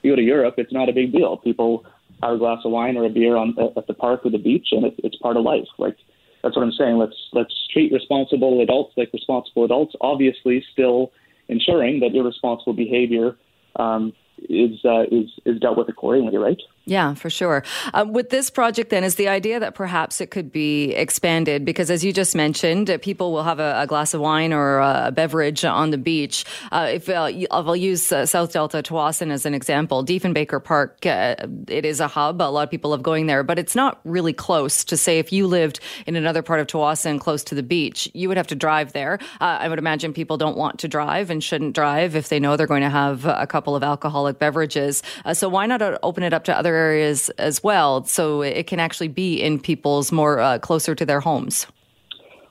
you 0.02 0.10
go 0.10 0.16
to 0.16 0.22
Europe, 0.22 0.56
it's 0.58 0.72
not 0.72 0.88
a 0.88 0.92
big 0.92 1.12
deal. 1.12 1.37
People 1.37 1.87
have 2.22 2.32
a 2.32 2.38
glass 2.38 2.58
of 2.64 2.72
wine 2.72 2.96
or 2.96 3.04
a 3.04 3.08
beer 3.08 3.37
on 3.37 3.54
at 3.76 3.87
the 3.87 3.94
park 3.94 4.26
or 4.26 4.32
the 4.32 4.38
beach, 4.38 4.68
and 4.72 4.84
it, 4.84 4.94
it's 4.98 5.16
part 5.18 5.37
of 5.37 5.44
life. 5.44 5.68
Like 5.78 5.96
that's 6.42 6.56
what 6.56 6.64
I'm 6.64 6.72
saying. 6.72 6.98
Let's 6.98 7.16
let's 7.32 7.54
treat 7.72 7.92
responsible 7.92 8.60
adults 8.60 8.94
like 8.96 9.10
responsible 9.12 9.64
adults. 9.64 9.94
Obviously, 10.00 10.64
still 10.72 11.12
ensuring 11.46 12.00
that 12.00 12.16
irresponsible 12.16 12.72
behavior 12.72 13.37
um, 13.76 14.12
is, 14.48 14.84
uh, 14.84 15.02
is 15.04 15.30
is 15.46 15.60
dealt 15.60 15.78
with 15.78 15.88
accordingly, 15.88 16.37
right? 16.37 16.60
Yeah, 16.87 17.14
for 17.14 17.31
sure. 17.31 17.64
Uh, 17.94 18.05
with 18.07 18.29
this 18.29 18.51
project, 18.51 18.90
then, 18.90 19.05
is 19.05 19.14
the 19.14 19.29
idea 19.29 19.59
that 19.59 19.75
perhaps 19.75 20.20
it 20.20 20.31
could 20.31 20.53
be 20.53 20.92
expanded 20.92 21.64
because, 21.64 21.90
as 21.90 22.05
you 22.05 22.12
just 22.12 22.35
mentioned, 22.35 22.90
uh, 22.90 22.99
people 22.99 23.33
will 23.33 23.42
have 23.42 23.59
a, 23.59 23.81
a, 23.81 23.87
glass 23.87 24.12
of 24.12 24.20
wine 24.20 24.53
or 24.53 24.81
a 24.81 25.11
beverage 25.11 25.64
on 25.64 25.90
the 25.90 25.97
beach. 25.97 26.44
Uh, 26.70 26.90
if 26.92 27.09
uh, 27.09 27.31
I'll 27.51 27.75
use 27.75 28.12
uh, 28.12 28.27
South 28.27 28.53
Delta 28.53 28.83
Tsawwassen 28.83 29.31
as 29.31 29.47
an 29.47 29.55
example, 29.55 30.05
Diefenbaker 30.05 30.62
Park, 30.62 31.07
uh, 31.07 31.37
it 31.68 31.87
is 31.87 32.01
a 32.01 32.09
hub. 32.09 32.42
A 32.42 32.44
lot 32.44 32.64
of 32.64 32.70
people 32.70 32.90
love 32.90 33.03
going 33.03 33.29
there, 33.29 33.42
but 33.42 33.59
it's 33.59 33.75
not 33.75 33.99
really 34.05 34.35
close 34.35 34.85
to 34.85 34.97
say 34.99 35.18
if 35.18 35.33
you 35.33 35.47
lived 35.47 35.81
in 36.07 36.16
another 36.16 36.42
part 36.42 36.61
of 36.61 36.66
Tsawwassen 36.66 37.18
close 37.18 37.42
to 37.44 37.55
the 37.55 37.62
beach, 37.62 38.11
you 38.12 38.29
would 38.29 38.37
have 38.37 38.49
to 38.49 38.55
drive 38.55 38.92
there. 38.92 39.18
I 39.40 39.68
would 39.68 39.79
imagine 39.79 40.12
people 40.12 40.37
don't 40.37 40.57
want 40.57 40.81
to 40.81 40.88
drive 40.88 41.31
and 41.31 41.42
shouldn't 41.42 41.75
drive 41.75 42.14
if 42.14 42.29
they 42.29 42.40
know 42.40 42.59
they're 42.59 42.66
going 42.66 42.83
to 42.83 42.90
have 42.90 43.25
a 43.25 43.47
couple 43.47 43.75
of 43.75 43.83
alcoholic 43.83 44.38
beverages. 44.38 45.03
so 45.33 45.49
why 45.49 45.64
not 45.64 45.81
open 46.03 46.23
it 46.23 46.35
up 46.35 46.44
to 46.44 46.57
other 46.57 46.73
areas 46.76 47.30
as 47.38 47.62
well, 47.62 48.04
so 48.04 48.42
it 48.42 48.66
can 48.66 48.80
actually 48.80 49.08
be 49.08 49.40
in 49.40 49.60
people's 49.60 50.12
more 50.12 50.38
uh, 50.38 50.58
closer 50.58 50.94
to 50.94 51.06
their 51.06 51.20
homes. 51.20 51.66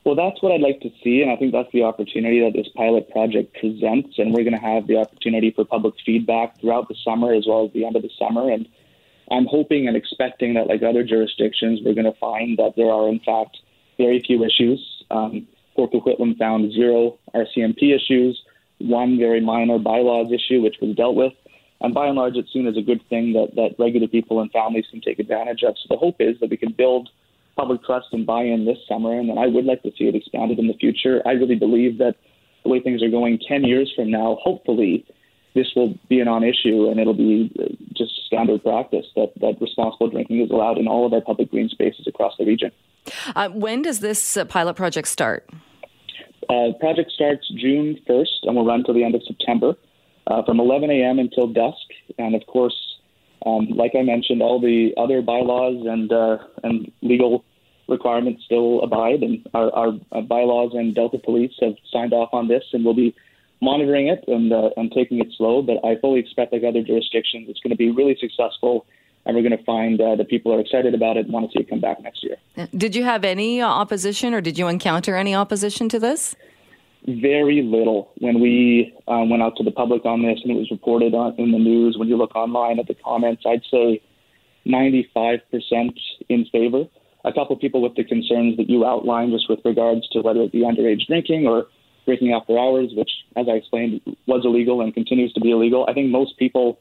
Well, 0.06 0.16
that's 0.16 0.42
what 0.42 0.52
I'd 0.52 0.62
like 0.62 0.82
to 0.82 0.90
see, 1.02 1.22
and 1.22 1.32
I 1.32 1.38
think 1.38 1.54
that's 1.54 1.72
the 1.72 1.84
opportunity 1.84 2.42
that 2.42 2.52
this 2.54 2.68
pilot 2.76 3.10
project 3.10 3.56
presents. 3.58 4.18
And 4.18 4.34
we're 4.34 4.44
going 4.44 4.60
to 4.60 4.60
have 4.60 4.88
the 4.88 4.98
opportunity 4.98 5.52
for 5.52 5.64
public 5.64 5.94
feedback 6.06 6.60
throughout 6.60 6.90
the 6.90 6.96
summer 7.06 7.34
as 7.34 7.46
well 7.48 7.66
as 7.66 7.72
the 7.74 7.86
end 7.86 7.96
of 7.96 8.02
the 8.02 8.10
summer. 8.20 8.52
And 8.52 8.68
I'm 9.32 9.46
hoping 9.46 9.88
and 9.88 9.96
expecting 9.96 10.56
that, 10.56 10.68
like 10.68 10.84
other 10.84 11.04
jurisdictions, 11.04 11.80
we're 11.86 11.94
going 11.94 12.12
to 12.12 12.20
find 12.20 12.58
that 12.58 12.74
there 12.76 12.92
are, 12.92 13.08
in 13.08 13.20
fact, 13.20 13.58
very 13.98 14.22
few 14.26 14.44
issues. 14.44 14.82
Um, 15.10 15.48
Port 15.76 15.94
Coquitlam 15.94 16.38
found 16.38 16.74
zero 16.74 17.18
RCMP 17.34 17.96
issues, 17.96 18.42
one 18.80 19.18
very 19.18 19.40
minor 19.40 19.80
bylaws 19.80 20.32
issue, 20.34 20.62
which 20.62 20.76
was 20.82 20.96
dealt 20.96 21.16
with. 21.16 21.34
And 21.84 21.94
by 21.94 22.08
and 22.08 22.16
large, 22.16 22.36
it's 22.36 22.52
seen 22.52 22.66
as 22.66 22.78
a 22.78 22.82
good 22.82 23.02
thing 23.10 23.34
that, 23.34 23.56
that 23.56 23.76
regular 23.78 24.08
people 24.08 24.40
and 24.40 24.50
families 24.52 24.86
can 24.90 25.02
take 25.02 25.20
advantage 25.20 25.64
of. 25.64 25.76
So 25.78 25.88
the 25.90 25.98
hope 25.98 26.16
is 26.20 26.40
that 26.40 26.50
we 26.50 26.58
can 26.58 26.72
build 26.72 27.10
public 27.58 27.84
trust 27.84 28.08
and 28.14 28.26
buy-in 28.26 28.66
this 28.66 28.78
summer, 28.88 29.20
and 29.20 29.30
then 29.30 29.38
I 29.38 29.48
would 29.48 29.66
like 29.66 29.84
to 29.84 29.92
see 29.98 30.06
it 30.06 30.16
expanded 30.16 30.60
in 30.60 30.68
the 30.68 30.74
future. 30.74 31.22
I 31.26 31.32
really 31.32 31.56
believe 31.56 31.98
that 32.00 32.16
the 32.64 32.70
way 32.70 32.80
things 32.80 33.04
are 33.04 33.10
going 33.10 33.38
10 33.48 33.66
years 33.66 33.92
from 33.96 34.10
now, 34.10 34.38
hopefully 34.42 35.06
this 35.54 35.68
will 35.76 35.94
be 36.10 36.20
a 36.20 36.26
non-issue 36.26 36.90
and 36.90 37.00
it'll 37.00 37.14
be 37.14 37.52
uh, 37.60 37.66
just 37.96 38.12
standard 38.26 38.64
practice 38.64 39.06
that, 39.16 39.32
that 39.40 39.56
responsible 39.62 40.10
drinking 40.10 40.42
is 40.42 40.50
allowed 40.50 40.80
in 40.80 40.88
all 40.88 41.06
of 41.06 41.14
our 41.14 41.22
public 41.22 41.52
green 41.52 41.70
spaces 41.70 42.08
across 42.08 42.34
the 42.40 42.46
region. 42.46 42.72
Uh, 43.36 43.50
when 43.50 43.82
does 43.82 44.00
this 44.00 44.36
uh, 44.36 44.46
pilot 44.46 44.76
project 44.76 45.08
start? 45.08 45.48
Uh, 46.50 46.70
project 46.80 47.12
starts 47.12 47.48
June 47.50 48.00
1st 48.10 48.44
and 48.44 48.56
will 48.56 48.66
run 48.66 48.84
till 48.84 48.94
the 48.94 49.04
end 49.04 49.14
of 49.14 49.22
September 49.28 49.76
uh, 50.28 50.44
from 50.44 50.60
11 50.60 50.90
a.m. 50.90 51.20
until 51.20 51.48
dusk. 51.48 51.88
And 52.18 52.36
of 52.36 52.46
course, 52.48 52.76
um, 53.46 53.68
like 53.70 53.92
I 53.98 54.04
mentioned, 54.04 54.42
all 54.42 54.60
the 54.60 54.94
other 54.98 55.22
bylaws 55.22 55.86
and 55.86 56.12
uh, 56.12 56.38
and 56.64 56.92
legal 57.02 57.44
requirements 57.90 58.44
still 58.46 58.82
abide, 58.82 59.22
and 59.22 59.46
our, 59.54 59.70
our, 59.74 59.94
our, 60.14 60.22
bylaws 60.22 60.72
and 60.74 60.96
Delta 60.96 61.18
Police 61.18 61.52
have 61.62 61.74
signed 61.92 62.14
off 62.14 62.30
on 62.32 62.48
this, 62.48 62.64
and 62.72 62.86
we'll 62.86 62.94
be 62.94 63.14
monitoring 63.62 64.08
it 64.08 64.24
and 64.28 64.54
uh, 64.54 64.70
and 64.78 64.92
taking 64.92 65.20
it 65.20 65.28
slow. 65.38 65.62
But 65.62 65.84
I 65.86 65.98
fully 66.00 66.20
expect, 66.20 66.54
like 66.54 66.64
other 66.64 66.82
jurisdictions, 66.82 67.50
it's 67.50 67.60
going 67.60 67.72
to 67.72 67.78
be 67.78 67.92
really 67.92 68.18
successful. 68.20 68.86
And 69.26 69.38
we're 69.38 69.42
going 69.42 69.58
to 69.58 69.64
find 69.64 70.02
uh, 70.02 70.18
that 70.18 70.28
people 70.28 70.54
are 70.54 70.60
excited 70.60 70.94
about 70.94 71.16
it 71.16 71.24
and 71.24 71.34
want 71.34 71.50
to 71.50 71.58
see 71.58 71.64
it 71.64 71.70
come 71.70 71.80
back 71.80 72.02
next 72.02 72.26
year. 72.26 72.36
Did 72.76 72.94
you 72.94 73.06
have 73.06 73.24
any 73.24 73.62
opposition 73.62 74.34
or 74.34 74.42
did 74.42 74.58
you 74.58 74.68
encounter 74.68 75.16
any 75.16 75.34
opposition 75.34 75.88
to 75.88 75.98
this? 75.98 76.36
Very 77.08 77.62
little 77.62 78.12
when 78.20 78.40
we 78.40 78.94
um, 79.08 79.30
went 79.30 79.44
out 79.44 79.56
to 79.58 79.64
the 79.64 79.72
public 79.72 80.06
on 80.06 80.22
this 80.22 80.40
and 80.44 80.52
it 80.52 80.56
was 80.56 80.72
reported 80.72 81.14
on 81.14 81.36
in 81.38 81.52
the 81.52 81.58
news. 81.58 81.98
When 81.98 82.08
you 82.08 82.18
look 82.18 82.36
online 82.36 82.80
at 82.80 82.88
the 82.88 82.96
comments, 82.96 83.44
I'd 83.46 83.64
say 83.70 84.02
95% 84.66 85.42
in 86.30 86.46
favor. 86.52 86.86
A 87.26 87.34
couple 87.34 87.56
of 87.56 87.62
people 87.62 87.82
with 87.82 87.96
the 87.96 88.04
concerns 88.04 88.58
that 88.58 88.70
you 88.70 88.86
outlined, 88.86 89.32
just 89.32 89.50
with 89.50 89.60
regards 89.64 90.08
to 90.10 90.22
whether 90.22 90.42
it 90.42 90.52
be 90.52 90.60
underage 90.60 91.06
drinking 91.08 91.48
or 91.48 91.68
drinking 92.06 92.34
after 92.34 92.58
hours, 92.58 92.92
which, 92.96 93.12
as 93.36 93.48
I 93.50 93.54
explained, 93.54 94.02
was 94.28 94.44
illegal 94.46 94.82
and 94.82 94.94
continues 94.94 95.32
to 95.34 95.42
be 95.42 95.52
illegal. 95.52 95.86
I 95.88 95.94
think 95.94 96.10
most 96.10 96.38
people 96.38 96.80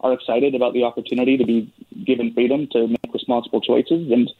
are 0.00 0.12
excited 0.12 0.54
about 0.54 0.74
the 0.74 0.82
opportunity 0.82 1.36
to 1.36 1.44
be 1.44 1.72
given 2.04 2.32
freedom 2.34 2.68
to 2.72 2.88
make 2.88 3.12
responsible 3.12 3.60
choices. 3.60 4.10
And 4.10 4.30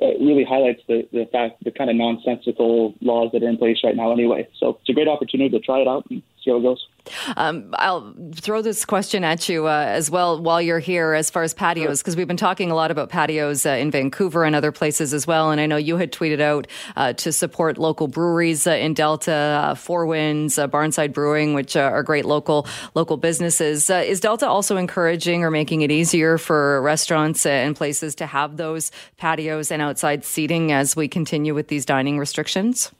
it 0.00 0.20
really 0.20 0.44
highlights 0.44 0.82
the, 0.88 1.08
the 1.12 1.26
fact 1.32 1.62
the 1.64 1.70
kind 1.70 1.90
of 1.90 1.96
nonsensical 1.96 2.94
laws 3.00 3.30
that 3.32 3.42
are 3.42 3.48
in 3.48 3.56
place 3.56 3.78
right 3.82 3.96
now 3.96 4.12
anyway. 4.12 4.46
So 4.58 4.78
it's 4.80 4.88
a 4.88 4.92
great 4.92 5.08
opportunity 5.08 5.50
to 5.50 5.64
try 5.64 5.80
it 5.80 5.88
out 5.88 6.04
and 6.10 6.22
goes. 6.46 6.88
Um, 7.36 7.74
I'll 7.74 8.14
throw 8.34 8.62
this 8.62 8.84
question 8.84 9.24
at 9.24 9.48
you 9.48 9.66
uh, 9.66 9.84
as 9.88 10.10
well 10.10 10.40
while 10.40 10.60
you're 10.60 10.78
here, 10.78 11.12
as 11.12 11.30
far 11.30 11.42
as 11.42 11.54
patios, 11.54 12.00
because 12.00 12.16
we've 12.16 12.26
been 12.26 12.36
talking 12.36 12.70
a 12.70 12.74
lot 12.74 12.90
about 12.90 13.10
patios 13.10 13.64
uh, 13.64 13.70
in 13.70 13.90
Vancouver 13.90 14.44
and 14.44 14.56
other 14.56 14.72
places 14.72 15.14
as 15.14 15.26
well. 15.26 15.50
And 15.50 15.60
I 15.60 15.66
know 15.66 15.76
you 15.76 15.96
had 15.96 16.12
tweeted 16.12 16.40
out 16.40 16.66
uh, 16.96 17.12
to 17.14 17.32
support 17.32 17.78
local 17.78 18.08
breweries 18.08 18.66
uh, 18.66 18.72
in 18.72 18.94
Delta, 18.94 19.32
uh, 19.32 19.74
Four 19.74 20.06
Winds, 20.06 20.58
uh, 20.58 20.68
Barnside 20.68 21.12
Brewing, 21.12 21.54
which 21.54 21.76
are 21.76 22.02
great 22.02 22.24
local 22.24 22.66
local 22.94 23.16
businesses. 23.16 23.88
is 23.90 24.20
Delta 24.20 24.48
also 24.48 24.76
encouraging 24.76 25.44
or 25.44 25.50
making 25.50 25.82
it 25.82 25.90
easier 25.90 26.38
for 26.38 26.82
restaurants 26.82 27.46
and 27.46 27.76
places 27.76 28.14
to 28.16 28.26
have 28.26 28.56
those 28.56 28.90
patios 29.16 29.70
and 29.70 29.80
outside 29.80 30.24
seating 30.24 30.72
as 30.72 30.96
we 30.96 31.08
continue 31.08 31.54
with 31.54 31.68
these 31.68 31.84
dining 31.84 32.18
restrictions? 32.18 32.92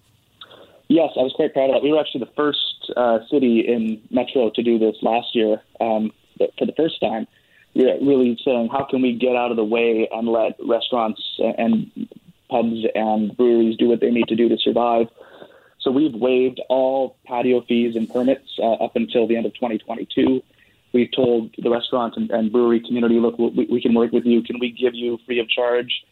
Yes, 0.88 1.10
I 1.16 1.22
was 1.22 1.32
quite 1.34 1.52
proud 1.52 1.70
of 1.70 1.74
that. 1.74 1.82
We 1.82 1.92
were 1.92 2.00
actually 2.00 2.20
the 2.20 2.32
first 2.36 2.92
uh, 2.96 3.18
city 3.30 3.60
in 3.60 4.00
Metro 4.10 4.50
to 4.50 4.62
do 4.62 4.78
this 4.78 4.96
last 5.02 5.34
year 5.34 5.60
um, 5.80 6.12
for 6.38 6.66
the 6.66 6.74
first 6.76 7.00
time. 7.00 7.26
We 7.74 7.90
are 7.90 7.98
really 8.00 8.38
saying, 8.44 8.68
how 8.70 8.84
can 8.84 9.02
we 9.02 9.12
get 9.12 9.36
out 9.36 9.50
of 9.50 9.56
the 9.56 9.64
way 9.64 10.08
and 10.10 10.28
let 10.28 10.56
restaurants 10.64 11.22
and 11.38 11.90
pubs 12.48 12.84
and 12.94 13.36
breweries 13.36 13.76
do 13.76 13.88
what 13.88 14.00
they 14.00 14.10
need 14.10 14.28
to 14.28 14.36
do 14.36 14.48
to 14.48 14.56
survive? 14.58 15.08
So 15.80 15.90
we've 15.90 16.14
waived 16.14 16.60
all 16.68 17.16
patio 17.26 17.62
fees 17.62 17.96
and 17.96 18.08
permits 18.08 18.48
uh, 18.58 18.72
up 18.72 18.96
until 18.96 19.26
the 19.26 19.36
end 19.36 19.46
of 19.46 19.54
2022. 19.54 20.42
We've 20.92 21.10
told 21.12 21.54
the 21.58 21.68
restaurant 21.68 22.14
and, 22.16 22.30
and 22.30 22.50
brewery 22.50 22.80
community, 22.80 23.20
look, 23.20 23.38
we, 23.38 23.66
we, 23.70 23.80
can 23.80 23.92
work 23.94 24.12
with 24.12 24.24
you. 24.24 24.42
Can 24.42 24.58
we 24.58 24.70
give 24.70 24.94
you 24.94 25.18
free 25.26 25.40
of 25.40 25.48
charge 25.48 26.04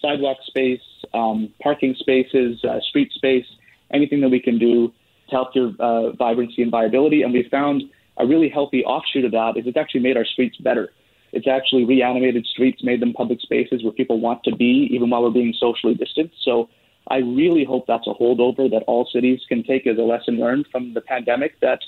sidewalk 0.00 0.38
space, 0.46 0.80
um, 1.12 1.52
parking 1.62 1.94
spaces, 1.98 2.64
uh, 2.64 2.80
street 2.80 3.12
space? 3.12 3.46
Anything 3.92 4.20
that 4.20 4.28
we 4.28 4.40
can 4.40 4.58
do 4.58 4.88
to 5.28 5.30
help 5.30 5.54
your 5.54 5.72
uh, 5.78 6.12
vibrancy 6.12 6.62
and 6.62 6.70
viability. 6.70 7.22
And 7.22 7.32
we 7.32 7.48
found 7.50 7.82
a 8.16 8.26
really 8.26 8.48
healthy 8.48 8.84
offshoot 8.84 9.24
of 9.24 9.32
that 9.32 9.56
is 9.56 9.66
it's 9.66 9.76
actually 9.76 10.00
made 10.00 10.16
our 10.16 10.24
streets 10.24 10.56
better. 10.58 10.90
It's 11.32 11.46
actually 11.46 11.84
reanimated 11.84 12.46
streets, 12.46 12.82
made 12.82 13.00
them 13.00 13.12
public 13.12 13.40
spaces 13.40 13.82
where 13.84 13.92
people 13.92 14.20
want 14.20 14.42
to 14.44 14.54
be, 14.54 14.88
even 14.90 15.10
while 15.10 15.22
we're 15.22 15.30
being 15.30 15.54
socially 15.58 15.94
distant. 15.94 16.32
So 16.44 16.68
I 17.08 17.18
really 17.18 17.64
hope 17.64 17.86
that's 17.86 18.06
a 18.06 18.14
holdover 18.14 18.70
that 18.70 18.82
all 18.86 19.08
cities 19.12 19.40
can 19.48 19.62
take 19.62 19.86
as 19.86 19.96
a 19.96 20.02
lesson 20.02 20.38
learned 20.38 20.66
from 20.72 20.92
the 20.92 21.00
pandemic. 21.00 21.60
That 21.60 21.80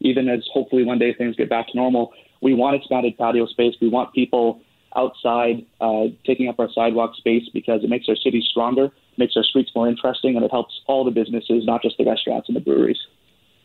even 0.00 0.28
as 0.28 0.46
hopefully 0.52 0.84
one 0.84 0.98
day 0.98 1.14
things 1.14 1.36
get 1.36 1.48
back 1.48 1.68
to 1.68 1.76
normal, 1.76 2.12
we 2.42 2.54
want 2.54 2.76
expanded 2.76 3.16
patio 3.16 3.46
space. 3.46 3.74
We 3.80 3.88
want 3.88 4.12
people 4.12 4.60
outside 4.94 5.64
uh, 5.80 6.04
taking 6.26 6.48
up 6.48 6.60
our 6.60 6.68
sidewalk 6.70 7.14
space 7.16 7.48
because 7.52 7.82
it 7.82 7.88
makes 7.88 8.08
our 8.08 8.16
cities 8.16 8.44
stronger 8.50 8.90
makes 9.16 9.36
our 9.36 9.44
streets 9.44 9.70
more 9.74 9.88
interesting, 9.88 10.36
and 10.36 10.44
it 10.44 10.50
helps 10.50 10.80
all 10.86 11.04
the 11.04 11.10
businesses, 11.10 11.64
not 11.64 11.82
just 11.82 11.96
the 11.98 12.04
restaurants 12.04 12.48
and 12.48 12.56
the 12.56 12.60
breweries. 12.60 12.98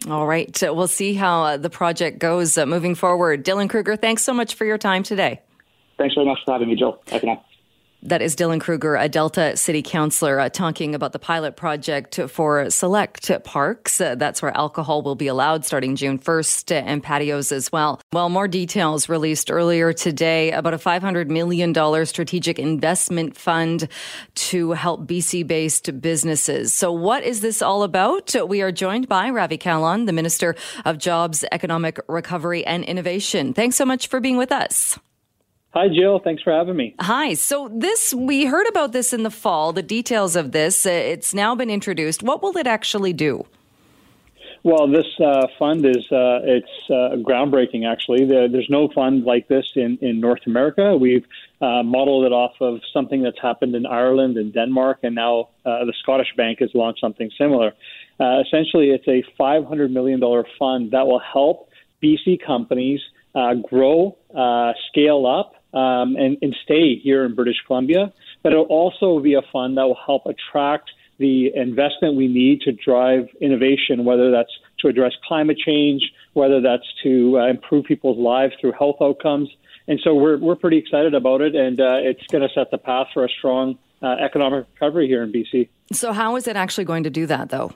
All 0.10 0.28
right. 0.28 0.56
We'll 0.62 0.88
see 0.88 1.14
how 1.14 1.44
uh, 1.44 1.58
the 1.58 1.70
project 1.70 2.20
goes 2.20 2.58
uh, 2.58 2.66
moving 2.66 2.96
forward. 2.96 3.44
Dylan 3.44 3.70
Kruger, 3.70 3.96
thanks 3.96 4.24
so 4.24 4.34
much 4.34 4.56
for 4.56 4.66
your 4.66 4.78
time 4.78 5.04
today. 5.04 5.42
Thanks 5.98 6.14
very 6.14 6.28
much 6.28 6.40
for 6.46 6.52
having 6.52 6.68
me, 6.68 6.76
Joe. 6.76 7.00
Bye 7.10 7.20
for 7.20 7.26
now. 7.26 7.44
That 8.04 8.22
is 8.22 8.36
Dylan 8.36 8.62
Kruger, 8.62 8.96
a 8.96 9.10
Delta 9.10 9.58
City 9.58 9.82
Councillor, 9.82 10.40
uh, 10.40 10.50
talking 10.50 10.94
about 10.94 11.14
the 11.14 11.20
pilot 11.20 11.56
project 11.56 12.20
for 12.30 12.70
select 12.70 13.32
parks. 13.44 14.00
Uh, 14.00 14.14
that's 14.14 14.40
where 14.40 14.56
alcohol 14.56 15.02
will 15.02 15.16
be 15.16 15.26
allowed 15.26 15.66
starting 15.66 15.96
June 15.96 16.20
1st 16.20 16.72
uh, 16.72 16.86
and 16.86 17.04
patios 17.04 17.52
as 17.52 17.72
well. 17.72 18.00
Well, 18.14 18.30
more 18.30 18.48
details 18.48 19.10
released 19.10 19.50
earlier 19.50 19.94
today 19.94 20.52
about 20.52 20.76
a 20.76 20.78
$500 20.78 21.28
million 21.30 21.74
strategic 22.06 22.60
investment 22.60 23.36
fund 23.36 23.88
to 24.36 24.74
help 24.74 25.08
BC 25.08 25.48
based 25.48 26.00
businesses. 26.00 26.74
So, 26.74 26.92
what 26.92 27.24
is 27.24 27.42
this 27.42 27.64
all 27.64 27.82
about? 27.82 28.36
We 28.48 28.62
are 28.62 28.72
joined 28.72 29.08
by 29.08 29.32
Ravi 29.32 29.58
Kahlon, 29.58 30.06
the 30.06 30.14
Minister 30.14 30.56
of 30.86 31.00
Jobs, 31.00 31.44
Economic 31.52 32.00
Recovery 32.08 32.64
and 32.64 32.84
Innovation. 32.84 33.56
Thanks 33.56 33.76
so 33.76 33.86
much 33.86 34.08
for 34.08 34.20
being 34.20 34.38
with 34.38 34.52
us. 34.52 35.00
Hi, 35.78 35.90
Jill. 35.90 36.20
Thanks 36.24 36.42
for 36.42 36.52
having 36.52 36.76
me. 36.76 36.96
Hi. 37.00 37.36
So, 37.36 37.70
this, 37.72 38.12
we 38.12 38.46
heard 38.46 38.66
about 38.68 38.94
this 38.94 39.14
in 39.14 39.22
the 39.22 39.30
fall, 39.30 39.74
the 39.74 39.84
details 39.84 40.36
of 40.36 40.52
this. 40.52 40.88
Uh, 40.88 40.90
it's 40.90 41.36
now 41.36 41.54
been 41.54 41.70
introduced. 41.70 42.24
What 42.24 42.42
will 42.42 42.58
it 42.58 42.66
actually 42.66 43.14
do? 43.14 43.46
Well, 44.64 44.88
this 44.88 45.06
uh, 45.24 45.46
fund 45.60 45.86
is 45.86 46.04
uh, 46.12 46.42
it's 46.42 46.90
uh, 46.90 47.22
groundbreaking. 47.22 47.88
Actually, 47.88 48.26
there's 48.26 48.72
no 48.72 48.90
fund 48.90 49.24
like 49.24 49.50
this 49.50 49.66
in, 49.76 50.00
in 50.02 50.20
North 50.20 50.48
America. 50.48 50.98
We've 50.98 51.28
uh, 51.62 51.84
modeled 51.84 52.26
it 52.26 52.32
off 52.32 52.56
of 52.60 52.80
something 52.92 53.22
that's 53.22 53.40
happened 53.40 53.76
in 53.76 53.86
Ireland 53.86 54.38
and 54.38 54.52
Denmark, 54.52 55.02
and 55.04 55.14
now 55.14 55.50
uh, 55.64 55.86
the 55.86 55.94
Scottish 56.02 56.34
Bank 56.36 56.58
has 56.60 56.72
launched 56.74 57.02
something 57.02 57.30
similar. 57.38 57.74
Uh, 58.20 58.42
essentially, 58.44 58.90
it's 58.90 59.08
a 59.08 59.24
$500 59.40 59.92
million 59.92 60.20
fund 60.58 60.90
that 60.90 61.06
will 61.06 61.22
help 61.22 61.70
BC 62.04 62.44
companies 62.44 63.00
uh, 63.36 63.54
grow, 63.54 64.18
uh, 64.36 64.74
scale 64.90 65.28
up, 65.28 65.54
um, 65.74 66.16
and, 66.16 66.38
and 66.42 66.56
stay 66.64 66.96
here 66.96 67.26
in 67.26 67.36
British 67.36 67.58
Columbia. 67.66 68.14
But 68.44 68.54
it'll 68.54 68.66
also 68.66 69.20
be 69.20 69.34
a 69.34 69.42
fund 69.52 69.78
that 69.78 69.84
will 69.84 70.00
help 70.06 70.26
attract 70.26 70.92
the 71.20 71.52
investment 71.56 72.16
we 72.16 72.28
need 72.28 72.62
to 72.62 72.72
drive 72.72 73.28
innovation, 73.42 74.06
whether 74.06 74.32
that's 74.32 74.52
to 74.80 74.88
address 74.88 75.14
climate 75.28 75.58
change, 75.58 76.12
whether 76.34 76.62
that's 76.62 76.86
to 77.04 77.40
uh, 77.40 77.48
improve 77.48 77.86
people's 77.86 78.18
lives 78.18 78.54
through 78.62 78.74
health 78.74 78.98
outcomes. 79.02 79.50
And 79.88 80.00
so 80.04 80.14
we're, 80.14 80.38
we're 80.38 80.56
pretty 80.56 80.78
excited 80.78 81.16
about 81.16 81.42
it, 81.42 81.56
and 81.56 81.80
uh, 81.80 81.98
it's 82.02 82.26
going 82.28 82.48
to 82.48 82.54
set 82.54 82.72
the 82.72 82.78
path 82.78 83.08
for 83.14 83.26
a 83.26 83.30
strong 83.30 83.78
uh, 84.02 84.16
economic 84.20 84.66
recovery 84.74 85.08
here 85.08 85.24
in 85.24 85.32
BC. 85.32 85.70
So, 85.92 86.12
how 86.12 86.36
is 86.36 86.48
it 86.48 86.56
actually 86.56 86.84
going 86.84 87.04
to 87.04 87.10
do 87.10 87.26
that, 87.26 87.50
though? 87.50 87.72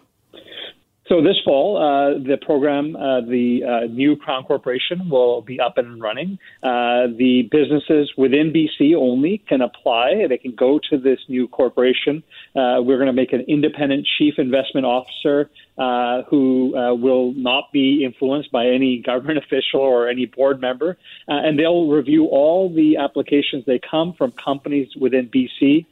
So 1.12 1.22
this 1.22 1.36
fall, 1.44 1.76
uh, 1.76 2.24
the 2.24 2.38
program, 2.38 2.96
uh, 2.96 3.20
the 3.20 3.60
uh, 3.68 3.88
new 3.92 4.16
Crown 4.16 4.46
Corporation 4.46 5.10
will 5.10 5.42
be 5.42 5.60
up 5.60 5.78
and 5.78 6.02
running. 6.02 6.40
Uh, 6.64 7.12
the 7.18 7.50
businesses 7.52 8.10
within 8.16 8.54
BC 8.54 8.96
only 8.96 9.44
can 9.50 9.60
apply. 9.60 10.28
They 10.30 10.38
can 10.38 10.56
go 10.56 10.80
to 10.90 10.98
this 10.98 11.20
new 11.28 11.50
corporation. 11.50 12.24
Uh, 12.56 12.80
we're 12.80 12.96
going 12.96 13.08
to 13.08 13.14
make 13.14 13.34
an 13.34 13.44
independent 13.50 14.08
chief 14.18 14.36
investment 14.38 14.86
officer 14.86 15.50
uh, 15.78 16.22
who 16.30 16.72
will 17.02 17.34
not 17.34 17.74
be 17.74 18.06
influenced 18.06 18.50
by 18.54 18.68
any 18.68 19.04
government 19.06 19.38
official 19.44 19.82
or 19.82 20.08
any 20.08 20.28
board 20.28 20.62
member, 20.62 20.98
and 21.28 21.60
they'll 21.60 21.90
review 21.90 22.28
all 22.28 22.74
the 22.74 22.96
applications 22.96 23.66
they 23.66 23.82
come 23.90 24.14
from 24.18 24.32
companies 24.32 24.88
within 24.98 25.30
BC, 25.30 25.86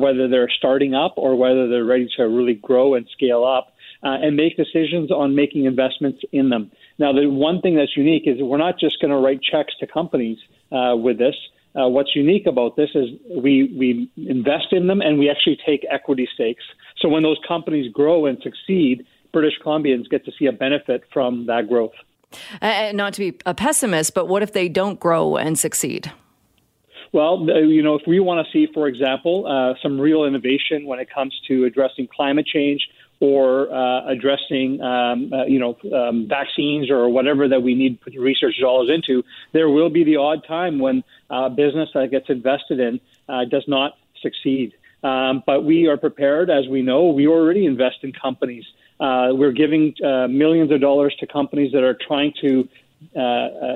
whether 0.00 0.26
they're 0.26 0.50
starting 0.58 0.96
up 0.96 1.14
or 1.16 1.36
whether 1.36 1.68
they're 1.68 1.84
ready 1.84 2.08
to 2.16 2.24
really 2.24 2.54
grow 2.54 2.94
and 2.94 3.06
scale 3.14 3.44
up 3.44 3.73
uh, 4.04 4.18
and 4.22 4.36
make 4.36 4.56
decisions 4.56 5.10
on 5.10 5.34
making 5.34 5.64
investments 5.64 6.20
in 6.32 6.50
them. 6.50 6.70
Now, 6.98 7.12
the 7.12 7.28
one 7.28 7.60
thing 7.60 7.74
that's 7.76 7.96
unique 7.96 8.24
is 8.26 8.36
we're 8.40 8.58
not 8.58 8.78
just 8.78 9.00
going 9.00 9.10
to 9.10 9.16
write 9.16 9.40
checks 9.42 9.74
to 9.80 9.86
companies 9.86 10.38
uh, 10.70 10.94
with 10.96 11.18
this. 11.18 11.34
Uh, 11.74 11.88
what's 11.88 12.14
unique 12.14 12.46
about 12.46 12.76
this 12.76 12.90
is 12.94 13.08
we, 13.30 13.74
we 13.76 14.10
invest 14.28 14.66
in 14.72 14.86
them 14.86 15.00
and 15.00 15.18
we 15.18 15.28
actually 15.28 15.58
take 15.66 15.84
equity 15.90 16.28
stakes. 16.32 16.62
So 16.98 17.08
when 17.08 17.22
those 17.22 17.38
companies 17.48 17.90
grow 17.92 18.26
and 18.26 18.38
succeed, 18.42 19.04
British 19.32 19.54
Columbians 19.64 20.08
get 20.08 20.24
to 20.26 20.32
see 20.38 20.46
a 20.46 20.52
benefit 20.52 21.02
from 21.12 21.46
that 21.46 21.68
growth. 21.68 21.94
Uh, 22.62 22.92
not 22.94 23.14
to 23.14 23.20
be 23.20 23.38
a 23.46 23.54
pessimist, 23.54 24.14
but 24.14 24.28
what 24.28 24.42
if 24.42 24.52
they 24.52 24.68
don't 24.68 25.00
grow 25.00 25.36
and 25.36 25.58
succeed? 25.58 26.12
Well, 27.12 27.46
you 27.48 27.80
know, 27.80 27.94
if 27.94 28.02
we 28.08 28.18
want 28.18 28.44
to 28.44 28.52
see, 28.52 28.72
for 28.74 28.88
example, 28.88 29.46
uh, 29.46 29.74
some 29.80 30.00
real 30.00 30.24
innovation 30.24 30.84
when 30.84 30.98
it 30.98 31.08
comes 31.14 31.32
to 31.46 31.64
addressing 31.64 32.08
climate 32.08 32.44
change 32.44 32.80
or 33.20 33.72
uh, 33.72 34.06
addressing, 34.08 34.80
um, 34.80 35.32
uh, 35.32 35.44
you 35.46 35.58
know, 35.58 35.76
um, 35.96 36.26
vaccines 36.28 36.90
or 36.90 37.08
whatever 37.08 37.48
that 37.48 37.62
we 37.62 37.74
need 37.74 37.98
research 38.16 38.56
dollars 38.60 38.90
into, 38.92 39.22
there 39.52 39.68
will 39.68 39.90
be 39.90 40.04
the 40.04 40.16
odd 40.16 40.44
time 40.46 40.78
when 40.78 41.04
uh, 41.30 41.48
business 41.48 41.88
that 41.94 42.10
gets 42.10 42.28
invested 42.28 42.80
in 42.80 43.00
uh, 43.28 43.44
does 43.44 43.64
not 43.68 43.96
succeed. 44.20 44.74
Um, 45.02 45.42
but 45.46 45.64
we 45.64 45.86
are 45.86 45.96
prepared, 45.96 46.50
as 46.50 46.66
we 46.66 46.82
know, 46.82 47.08
we 47.08 47.26
already 47.26 47.66
invest 47.66 47.98
in 48.02 48.12
companies. 48.12 48.64
Uh, 48.98 49.28
we're 49.32 49.52
giving 49.52 49.94
uh, 50.04 50.28
millions 50.28 50.72
of 50.72 50.80
dollars 50.80 51.14
to 51.20 51.26
companies 51.26 51.72
that 51.72 51.82
are 51.82 51.96
trying 52.06 52.32
to 52.40 52.68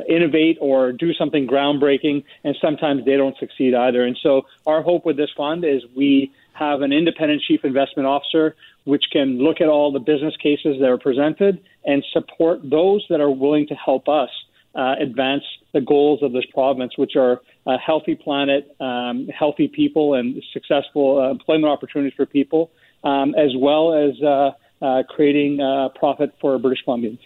innovate 0.08 0.56
or 0.60 0.90
do 0.92 1.12
something 1.12 1.46
groundbreaking, 1.46 2.24
and 2.44 2.56
sometimes 2.62 3.04
they 3.04 3.16
don't 3.16 3.36
succeed 3.38 3.74
either. 3.74 4.04
And 4.04 4.16
so, 4.22 4.46
our 4.66 4.80
hope 4.80 5.04
with 5.04 5.18
this 5.18 5.28
fund 5.36 5.64
is 5.64 5.82
we 5.94 6.32
have 6.58 6.82
an 6.82 6.92
independent 6.92 7.42
chief 7.42 7.60
investment 7.64 8.06
officer 8.06 8.54
which 8.84 9.04
can 9.12 9.38
look 9.38 9.60
at 9.60 9.68
all 9.68 9.92
the 9.92 9.98
business 9.98 10.34
cases 10.42 10.76
that 10.80 10.88
are 10.88 10.98
presented 10.98 11.60
and 11.84 12.02
support 12.12 12.58
those 12.62 13.04
that 13.10 13.20
are 13.20 13.30
willing 13.30 13.66
to 13.66 13.74
help 13.74 14.08
us 14.08 14.30
uh, 14.74 14.94
advance 15.00 15.42
the 15.74 15.80
goals 15.80 16.22
of 16.22 16.32
this 16.32 16.44
province, 16.54 16.96
which 16.96 17.16
are 17.16 17.40
a 17.66 17.76
healthy 17.76 18.14
planet, 18.14 18.74
um, 18.80 19.28
healthy 19.28 19.68
people, 19.68 20.14
and 20.14 20.42
successful 20.52 21.20
uh, 21.20 21.30
employment 21.30 21.70
opportunities 21.70 22.14
for 22.16 22.24
people, 22.24 22.70
um, 23.04 23.34
as 23.34 23.50
well 23.56 23.92
as 23.92 24.22
uh, 24.22 24.50
uh, 24.80 25.02
creating 25.08 25.60
uh, 25.60 25.88
profit 25.90 26.32
for 26.40 26.58
British 26.58 26.84
Columbians. 26.86 27.18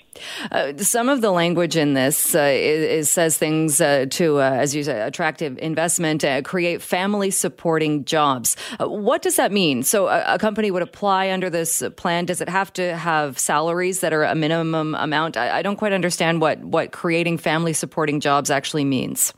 Uh, 0.51 0.77
some 0.79 1.09
of 1.09 1.21
the 1.21 1.31
language 1.31 1.77
in 1.77 1.95
this 1.95 2.35
uh, 2.35 2.41
is, 2.41 2.85
is, 2.85 3.11
says 3.11 3.37
things 3.39 3.81
uh, 3.81 4.07
to, 4.11 4.39
uh, 4.39 4.51
as 4.51 4.75
you 4.75 4.83
say, 4.83 5.01
attractive 5.01 5.59
investment, 5.59 6.25
create 6.45 6.83
family 6.83 7.31
supporting 7.31 8.05
jobs. 8.05 8.57
what 8.81 9.23
does 9.23 9.37
that 9.37 9.53
mean? 9.53 9.83
So 9.83 10.09
a, 10.09 10.35
a, 10.35 10.39
company 10.39 10.71
would 10.71 10.83
apply 10.83 11.31
under 11.31 11.49
this 11.51 11.83
plan. 11.97 12.25
Does 12.25 12.41
it 12.41 12.49
have 12.49 12.73
to 12.75 12.97
have 12.97 13.39
salaries 13.39 14.01
that 14.01 14.13
are 14.13 14.25
a 14.25 14.35
minimum 14.35 14.95
amount? 14.95 15.37
I, 15.37 15.59
I 15.59 15.63
don't 15.63 15.77
quite 15.77 15.93
understand 15.93 16.41
what, 16.41 16.59
what 16.61 16.93
creating 16.93 17.39
family 17.39 17.73
supporting 17.73 18.21
jobs 18.21 18.51
actually 18.51 18.85
means. 18.85 19.33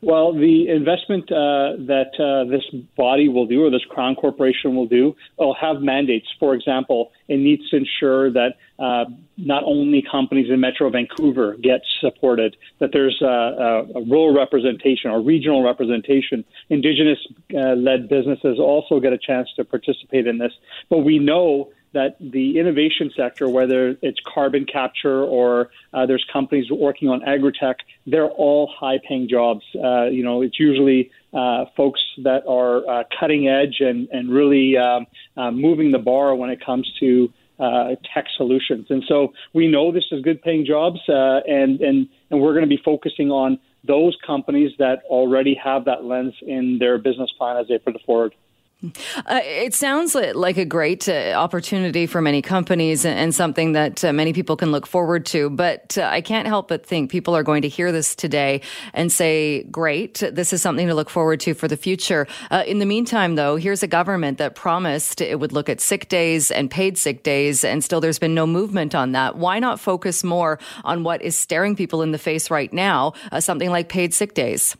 Well, 0.00 0.32
the 0.32 0.68
investment 0.68 1.24
uh, 1.32 1.74
that 1.86 2.12
uh, 2.20 2.48
this 2.48 2.62
body 2.96 3.28
will 3.28 3.46
do, 3.46 3.64
or 3.64 3.70
this 3.70 3.84
Crown 3.90 4.14
Corporation 4.14 4.76
will 4.76 4.86
do, 4.86 5.16
will 5.38 5.54
have 5.54 5.82
mandates. 5.82 6.28
For 6.38 6.54
example, 6.54 7.10
it 7.26 7.38
needs 7.38 7.68
to 7.70 7.78
ensure 7.78 8.30
that 8.30 8.54
uh, 8.78 9.06
not 9.36 9.64
only 9.64 10.04
companies 10.08 10.50
in 10.50 10.60
Metro 10.60 10.88
Vancouver 10.88 11.56
get 11.60 11.80
supported, 12.00 12.56
that 12.78 12.90
there's 12.92 13.20
a, 13.20 13.26
a, 13.26 13.98
a 13.98 14.02
rural 14.04 14.32
representation 14.32 15.10
or 15.10 15.20
regional 15.20 15.64
representation. 15.64 16.44
Indigenous-led 16.70 18.04
uh, 18.04 18.06
businesses 18.08 18.60
also 18.60 19.00
get 19.00 19.12
a 19.12 19.18
chance 19.18 19.48
to 19.56 19.64
participate 19.64 20.28
in 20.28 20.38
this. 20.38 20.52
But 20.88 20.98
we 20.98 21.18
know 21.18 21.70
that 21.92 22.16
the 22.20 22.58
innovation 22.58 23.10
sector, 23.16 23.48
whether 23.48 23.96
it's 24.02 24.18
carbon 24.26 24.66
capture 24.66 25.22
or 25.22 25.70
uh, 25.94 26.06
there's 26.06 26.24
companies 26.32 26.70
working 26.70 27.08
on 27.08 27.22
agri-tech, 27.22 27.76
they're 28.06 28.28
all 28.28 28.70
high-paying 28.78 29.28
jobs. 29.28 29.64
Uh, 29.74 30.04
you 30.04 30.22
know, 30.22 30.42
it's 30.42 30.58
usually 30.60 31.10
uh, 31.32 31.64
folks 31.76 32.00
that 32.24 32.42
are 32.46 32.88
uh, 32.88 33.04
cutting 33.18 33.48
edge 33.48 33.76
and 33.80 34.08
and 34.10 34.30
really 34.30 34.76
um, 34.76 35.06
uh, 35.36 35.50
moving 35.50 35.90
the 35.90 35.98
bar 35.98 36.34
when 36.34 36.50
it 36.50 36.64
comes 36.64 36.90
to 37.00 37.32
uh, 37.58 37.96
tech 38.14 38.26
solutions. 38.36 38.86
And 38.90 39.02
so 39.08 39.32
we 39.52 39.66
know 39.66 39.92
this 39.92 40.04
is 40.12 40.22
good-paying 40.22 40.64
jobs, 40.66 41.00
and 41.08 41.80
and 41.80 42.08
and 42.30 42.40
we're 42.40 42.52
going 42.52 42.64
to 42.64 42.68
be 42.68 42.80
focusing 42.84 43.30
on 43.30 43.58
those 43.84 44.16
companies 44.26 44.72
that 44.78 45.02
already 45.04 45.54
have 45.54 45.84
that 45.86 46.04
lens 46.04 46.34
in 46.42 46.78
their 46.78 46.98
business 46.98 47.30
plan 47.38 47.56
as 47.56 47.68
they 47.68 47.78
put 47.78 47.94
it 47.94 48.02
forward. 48.04 48.34
Uh, 48.80 49.40
it 49.42 49.74
sounds 49.74 50.14
like 50.14 50.56
a 50.56 50.64
great 50.64 51.08
uh, 51.08 51.32
opportunity 51.32 52.06
for 52.06 52.20
many 52.20 52.40
companies 52.40 53.04
and, 53.04 53.34
something 53.34 53.72
that 53.72 54.04
uh, 54.04 54.12
many 54.12 54.32
people 54.32 54.56
can 54.56 54.70
look 54.70 54.86
forward 54.86 55.26
to. 55.26 55.50
But 55.50 55.98
uh, 55.98 56.02
I 56.02 56.20
can't 56.20 56.46
help 56.46 56.68
but 56.68 56.86
think 56.86 57.10
people 57.10 57.34
are 57.34 57.42
going 57.42 57.62
to 57.62 57.68
hear 57.68 57.90
this 57.90 58.14
today 58.14 58.60
and 58.94 59.10
say, 59.10 59.64
great, 59.64 60.22
this 60.32 60.52
is 60.52 60.62
something 60.62 60.86
to 60.86 60.94
look 60.94 61.10
forward 61.10 61.40
to 61.40 61.54
for 61.54 61.66
the 61.66 61.76
future. 61.76 62.28
Uh, 62.52 62.62
in 62.66 62.78
the 62.78 62.86
meantime, 62.86 63.34
though, 63.34 63.56
here's 63.56 63.82
a 63.82 63.88
government 63.88 64.38
that 64.38 64.54
promised 64.54 65.20
it 65.20 65.40
would 65.40 65.52
look 65.52 65.68
at 65.68 65.80
sick 65.80 66.08
days 66.08 66.52
and 66.52 66.70
paid 66.70 66.96
sick 66.96 67.24
days, 67.24 67.64
and 67.64 67.82
still 67.82 68.00
there's 68.00 68.20
been 68.20 68.34
no 68.34 68.46
movement 68.46 68.94
on 68.94 69.12
that. 69.12 69.36
Why 69.36 69.58
not 69.58 69.80
focus 69.80 70.22
more 70.22 70.60
on 70.84 71.02
what 71.02 71.20
is 71.20 71.36
staring 71.36 71.74
people 71.74 72.00
in 72.02 72.12
the 72.12 72.18
face 72.18 72.48
right 72.48 72.72
now, 72.72 73.14
uh, 73.32 73.40
something 73.40 73.70
like 73.70 73.88
paid 73.88 74.14
sick 74.14 74.34
days? 74.34 74.76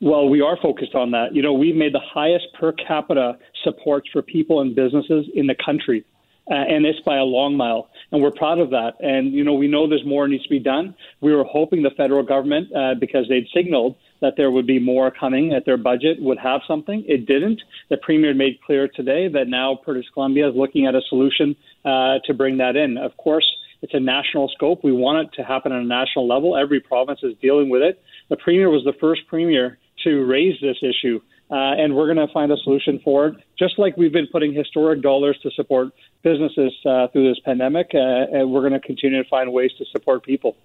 Well, 0.00 0.28
we 0.28 0.40
are 0.40 0.56
focused 0.62 0.94
on 0.94 1.10
that. 1.10 1.34
You 1.34 1.42
know, 1.42 1.52
we've 1.52 1.74
made 1.74 1.92
the 1.92 2.00
highest 2.00 2.46
per 2.58 2.72
capita 2.72 3.36
supports 3.64 4.08
for 4.12 4.22
people 4.22 4.60
and 4.60 4.74
businesses 4.74 5.26
in 5.34 5.48
the 5.48 5.56
country, 5.64 6.04
uh, 6.48 6.54
and 6.54 6.86
it's 6.86 7.00
by 7.00 7.16
a 7.16 7.24
long 7.24 7.56
mile. 7.56 7.90
And 8.12 8.22
we're 8.22 8.30
proud 8.30 8.60
of 8.60 8.70
that. 8.70 8.92
And, 9.00 9.32
you 9.32 9.42
know, 9.42 9.54
we 9.54 9.66
know 9.66 9.88
there's 9.88 10.06
more 10.06 10.28
needs 10.28 10.44
to 10.44 10.48
be 10.48 10.60
done. 10.60 10.94
We 11.20 11.34
were 11.34 11.42
hoping 11.42 11.82
the 11.82 11.90
federal 11.96 12.22
government, 12.22 12.68
uh, 12.72 12.94
because 12.94 13.26
they'd 13.28 13.48
signaled 13.52 13.96
that 14.20 14.34
there 14.36 14.52
would 14.52 14.68
be 14.68 14.78
more 14.78 15.10
coming, 15.10 15.52
at 15.52 15.64
their 15.66 15.76
budget 15.76 16.22
would 16.22 16.38
have 16.38 16.60
something. 16.68 17.04
It 17.08 17.26
didn't. 17.26 17.60
The 17.90 17.96
premier 17.96 18.34
made 18.34 18.60
clear 18.64 18.86
today 18.86 19.26
that 19.28 19.48
now 19.48 19.80
British 19.84 20.06
Columbia 20.14 20.48
is 20.48 20.54
looking 20.54 20.86
at 20.86 20.94
a 20.94 21.02
solution 21.08 21.56
uh, 21.84 22.18
to 22.24 22.34
bring 22.34 22.58
that 22.58 22.76
in. 22.76 22.98
Of 22.98 23.16
course, 23.16 23.46
it's 23.82 23.94
a 23.94 24.00
national 24.00 24.48
scope. 24.54 24.84
We 24.84 24.92
want 24.92 25.26
it 25.26 25.36
to 25.36 25.42
happen 25.42 25.72
on 25.72 25.80
a 25.80 25.84
national 25.84 26.28
level. 26.28 26.56
Every 26.56 26.80
province 26.80 27.20
is 27.24 27.34
dealing 27.42 27.68
with 27.68 27.82
it. 27.82 28.00
The 28.28 28.36
premier 28.36 28.70
was 28.70 28.84
the 28.84 28.94
first 29.00 29.22
premier 29.28 29.78
to 30.04 30.24
raise 30.24 30.60
this 30.60 30.76
issue. 30.82 31.20
Uh, 31.50 31.54
and 31.54 31.96
we're 31.96 32.12
going 32.12 32.26
to 32.26 32.30
find 32.32 32.52
a 32.52 32.58
solution 32.58 33.00
for 33.02 33.28
it, 33.28 33.36
just 33.58 33.78
like 33.78 33.96
we've 33.96 34.12
been 34.12 34.26
putting 34.30 34.52
historic 34.52 35.00
dollars 35.00 35.38
to 35.42 35.50
support 35.52 35.88
businesses 36.22 36.74
uh, 36.84 37.08
through 37.08 37.26
this 37.26 37.40
pandemic. 37.42 37.90
Uh, 37.94 37.98
and 37.98 38.52
we're 38.52 38.60
going 38.60 38.78
to 38.78 38.80
continue 38.80 39.22
to 39.22 39.28
find 39.30 39.50
ways 39.50 39.70
to 39.78 39.84
support 39.86 40.22
people. 40.22 40.56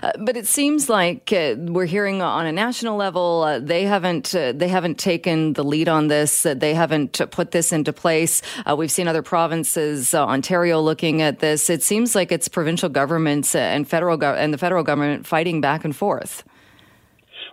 Uh, 0.00 0.12
but 0.20 0.36
it 0.36 0.46
seems 0.46 0.88
like 0.88 1.32
uh, 1.32 1.56
we're 1.58 1.86
hearing 1.86 2.22
on 2.22 2.46
a 2.46 2.52
national 2.52 2.96
level 2.96 3.42
uh, 3.42 3.58
they 3.60 3.84
haven't 3.84 4.30
they 4.30 4.66
haven't 4.66 4.98
taken 4.98 5.52
the 5.52 5.62
lead 5.62 5.88
on 5.88 6.08
this. 6.08 6.42
they 6.42 6.74
haven't 6.74 7.20
put 7.30 7.52
this 7.52 7.72
into 7.72 7.92
place. 7.92 8.42
we've 8.76 8.90
seen 8.90 9.06
other 9.08 9.22
provinces, 9.22 10.14
Ontario, 10.14 10.80
looking 10.80 11.20
at 11.22 11.40
this. 11.40 11.68
It 11.68 11.82
seems 11.82 12.14
like 12.14 12.32
it's 12.32 12.48
provincial 12.48 12.88
governments 12.88 13.54
and 13.54 13.88
federal 13.88 14.16
go- 14.16 14.34
and 14.34 14.52
the 14.52 14.58
federal 14.58 14.84
government 14.84 15.26
fighting 15.26 15.60
back 15.60 15.84
and 15.84 15.94
forth. 15.94 16.44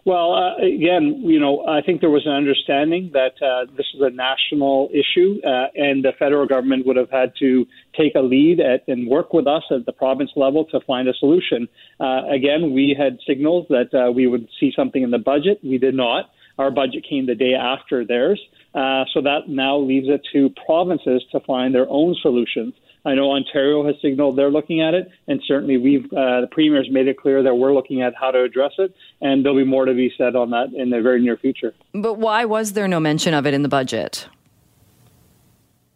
Well, 0.06 0.36
uh, 0.36 0.58
again, 0.58 1.24
you 1.26 1.40
know, 1.40 1.66
I 1.66 1.82
think 1.82 2.00
there 2.00 2.12
was 2.12 2.28
an 2.28 2.32
understanding 2.32 3.10
that 3.14 3.42
uh, 3.42 3.66
this 3.76 3.88
is 3.96 4.02
a 4.02 4.12
national 4.12 4.90
issue, 4.94 5.42
uh, 5.44 5.66
and 5.74 6.06
the 6.06 6.12
federal 6.20 6.46
government 6.46 6.86
would 6.86 6.96
have 6.96 7.10
had 7.10 7.34
to 7.40 7.66
take 7.98 8.14
a 8.14 8.20
lead 8.20 8.60
at, 8.60 8.84
and 8.88 9.10
work 9.10 9.34
with 9.34 9.48
us 9.48 9.64
at 9.72 9.88
the 9.88 9.92
province 9.92 10.30
level 10.36 10.64
to 10.66 10.80
find 10.82 11.08
a 11.08 11.14
solution. 11.16 11.68
Uh, 12.00 12.22
again, 12.32 12.72
we 12.72 12.96
had 12.96 13.18
signals 13.28 13.66
that 13.70 13.90
uh, 13.96 14.12
we 14.12 14.28
would 14.28 14.48
see 14.60 14.72
something 14.76 15.02
in 15.02 15.10
the 15.10 15.18
budget. 15.18 15.60
We 15.64 15.80
did 15.80 15.96
not. 15.96 16.30
Our 16.60 16.70
budget 16.70 17.04
came 17.10 17.26
the 17.26 17.34
day 17.34 17.56
after 17.56 18.06
theirs. 18.06 18.40
Uh, 18.76 19.06
so 19.12 19.22
that 19.22 19.48
now 19.48 19.78
leaves 19.78 20.08
it 20.08 20.22
to 20.34 20.50
provinces 20.66 21.24
to 21.32 21.40
find 21.48 21.74
their 21.74 21.90
own 21.90 22.14
solutions. 22.22 22.76
I 23.06 23.14
know 23.14 23.32
Ontario 23.32 23.86
has 23.86 23.96
signaled 24.02 24.36
they're 24.36 24.50
looking 24.50 24.82
at 24.82 24.96
it, 24.96 25.10
and 25.28 25.42
certainly 25.48 25.78
we've 25.78 26.06
uh, 26.06 26.42
the 26.42 26.48
premier's 26.52 26.90
made 26.90 27.08
it 27.08 27.18
clear 27.18 27.44
that 27.44 27.56
we're 27.56 27.74
looking 27.74 28.02
at 28.02 28.14
how 28.20 28.32
to 28.32 28.42
address 28.42 28.74
it, 28.80 28.94
and 29.22 29.46
there'll 29.46 29.58
be 29.58 29.64
more 29.64 29.86
to 29.86 29.94
be 29.94 30.12
said 30.18 30.36
on 30.36 30.50
that 30.50 30.74
in 30.76 30.90
the 30.90 31.02
very 31.02 31.22
near 31.22 31.38
future. 31.38 31.74
But 31.94 32.16
why 32.16 32.46
was 32.46 32.74
there 32.74 32.88
no 32.88 33.00
mention 33.00 33.34
of 33.34 33.46
it 33.46 33.54
in 33.54 33.62
the 33.62 33.70
budget? 33.70 34.28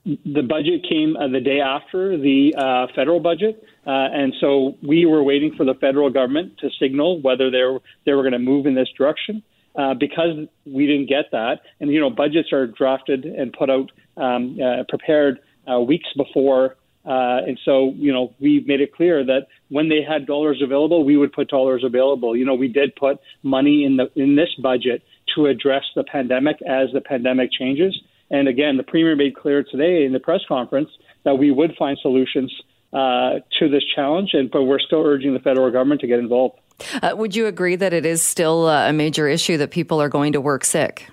The 0.06 0.42
budget 0.42 0.86
came 0.88 1.18
uh, 1.18 1.28
the 1.28 1.42
day 1.42 1.60
after 1.60 2.18
the 2.18 2.56
uh, 2.58 2.88
federal 2.96 3.20
budget, 3.20 3.64
uh, 3.86 3.90
and 3.90 4.34
so 4.40 4.78
we 4.88 5.06
were 5.06 5.24
waiting 5.24 5.54
for 5.56 5.66
the 5.66 5.76
federal 5.76 6.10
government 6.10 6.58
to 6.60 6.70
signal 6.80 7.22
whether 7.22 7.50
they 7.50 7.64
were, 7.64 7.80
they 8.06 8.14
were 8.14 8.22
going 8.22 8.34
to 8.34 8.40
move 8.40 8.66
in 8.66 8.76
this 8.76 8.90
direction. 8.98 9.44
Uh, 9.76 9.94
because 9.94 10.48
we 10.66 10.88
didn't 10.88 11.08
get 11.08 11.26
that, 11.32 11.62
and 11.80 11.92
you 11.92 12.00
know, 12.00 12.10
budgets 12.10 12.52
are 12.52 12.66
drafted 12.66 13.24
and 13.24 13.54
put 13.54 13.70
out, 13.70 13.92
um, 14.18 14.58
uh, 14.60 14.84
prepared 14.90 15.40
uh, 15.72 15.80
weeks 15.80 16.10
before 16.18 16.76
uh, 17.06 17.40
and 17.48 17.60
so, 17.64 17.94
you 17.96 18.12
know, 18.12 18.34
we've 18.40 18.68
made 18.68 18.82
it 18.82 18.94
clear 18.94 19.24
that 19.26 19.48
when 19.70 19.90
they 19.90 20.02
had 20.02 20.26
dollars 20.26 20.62
available, 20.62 21.06
we 21.06 21.16
would 21.16 21.32
put 21.32 21.48
dollars 21.48 21.84
available. 21.84 22.36
You 22.36 22.46
know, 22.46 22.56
we 22.56 22.68
did 22.68 22.96
put 22.96 23.20
money 23.42 23.86
in 23.86 23.98
the 23.98 24.12
in 24.16 24.36
this 24.36 24.54
budget 24.62 25.02
to 25.36 25.46
address 25.46 25.84
the 25.96 26.04
pandemic 26.04 26.58
as 26.64 26.90
the 26.94 27.02
pandemic 27.02 27.52
changes. 27.52 28.00
And 28.32 28.48
again, 28.48 28.78
the 28.78 28.84
premier 28.84 29.16
made 29.16 29.36
clear 29.36 29.64
today 29.64 30.06
in 30.06 30.14
the 30.14 30.20
press 30.20 30.42
conference 30.48 30.90
that 31.24 31.36
we 31.36 31.52
would 31.52 31.76
find 31.78 31.98
solutions 32.02 32.54
uh, 32.94 33.40
to 33.60 33.70
this 33.70 33.84
challenge, 33.96 34.32
and 34.34 34.52
but 34.52 34.64
we're 34.64 34.80
still 34.80 35.04
urging 35.04 35.34
the 35.34 35.40
federal 35.40 35.72
government 35.72 36.02
to 36.02 36.08
get 36.08 36.20
involved. 36.20 36.60
Uh, 37.02 37.14
would 37.16 37.36
you 37.36 37.46
agree 37.46 37.76
that 37.76 37.94
it 37.94 38.06
is 38.06 38.22
still 38.22 38.68
uh, 38.68 38.90
a 38.90 38.94
major 38.94 39.28
issue 39.28 39.58
that 39.58 39.72
people 39.72 40.02
are 40.02 40.10
going 40.10 40.34
to 40.34 40.42
work 40.42 40.64
sick? 40.66 41.08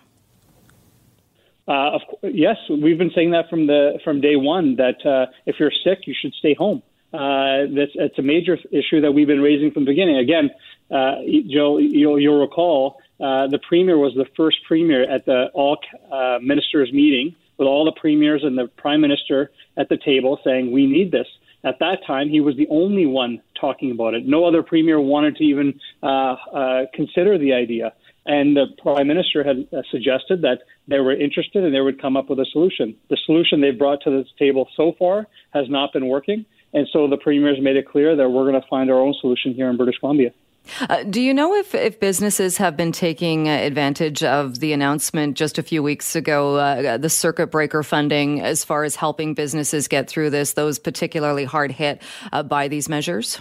Uh, 1.69 1.97
of, 1.97 2.01
yes, 2.23 2.57
we've 2.71 2.99
been 2.99 3.11
saying 3.15 3.33
that 3.33 3.51
from 3.51 3.67
the 3.67 3.99
from 4.05 4.21
day 4.21 4.37
one 4.37 4.77
that 4.77 5.05
uh, 5.05 5.31
if 5.47 5.57
you're 5.59 5.73
sick, 5.85 6.07
you 6.07 6.15
should 6.21 6.33
stay 6.35 6.55
home. 6.55 6.83
Uh, 7.13 7.65
it's 7.73 8.19
a 8.19 8.23
major 8.23 8.59
issue 8.73 9.01
that 9.01 9.13
we've 9.13 9.27
been 9.27 9.41
raising 9.41 9.71
from 9.71 9.85
the 9.85 9.91
beginning. 9.91 10.19
Again, 10.19 10.51
uh, 10.91 11.17
Joe, 11.49 11.79
you'll, 11.79 12.21
you'll 12.21 12.41
recall 12.41 12.99
uh, 13.21 13.47
the 13.47 13.59
premier 13.67 13.97
was 13.97 14.13
the 14.15 14.27
first 14.37 14.59
premier 14.67 15.03
at 15.11 15.25
the 15.25 15.47
all 15.55 15.79
uh, 16.13 16.39
ministers 16.43 16.93
meeting 16.93 17.35
with 17.59 17.67
all 17.67 17.85
the 17.85 17.99
premiers 17.99 18.43
and 18.45 18.59
the 18.59 18.69
prime 18.77 19.01
minister 19.01 19.51
at 19.79 19.89
the 19.89 19.97
table 19.97 20.39
saying 20.45 20.73
we 20.73 20.87
need 20.87 21.11
this. 21.11 21.27
At 21.65 21.79
that 21.81 21.99
time, 22.07 22.29
he 22.29 22.41
was 22.41 22.57
the 22.57 22.69
only 22.71 23.07
one 23.07 23.41
talking 23.59 23.91
about 23.91 24.15
it. 24.15 24.27
No 24.27 24.45
other 24.45 24.63
premier 24.63 25.01
wanted 25.01 25.37
to 25.37 25.45
even 25.45 25.81
uh, 26.03 26.07
uh, 26.07 26.83
consider 26.95 27.39
the 27.39 27.55
idea. 27.55 27.93
And 28.27 28.57
the 28.57 28.67
prime 28.83 29.07
minister 29.07 29.45
had 29.45 29.69
uh, 29.73 29.83
suggested 29.91 30.43
that 30.43 30.59
they 30.89 30.99
were 30.99 31.13
interested 31.13 31.63
and 31.65 31.75
they 31.75 31.81
would 31.81 32.01
come 32.01 32.17
up 32.17 32.29
with 32.29 32.41
a 32.41 32.47
solution. 32.53 32.97
The 33.09 33.17
solution 33.25 33.61
they've 33.61 33.79
brought 33.79 34.03
to 34.03 34.11
this 34.11 34.27
table 34.39 34.69
so 34.77 34.95
far 34.99 35.27
has 35.51 35.67
not 35.71 35.93
been 35.93 36.09
working. 36.09 36.45
And 36.75 36.89
so 36.93 37.09
the 37.09 37.17
premier 37.17 37.55
has 37.55 37.63
made 37.63 37.77
it 37.77 37.89
clear 37.89 38.17
that 38.17 38.29
we're 38.29 38.51
going 38.51 38.61
to 38.61 38.69
find 38.69 38.91
our 38.91 39.01
own 39.01 39.15
solution 39.21 39.55
here 39.55 39.71
in 39.71 39.77
British 39.77 39.99
Columbia. 39.99 40.33
Uh, 40.81 41.05
do 41.05 41.21
you 41.21 41.33
know 41.33 41.55
if, 41.55 41.77
if 41.77 42.01
businesses 42.01 42.57
have 42.57 42.77
been 42.77 42.91
taking 42.91 43.49
advantage 43.49 44.25
of 44.25 44.59
the 44.59 44.73
announcement 44.73 45.37
just 45.37 45.59
a 45.59 45.63
few 45.63 45.81
weeks 45.81 46.17
ago, 46.17 46.57
uh, 46.57 46.97
the 46.99 47.09
circuit 47.09 47.53
breaker 47.53 47.85
funding, 47.85 48.43
as 48.43 48.65
far 48.65 48.83
as 48.83 48.97
helping 48.97 49.33
businesses 49.33 49.87
get 49.87 50.09
through 50.09 50.31
this, 50.31 50.55
those 50.55 50.81
particularly 50.81 51.45
hard 51.45 51.71
hit 51.71 52.03
uh, 52.33 52.43
by 52.43 52.67
these 52.67 52.89
measures? 52.89 53.41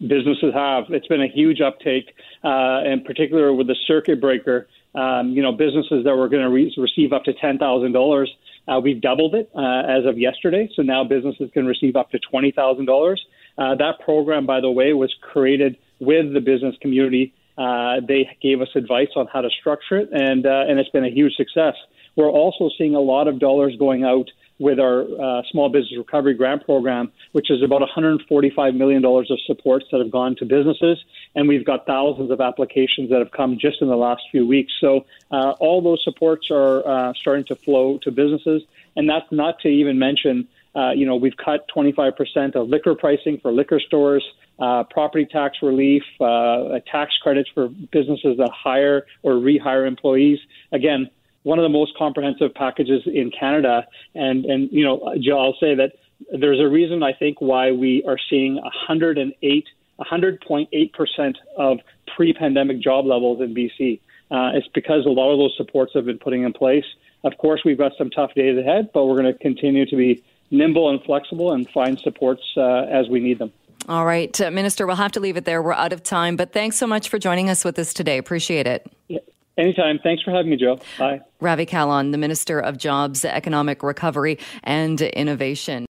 businesses 0.00 0.54
have. 0.54 0.84
It's 0.90 1.06
been 1.06 1.22
a 1.22 1.28
huge 1.28 1.60
uptake, 1.60 2.14
uh, 2.44 2.82
in 2.84 3.02
particular 3.04 3.52
with 3.52 3.66
the 3.66 3.76
circuit 3.86 4.20
breaker. 4.20 4.68
Um, 4.94 5.30
you 5.30 5.42
know, 5.42 5.52
businesses 5.52 6.04
that 6.04 6.16
were 6.16 6.28
going 6.28 6.42
to 6.42 6.50
re- 6.50 6.74
receive 6.76 7.12
up 7.12 7.24
to 7.24 7.34
ten 7.34 7.58
thousand 7.58 7.92
dollars. 7.92 8.34
uh, 8.68 8.80
we've 8.80 9.00
doubled 9.00 9.34
it 9.34 9.50
uh, 9.54 9.82
as 9.86 10.04
of 10.04 10.18
yesterday. 10.18 10.68
So 10.74 10.82
now 10.82 11.04
businesses 11.04 11.50
can 11.52 11.66
receive 11.66 11.96
up 11.96 12.10
to 12.10 12.18
twenty 12.18 12.50
thousand 12.52 12.88
uh, 12.88 12.92
dollars. 12.92 13.24
That 13.56 13.94
program, 14.04 14.46
by 14.46 14.60
the 14.60 14.70
way, 14.70 14.92
was 14.92 15.14
created 15.20 15.76
with 16.00 16.32
the 16.32 16.40
business 16.40 16.74
community. 16.80 17.34
Uh, 17.56 18.00
they 18.06 18.28
gave 18.40 18.60
us 18.60 18.68
advice 18.76 19.08
on 19.16 19.26
how 19.32 19.40
to 19.40 19.50
structure 19.60 19.98
it, 19.98 20.08
and 20.12 20.46
uh, 20.46 20.64
and 20.68 20.78
it's 20.78 20.90
been 20.90 21.04
a 21.04 21.10
huge 21.10 21.34
success. 21.34 21.74
We're 22.16 22.30
also 22.30 22.70
seeing 22.78 22.94
a 22.94 23.00
lot 23.00 23.28
of 23.28 23.38
dollars 23.38 23.74
going 23.78 24.04
out 24.04 24.28
with 24.58 24.80
our 24.80 25.02
uh, 25.02 25.42
Small 25.50 25.68
Business 25.68 25.96
Recovery 25.96 26.34
Grant 26.34 26.64
Program, 26.64 27.12
which 27.32 27.50
is 27.50 27.62
about 27.62 27.82
$145 27.82 28.76
million 28.76 29.04
of 29.04 29.40
supports 29.46 29.86
that 29.92 30.00
have 30.00 30.10
gone 30.10 30.36
to 30.36 30.44
businesses. 30.44 30.98
And 31.34 31.48
we've 31.48 31.64
got 31.64 31.86
thousands 31.86 32.30
of 32.30 32.40
applications 32.40 33.10
that 33.10 33.20
have 33.20 33.30
come 33.30 33.58
just 33.58 33.80
in 33.80 33.88
the 33.88 33.96
last 33.96 34.22
few 34.30 34.46
weeks. 34.46 34.72
So 34.80 35.06
uh, 35.30 35.52
all 35.60 35.80
those 35.80 36.02
supports 36.02 36.50
are 36.50 36.86
uh, 36.86 37.12
starting 37.14 37.44
to 37.46 37.56
flow 37.56 37.98
to 37.98 38.10
businesses. 38.10 38.62
And 38.96 39.08
that's 39.08 39.30
not 39.30 39.60
to 39.60 39.68
even 39.68 39.98
mention, 39.98 40.48
uh, 40.74 40.90
you 40.90 41.06
know, 41.06 41.16
we've 41.16 41.36
cut 41.36 41.68
25% 41.74 42.56
of 42.56 42.68
liquor 42.68 42.94
pricing 42.94 43.38
for 43.38 43.52
liquor 43.52 43.80
stores. 43.80 44.24
Uh, 44.58 44.82
property 44.82 45.24
tax 45.24 45.58
relief, 45.62 46.02
uh, 46.20 46.80
tax 46.90 47.16
credits 47.22 47.48
for 47.54 47.68
businesses 47.68 48.38
that 48.38 48.50
hire 48.50 49.06
or 49.22 49.34
rehire 49.34 49.86
employees. 49.86 50.40
Again, 50.72 51.08
one 51.42 51.58
of 51.58 51.62
the 51.62 51.68
most 51.68 51.96
comprehensive 51.96 52.54
packages 52.54 53.02
in 53.06 53.30
Canada. 53.30 53.86
And 54.14 54.44
and 54.44 54.68
you 54.72 54.84
know, 54.84 55.14
Joe, 55.20 55.38
I'll 55.38 55.56
say 55.60 55.74
that 55.74 55.92
there's 56.32 56.60
a 56.60 56.68
reason 56.68 57.02
I 57.02 57.12
think 57.12 57.40
why 57.40 57.72
we 57.72 58.04
are 58.06 58.18
seeing 58.28 58.56
108, 58.56 59.66
100.8 60.00 60.92
percent 60.92 61.38
of 61.56 61.78
pre-pandemic 62.16 62.80
job 62.80 63.06
levels 63.06 63.40
in 63.40 63.54
BC. 63.54 64.00
Uh, 64.30 64.50
it's 64.54 64.68
because 64.68 65.06
a 65.06 65.10
lot 65.10 65.32
of 65.32 65.38
those 65.38 65.54
supports 65.56 65.92
have 65.94 66.04
been 66.04 66.18
putting 66.18 66.42
in 66.42 66.52
place. 66.52 66.84
Of 67.24 67.38
course, 67.38 67.62
we've 67.64 67.78
got 67.78 67.92
some 67.96 68.10
tough 68.10 68.34
days 68.34 68.58
ahead, 68.58 68.90
but 68.92 69.06
we're 69.06 69.20
going 69.20 69.32
to 69.32 69.38
continue 69.38 69.86
to 69.86 69.96
be 69.96 70.22
nimble 70.50 70.90
and 70.90 71.02
flexible 71.02 71.52
and 71.52 71.68
find 71.70 71.98
supports 71.98 72.42
uh, 72.56 72.86
as 72.90 73.08
we 73.08 73.20
need 73.20 73.38
them. 73.38 73.52
All 73.88 74.04
right, 74.04 74.38
uh, 74.40 74.50
Minister, 74.50 74.86
we'll 74.86 74.96
have 74.96 75.12
to 75.12 75.20
leave 75.20 75.36
it 75.36 75.46
there. 75.46 75.62
We're 75.62 75.72
out 75.72 75.94
of 75.94 76.02
time, 76.02 76.36
but 76.36 76.52
thanks 76.52 76.76
so 76.76 76.86
much 76.86 77.08
for 77.08 77.18
joining 77.18 77.48
us 77.48 77.64
with 77.64 77.78
us 77.78 77.94
today. 77.94 78.18
Appreciate 78.18 78.66
it. 78.66 78.86
Yeah. 79.08 79.20
Anytime. 79.58 79.98
Thanks 80.02 80.22
for 80.22 80.30
having 80.30 80.50
me, 80.50 80.56
Joe. 80.56 80.78
Bye. 80.98 81.20
Ravi 81.40 81.66
Kahlon, 81.66 82.10
the 82.10 82.18
Minister 82.18 82.58
of 82.58 82.78
Jobs, 82.78 83.24
Economic 83.24 83.82
Recovery 83.82 84.38
and 84.64 85.00
Innovation. 85.00 85.86